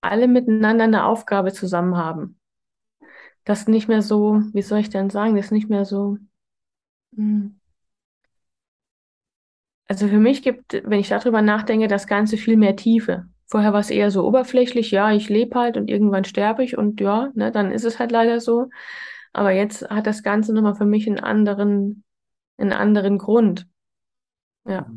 alle 0.00 0.28
miteinander 0.28 0.84
eine 0.84 1.04
Aufgabe 1.04 1.52
zusammen 1.52 1.96
haben. 1.96 2.38
Das 3.44 3.68
nicht 3.68 3.88
mehr 3.88 4.02
so, 4.02 4.40
wie 4.52 4.62
soll 4.62 4.78
ich 4.78 4.90
denn 4.90 5.10
sagen, 5.10 5.36
das 5.36 5.50
nicht 5.50 5.68
mehr 5.68 5.84
so. 5.84 6.16
Hm. 7.14 7.60
Also 9.86 10.08
für 10.08 10.18
mich 10.18 10.42
gibt, 10.42 10.72
wenn 10.84 11.00
ich 11.00 11.08
darüber 11.08 11.42
nachdenke, 11.42 11.88
das 11.88 12.06
Ganze 12.06 12.36
viel 12.36 12.56
mehr 12.56 12.76
Tiefe. 12.76 13.26
Vorher 13.46 13.72
war 13.72 13.80
es 13.80 13.90
eher 13.90 14.10
so 14.10 14.26
oberflächlich, 14.26 14.90
ja, 14.90 15.12
ich 15.12 15.28
lebe 15.28 15.58
halt 15.58 15.76
und 15.76 15.88
irgendwann 15.88 16.24
sterbe 16.24 16.64
ich 16.64 16.78
und 16.78 17.00
ja, 17.00 17.30
ne, 17.34 17.52
dann 17.52 17.70
ist 17.70 17.84
es 17.84 17.98
halt 17.98 18.10
leider 18.10 18.40
so. 18.40 18.70
Aber 19.32 19.50
jetzt 19.50 19.88
hat 19.90 20.06
das 20.06 20.22
Ganze 20.22 20.54
nochmal 20.54 20.74
für 20.74 20.86
mich 20.86 21.06
einen 21.06 21.20
anderen, 21.20 22.04
einen 22.56 22.72
anderen 22.72 23.18
Grund. 23.18 23.66
Ja. 24.66 24.90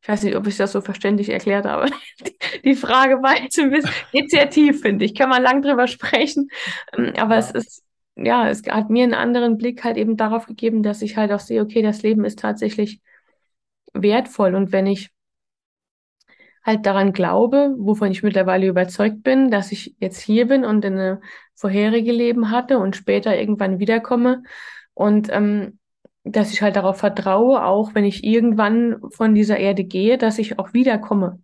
Ich 0.00 0.08
weiß 0.08 0.22
nicht, 0.22 0.36
ob 0.36 0.46
ich 0.46 0.56
das 0.56 0.72
so 0.72 0.80
verständlich 0.80 1.28
erklärt 1.30 1.66
habe. 1.66 1.90
Die 2.64 2.74
Frage 2.76 3.20
war 3.22 3.42
jetzt 3.42 3.58
ein 3.58 3.70
bisschen 3.70 3.90
initiativ, 4.12 4.82
finde 4.82 5.04
ich. 5.04 5.14
Kann 5.14 5.28
man 5.28 5.42
lang 5.42 5.60
drüber 5.62 5.88
sprechen. 5.88 6.48
Aber 6.92 7.34
ja. 7.34 7.38
es 7.38 7.50
ist, 7.50 7.84
ja, 8.14 8.48
es 8.48 8.62
hat 8.68 8.90
mir 8.90 9.02
einen 9.02 9.14
anderen 9.14 9.58
Blick 9.58 9.82
halt 9.82 9.96
eben 9.96 10.16
darauf 10.16 10.46
gegeben, 10.46 10.82
dass 10.82 11.02
ich 11.02 11.16
halt 11.16 11.32
auch 11.32 11.40
sehe, 11.40 11.60
okay, 11.60 11.82
das 11.82 12.02
Leben 12.02 12.24
ist 12.24 12.38
tatsächlich 12.38 13.00
wertvoll. 13.94 14.54
Und 14.54 14.72
wenn 14.72 14.86
ich 14.86 15.10
halt 16.64 16.84
daran 16.86 17.12
glaube, 17.12 17.74
wovon 17.78 18.10
ich 18.10 18.22
mittlerweile 18.22 18.66
überzeugt 18.66 19.22
bin, 19.22 19.50
dass 19.50 19.72
ich 19.72 19.96
jetzt 20.00 20.20
hier 20.20 20.46
bin 20.46 20.64
und 20.64 20.84
in 20.84 20.94
eine 20.94 21.20
vorherige 21.54 22.12
Leben 22.12 22.50
hatte 22.50 22.78
und 22.78 22.94
später 22.94 23.36
irgendwann 23.36 23.78
wiederkomme 23.78 24.42
und 24.94 25.28
ähm, 25.32 25.78
dass 26.24 26.52
ich 26.52 26.60
halt 26.60 26.76
darauf 26.76 26.98
vertraue, 26.98 27.64
auch 27.64 27.94
wenn 27.94 28.04
ich 28.04 28.22
irgendwann 28.22 29.00
von 29.10 29.34
dieser 29.34 29.56
Erde 29.56 29.84
gehe, 29.84 30.18
dass 30.18 30.38
ich 30.38 30.58
auch 30.58 30.74
wiederkomme. 30.74 31.40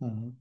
Mhm. 0.00 0.36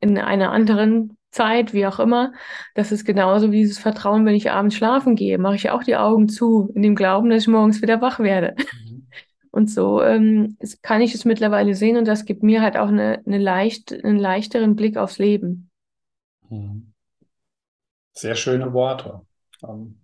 In 0.00 0.18
einer 0.18 0.52
anderen 0.52 1.16
Zeit, 1.30 1.74
wie 1.74 1.86
auch 1.86 2.00
immer. 2.00 2.32
Das 2.74 2.92
ist 2.92 3.04
genauso 3.04 3.52
wie 3.52 3.58
dieses 3.58 3.78
Vertrauen, 3.78 4.24
wenn 4.24 4.34
ich 4.34 4.50
abends 4.50 4.74
schlafen 4.74 5.16
gehe, 5.16 5.38
mache 5.38 5.56
ich 5.56 5.70
auch 5.70 5.82
die 5.82 5.96
Augen 5.96 6.28
zu, 6.28 6.72
in 6.74 6.82
dem 6.82 6.94
Glauben, 6.94 7.28
dass 7.28 7.42
ich 7.42 7.48
morgens 7.48 7.82
wieder 7.82 8.00
wach 8.00 8.18
werde. 8.20 8.54
Und 9.56 9.70
so 9.70 10.02
ähm, 10.02 10.58
kann 10.82 11.00
ich 11.00 11.14
es 11.14 11.24
mittlerweile 11.24 11.74
sehen 11.74 11.96
und 11.96 12.06
das 12.06 12.26
gibt 12.26 12.42
mir 12.42 12.60
halt 12.60 12.76
auch 12.76 12.88
eine, 12.88 13.22
eine 13.24 13.38
leicht, 13.38 13.90
einen 14.04 14.18
leichteren 14.18 14.76
Blick 14.76 14.98
aufs 14.98 15.16
Leben. 15.16 15.70
Mhm. 16.50 16.92
Sehr 18.12 18.34
schöne 18.34 18.74
Worte. 18.74 19.22
Ähm, 19.66 19.98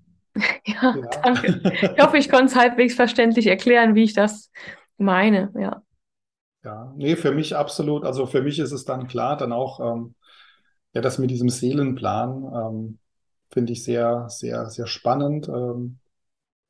ja, 0.64 0.96
ja, 0.96 1.11
danke. 1.22 1.61
Ich 1.94 2.03
hoffe, 2.03 2.16
ich 2.16 2.30
konnte 2.30 2.46
es 2.46 2.57
halbwegs 2.57 2.94
verständlich 2.94 3.46
erklären, 3.46 3.94
wie 3.94 4.05
ich 4.05 4.14
das 4.14 4.50
meine, 4.96 5.53
ja. 5.59 5.82
Ja, 6.64 6.90
nee, 6.96 7.14
für 7.14 7.32
mich 7.32 7.55
absolut. 7.55 8.07
Also 8.07 8.24
für 8.24 8.40
mich 8.40 8.59
ist 8.59 8.72
es 8.72 8.86
dann 8.86 9.07
klar, 9.07 9.36
dann 9.36 9.53
auch, 9.53 9.80
ähm, 9.80 10.14
ja, 10.94 11.03
das 11.03 11.18
mit 11.18 11.30
diesem 11.30 11.50
Seelenplan 11.50 12.53
ähm, 12.55 12.98
finde 13.50 13.74
ich 13.74 13.84
sehr, 13.84 14.30
sehr, 14.30 14.70
sehr 14.70 14.86
spannend. 14.86 15.46
Ähm, 15.48 15.98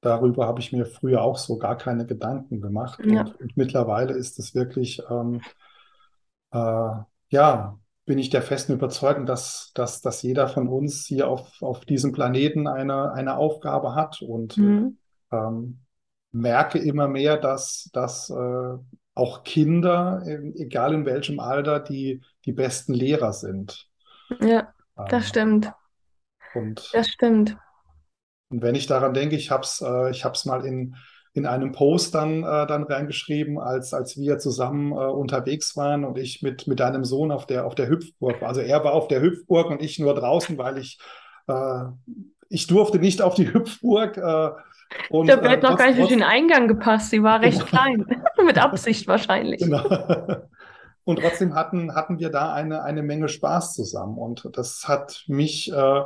Darüber 0.03 0.49
habe 0.49 0.61
ich 0.61 0.73
mir 0.73 0.85
früher 0.85 1.23
auch 1.23 1.39
so 1.39 1.59
gar 1.59 1.79
keine 1.79 2.05
Gedanken 2.05 2.61
gemacht. 2.61 3.01
Ja. 3.05 3.21
Und, 3.21 3.41
und, 3.41 3.57
mittlerweile 3.57 4.15
ist 4.15 4.39
es 4.41 4.53
wirklich, 4.53 5.01
ähm, 5.09 5.41
äh, 6.51 6.91
ja, 7.29 7.79
bin 8.05 8.19
ich 8.19 8.29
der 8.29 8.43
festen 8.43 8.73
Überzeugung, 8.73 9.27
dass, 9.27 9.71
dass, 9.75 10.01
dass 10.01 10.23
jeder 10.23 10.49
von 10.49 10.67
uns 10.67 11.07
hier 11.07 11.29
auf, 11.29 11.63
auf 11.63 11.85
diesem 11.85 12.13
Planeten 12.13 12.67
eine, 12.67 13.13
eine 13.13 13.37
Aufgabe 13.37 13.95
hat 13.95 14.21
und 14.23 14.59
mhm. 14.59 14.99
ähm, 15.31 15.79
merke 16.33 16.81
immer 16.81 17.07
mehr, 17.07 17.37
dass, 17.37 17.89
dass 17.93 18.29
äh, 18.29 18.77
auch 19.15 19.45
Kinder, 19.45 20.23
egal 20.27 20.95
in 20.95 21.07
welchem 21.07 21.39
Alter, 21.39 21.79
die, 21.79 22.23
die 22.45 22.53
besten 22.53 22.93
Lehrer 22.93 23.33
sind. 23.33 23.89
Ja, 24.41 24.75
das 24.97 25.13
ähm, 25.13 25.23
stimmt. 25.23 25.73
Und 26.55 26.91
das 26.93 27.09
stimmt. 27.09 27.57
Und 28.53 28.63
wenn 28.63 28.75
ich 28.75 28.87
daran 28.87 29.15
denke, 29.15 29.35
ich 29.35 29.51
habe 29.51 29.63
es 29.63 29.81
äh, 29.81 30.11
ich 30.11 30.25
hab's 30.25 30.45
mal 30.45 30.65
in, 30.65 30.95
in 31.33 31.47
einem 31.47 31.73
Post 31.73 32.15
dann, 32.15 32.43
äh, 32.43 32.67
dann 32.67 32.83
reingeschrieben, 32.83 33.59
als, 33.59 33.95
als 33.95 34.19
wir 34.19 34.39
zusammen 34.39 34.93
äh, 34.93 34.97
unterwegs 34.97 35.77
waren 35.77 36.05
und 36.05 36.19
ich 36.19 36.43
mit, 36.43 36.67
mit 36.67 36.79
deinem 36.79 37.05
Sohn 37.05 37.33
auf 37.33 37.47
der, 37.47 37.67
auf 37.67 37.75
der 37.75 37.89
Hüpfburg 37.89 38.43
war. 38.43 38.49
Also 38.49 38.61
er 38.61 38.85
war 38.85 38.93
auf 38.93 39.09
der 39.09 39.23
Hüpfburg 39.23 39.71
und 39.71 39.81
ich 39.81 39.99
nur 39.99 40.15
draußen, 40.15 40.59
weil 40.59 40.77
ich, 40.77 40.99
äh, 41.49 41.85
ich 42.51 42.67
durfte 42.67 42.99
nicht 42.99 43.23
auf 43.23 43.35
die 43.35 43.53
Hüpfburg. 43.53 44.19
Äh, 44.19 44.51
und, 45.09 45.29
ich 45.29 45.33
glaube, 45.33 45.49
äh, 45.49 45.57
noch 45.57 45.79
gar 45.79 45.87
nicht 45.87 45.99
durch 45.99 46.11
den 46.11 46.23
Eingang 46.23 46.69
gepasst. 46.69 47.09
Sie 47.09 47.23
war 47.23 47.41
recht 47.41 47.67
genau. 47.67 47.83
klein. 47.83 48.07
mit 48.45 48.59
Absicht 48.59 49.07
wahrscheinlich. 49.07 49.61
Genau. 49.61 49.83
Und 51.05 51.21
trotzdem 51.21 51.55
hatten, 51.55 51.95
hatten 51.95 52.19
wir 52.19 52.31
da 52.31 52.53
eine, 52.53 52.83
eine 52.83 53.03
Menge 53.03 53.29
Spaß 53.29 53.75
zusammen. 53.75 54.19
Und 54.19 54.49
das 54.53 54.87
hat 54.87 55.25
mich 55.27 55.73
äh, 55.73 56.03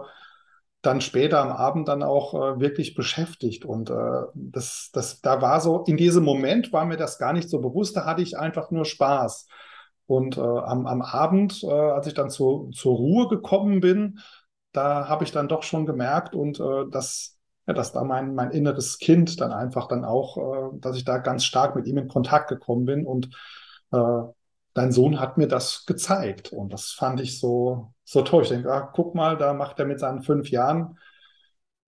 dann 0.86 1.00
später 1.00 1.40
am 1.40 1.50
Abend 1.50 1.88
dann 1.88 2.02
auch 2.02 2.34
äh, 2.34 2.60
wirklich 2.60 2.94
beschäftigt. 2.94 3.64
Und 3.64 3.90
äh, 3.90 4.22
das, 4.34 4.90
das, 4.92 5.20
da 5.20 5.42
war 5.42 5.60
so, 5.60 5.84
in 5.84 5.96
diesem 5.96 6.24
Moment 6.24 6.72
war 6.72 6.84
mir 6.84 6.96
das 6.96 7.18
gar 7.18 7.32
nicht 7.32 7.48
so 7.50 7.60
bewusst, 7.60 7.96
da 7.96 8.04
hatte 8.04 8.22
ich 8.22 8.38
einfach 8.38 8.70
nur 8.70 8.84
Spaß. 8.84 9.48
Und 10.06 10.38
äh, 10.38 10.40
am, 10.40 10.86
am 10.86 11.02
Abend, 11.02 11.62
äh, 11.64 11.70
als 11.70 12.06
ich 12.06 12.14
dann 12.14 12.30
zu, 12.30 12.70
zur 12.72 12.96
Ruhe 12.96 13.28
gekommen 13.28 13.80
bin, 13.80 14.20
da 14.72 15.08
habe 15.08 15.24
ich 15.24 15.32
dann 15.32 15.48
doch 15.48 15.62
schon 15.64 15.86
gemerkt 15.86 16.34
und 16.34 16.60
äh, 16.60 16.88
dass, 16.90 17.38
ja, 17.66 17.74
dass 17.74 17.92
da 17.92 18.04
mein, 18.04 18.34
mein 18.34 18.52
inneres 18.52 18.98
Kind 18.98 19.40
dann 19.40 19.52
einfach 19.52 19.88
dann 19.88 20.04
auch, 20.04 20.36
äh, 20.36 20.78
dass 20.80 20.96
ich 20.96 21.04
da 21.04 21.18
ganz 21.18 21.44
stark 21.44 21.74
mit 21.74 21.86
ihm 21.88 21.98
in 21.98 22.08
Kontakt 22.08 22.48
gekommen 22.48 22.84
bin 22.84 23.06
und 23.06 23.30
dein 24.76 24.92
Sohn 24.92 25.18
hat 25.20 25.38
mir 25.38 25.48
das 25.48 25.86
gezeigt 25.86 26.52
und 26.52 26.70
das 26.72 26.92
fand 26.92 27.20
ich 27.20 27.40
so, 27.40 27.94
so 28.04 28.20
toll. 28.22 28.42
Ich 28.42 28.50
denke, 28.50 28.70
ah, 28.70 28.82
guck 28.92 29.14
mal, 29.14 29.38
da 29.38 29.54
macht 29.54 29.78
er 29.78 29.86
mit 29.86 29.98
seinen 29.98 30.22
fünf 30.22 30.50
Jahren, 30.50 30.98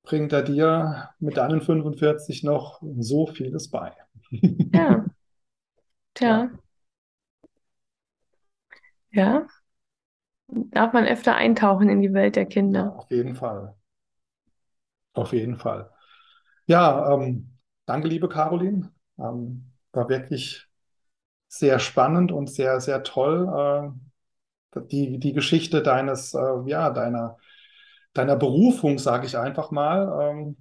bringt 0.05 0.33
er 0.33 0.43
dir 0.43 1.11
mit 1.19 1.37
deinen 1.37 1.61
45 1.61 2.45
noch 2.45 2.83
so 2.99 3.27
vieles 3.27 3.71
bei. 3.71 3.93
Ja. 4.73 5.05
Tja. 6.15 6.51
Ja. 9.11 9.47
Darf 10.49 10.93
man 10.93 11.07
öfter 11.07 11.37
eintauchen 11.37 11.89
in 11.89 12.01
die 12.03 12.13
Welt 12.13 12.37
der 12.37 12.47
Kinder. 12.47 12.81
Ja, 12.81 12.91
auf 12.91 13.11
jeden 13.11 13.35
Fall. 13.35 13.75
Auf 15.13 15.33
jeden 15.33 15.57
Fall. 15.57 15.91
Ja, 16.67 17.13
ähm, 17.15 17.59
danke, 17.87 18.09
liebe 18.09 18.29
Caroline. 18.29 18.93
Ähm, 19.19 19.73
war 19.93 20.09
wirklich 20.09 20.68
sehr 21.49 21.79
spannend 21.79 22.33
und 22.33 22.51
sehr, 22.51 22.81
sehr 22.81 23.03
toll. 23.03 23.95
Äh, 24.77 24.81
die, 24.91 25.19
die 25.19 25.33
Geschichte 25.33 25.83
deines, 25.83 26.35
äh, 26.35 26.41
ja, 26.67 26.91
deiner, 26.91 27.39
deiner 28.13 28.37
Berufung, 28.37 28.99
sage 28.99 29.27
ich 29.27 29.37
einfach 29.39 29.71
mal, 29.71 30.31
ähm, 30.31 30.57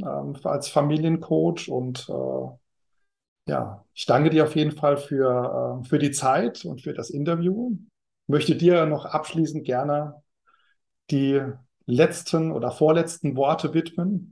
ähm, 0.00 0.36
als 0.44 0.68
Familiencoach. 0.68 1.68
Und 1.68 2.08
äh, 2.08 3.50
ja, 3.50 3.84
ich 3.94 4.06
danke 4.06 4.30
dir 4.30 4.44
auf 4.44 4.56
jeden 4.56 4.72
Fall 4.72 4.96
für, 4.96 5.80
äh, 5.82 5.88
für 5.88 5.98
die 5.98 6.10
Zeit 6.10 6.64
und 6.64 6.82
für 6.82 6.94
das 6.94 7.10
Interview. 7.10 7.76
Möchte 8.26 8.56
dir 8.56 8.86
noch 8.86 9.04
abschließend 9.04 9.64
gerne 9.64 10.22
die 11.10 11.40
letzten 11.86 12.52
oder 12.52 12.70
vorletzten 12.70 13.36
Worte 13.36 13.74
widmen. 13.74 14.31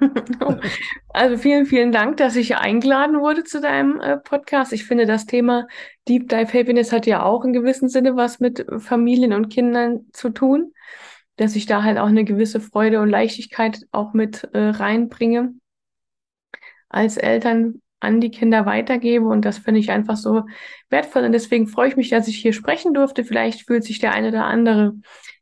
Also 1.08 1.36
vielen, 1.36 1.66
vielen 1.66 1.92
Dank, 1.92 2.16
dass 2.16 2.36
ich 2.36 2.56
eingeladen 2.56 3.20
wurde 3.20 3.44
zu 3.44 3.60
deinem 3.60 4.00
äh, 4.00 4.16
Podcast. 4.16 4.72
Ich 4.72 4.84
finde, 4.84 5.06
das 5.06 5.26
Thema 5.26 5.66
Deep 6.08 6.28
Dive 6.28 6.52
Happiness 6.52 6.92
hat 6.92 7.06
ja 7.06 7.22
auch 7.22 7.44
in 7.44 7.52
gewissem 7.52 7.88
Sinne 7.88 8.16
was 8.16 8.40
mit 8.40 8.66
Familien 8.78 9.32
und 9.32 9.48
Kindern 9.48 10.06
zu 10.12 10.30
tun, 10.30 10.72
dass 11.36 11.56
ich 11.56 11.66
da 11.66 11.82
halt 11.82 11.98
auch 11.98 12.06
eine 12.06 12.24
gewisse 12.24 12.60
Freude 12.60 13.00
und 13.00 13.10
Leichtigkeit 13.10 13.86
auch 13.92 14.12
mit 14.12 14.48
äh, 14.52 14.58
reinbringe 14.58 15.54
als 16.88 17.16
Eltern 17.16 17.80
an 18.00 18.20
die 18.20 18.30
Kinder 18.30 18.66
weitergebe. 18.66 19.26
Und 19.26 19.44
das 19.44 19.58
finde 19.58 19.80
ich 19.80 19.90
einfach 19.90 20.16
so 20.16 20.44
wertvoll. 20.88 21.24
Und 21.24 21.32
deswegen 21.32 21.66
freue 21.66 21.88
ich 21.88 21.96
mich, 21.96 22.08
dass 22.08 22.28
ich 22.28 22.36
hier 22.36 22.52
sprechen 22.52 22.94
durfte. 22.94 23.24
Vielleicht 23.24 23.66
fühlt 23.66 23.84
sich 23.84 23.98
der 23.98 24.12
eine 24.12 24.28
oder 24.28 24.44
andere 24.46 24.94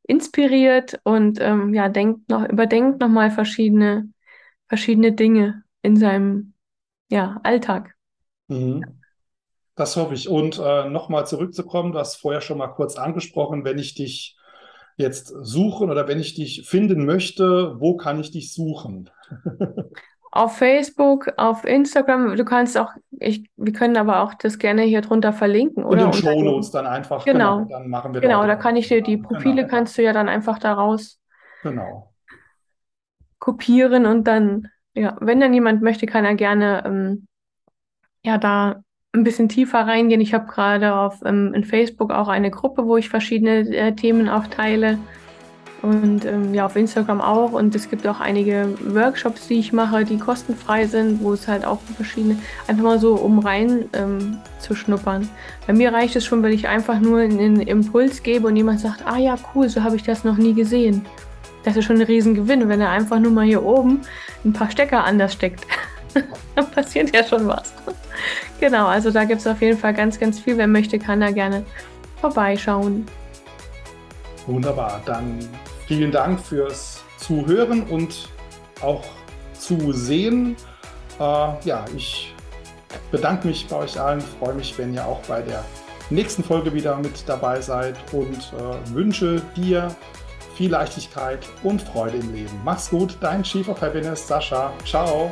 inspiriert 0.03 1.01
und 1.05 1.39
ähm, 1.41 1.75
ja, 1.75 1.89
denkt 1.89 2.31
noch, 2.31 2.49
überdenkt 2.49 3.01
nochmal 3.01 3.31
verschiedene 3.31 4.09
verschiedene 4.69 5.13
Dinge 5.13 5.63
in 5.83 5.97
seinem 5.97 6.55
ja, 7.11 7.41
Alltag. 7.43 7.95
Mhm. 8.49 8.85
Das 9.75 9.97
hoffe 9.97 10.15
ich. 10.15 10.29
Und 10.29 10.61
äh, 10.63 10.89
nochmal 10.89 11.27
zurückzukommen, 11.27 11.93
du 11.93 11.99
hast 11.99 12.17
vorher 12.17 12.41
schon 12.41 12.59
mal 12.59 12.69
kurz 12.69 12.97
angesprochen, 12.97 13.65
wenn 13.65 13.79
ich 13.79 13.95
dich 13.95 14.37
jetzt 14.97 15.29
suchen 15.29 15.91
oder 15.91 16.09
wenn 16.09 16.19
ich 16.19 16.35
dich 16.35 16.69
finden 16.69 17.07
möchte, 17.07 17.77
wo 17.79 17.97
kann 17.97 18.19
ich 18.19 18.33
dich 18.33 18.53
suchen? 18.53 19.09
auf 20.33 20.59
Facebook, 20.59 21.29
auf 21.37 21.65
Instagram. 21.65 22.37
Du 22.37 22.45
kannst 22.45 22.77
auch, 22.77 22.91
ich, 23.21 23.49
wir 23.57 23.73
können 23.73 23.97
aber 23.97 24.23
auch 24.23 24.35
das 24.35 24.59
gerne 24.59 24.83
hier 24.83 25.01
drunter 25.01 25.33
verlinken, 25.33 25.85
oder? 25.85 26.07
In 26.07 26.11
den 26.11 26.21
Shownotes 26.21 26.73
dann 26.73 26.87
einfach. 26.87 27.25
Genau. 27.25 27.59
genau 27.59 27.69
dann 27.71 27.89
machen 27.89 28.13
wir 28.13 28.21
genau, 28.21 28.45
da 28.47 28.57
kann 28.57 28.75
ich 28.75 28.89
dir 28.89 29.01
die 29.01 29.19
Profile 29.19 29.63
genau. 29.63 29.69
kannst 29.69 29.97
du 29.97 30.03
ja 30.03 30.13
dann 30.13 30.29
einfach 30.29 30.59
daraus. 30.59 31.21
Genau 31.63 32.13
kopieren 33.39 34.07
und 34.07 34.25
dann, 34.25 34.69
ja, 34.95 35.17
wenn 35.21 35.41
dann 35.41 35.55
jemand 35.55 35.83
möchte, 35.83 36.07
kann 36.07 36.25
er 36.25 36.35
gerne 36.35 36.83
ähm, 36.87 37.27
ja 38.25 38.39
da 38.39 38.83
ein 39.13 39.25
bisschen 39.25 39.49
tiefer 39.49 39.81
reingehen. 39.81 40.21
Ich 40.21 40.35
habe 40.35 40.47
gerade 40.47 40.95
auf 40.95 41.23
ähm, 41.25 41.55
in 41.55 41.65
Facebook 41.65 42.13
auch 42.13 42.29
eine 42.29 42.51
Gruppe, 42.51 42.87
wo 42.87 42.97
ich 42.97 43.09
verschiedene 43.09 43.61
äh, 43.75 43.95
Themen 43.95 44.29
auch 44.29 44.47
teile. 44.47 44.99
Und 45.81 46.25
ähm, 46.25 46.55
ja, 46.55 46.67
auf 46.67 46.75
Instagram 46.75 47.21
auch. 47.21 47.53
Und 47.53 47.75
es 47.75 47.89
gibt 47.89 48.05
auch 48.07 48.21
einige 48.21 48.75
Workshops, 48.85 49.47
die 49.47 49.61
ich 49.61 49.73
mache, 49.73 50.05
die 50.05 50.19
kostenfrei 50.19 50.87
sind, 50.87 51.23
wo 51.23 51.33
es 51.33 51.47
halt 51.47 51.65
auch 51.65 51.81
verschiedene, 51.97 52.37
einfach 52.67 52.83
mal 52.83 52.99
so, 52.99 53.15
um 53.15 53.39
rein 53.39 53.89
ähm, 53.93 54.39
zu 54.59 54.75
schnuppern. 54.75 55.29
Bei 55.69 55.73
mir 55.73 55.93
reicht 55.93 56.17
es 56.17 56.25
schon, 56.25 56.43
wenn 56.43 56.53
ich 56.53 56.67
einfach 56.67 56.99
nur 56.99 57.21
einen 57.21 57.61
Impuls 57.61 58.25
gebe 58.25 58.49
und 58.49 58.57
jemand 58.57 58.81
sagt, 58.81 59.07
ah 59.07 59.19
ja, 59.19 59.37
cool, 59.55 59.69
so 59.69 59.85
habe 59.85 59.95
ich 59.95 60.03
das 60.03 60.25
noch 60.25 60.37
nie 60.37 60.53
gesehen 60.53 61.07
das 61.69 61.77
ist 61.77 61.85
schon 61.85 61.97
ein 61.97 62.07
Riesengewinn, 62.07 62.69
wenn 62.69 62.81
er 62.81 62.91
einfach 62.91 63.19
nur 63.19 63.31
mal 63.31 63.45
hier 63.45 63.63
oben 63.63 64.01
ein 64.45 64.55
paar 64.55 64.71
Stecker 64.71 65.05
anders 65.05 65.35
steckt. 65.35 65.67
Dann 66.55 66.71
passiert 66.71 67.15
ja 67.15 67.23
schon 67.23 67.47
was. 67.47 67.75
genau, 68.59 68.87
also 68.87 69.11
da 69.11 69.25
gibt 69.25 69.43
es 69.43 69.47
auf 69.47 69.61
jeden 69.61 69.79
Fall 69.79 69.93
ganz, 69.93 70.19
ganz 70.19 70.41
viel. 70.41 70.57
Wer 70.57 70.67
möchte, 70.67 70.99
kann 70.99 71.21
da 71.21 71.31
gerne 71.31 71.65
vorbeischauen. 72.21 73.07
Wunderbar, 74.47 75.03
dann 75.05 75.39
vielen 75.87 76.11
Dank 76.11 76.41
fürs 76.41 77.05
Zuhören 77.19 77.83
und 77.83 78.31
auch 78.81 79.05
zu 79.53 79.93
sehen. 79.93 80.57
Äh, 81.21 81.23
ja, 81.23 81.85
ich 81.95 82.35
bedanke 83.11 83.47
mich 83.47 83.69
bei 83.69 83.77
euch 83.77 84.01
allen, 84.01 84.23
freue 84.23 84.55
mich, 84.55 84.77
wenn 84.79 84.95
ihr 84.95 85.05
auch 85.05 85.21
bei 85.29 85.43
der 85.43 85.63
nächsten 86.09 86.43
Folge 86.43 86.73
wieder 86.73 86.97
mit 86.97 87.29
dabei 87.29 87.61
seid 87.61 87.95
und 88.13 88.53
äh, 88.59 88.95
wünsche 88.95 89.43
dir 89.55 89.95
viel 90.59 90.73
Leichtigkeit 90.73 91.47
und 91.63 91.81
Freude 91.81 92.17
im 92.17 92.35
Leben. 92.35 92.61
Mach's 92.65 92.91
gut, 92.91 93.17
dein 93.21 93.45
Chief 93.45 93.69
of 93.69 93.81
Happiness, 93.81 94.27
Sascha. 94.27 94.73
Ciao. 94.85 95.31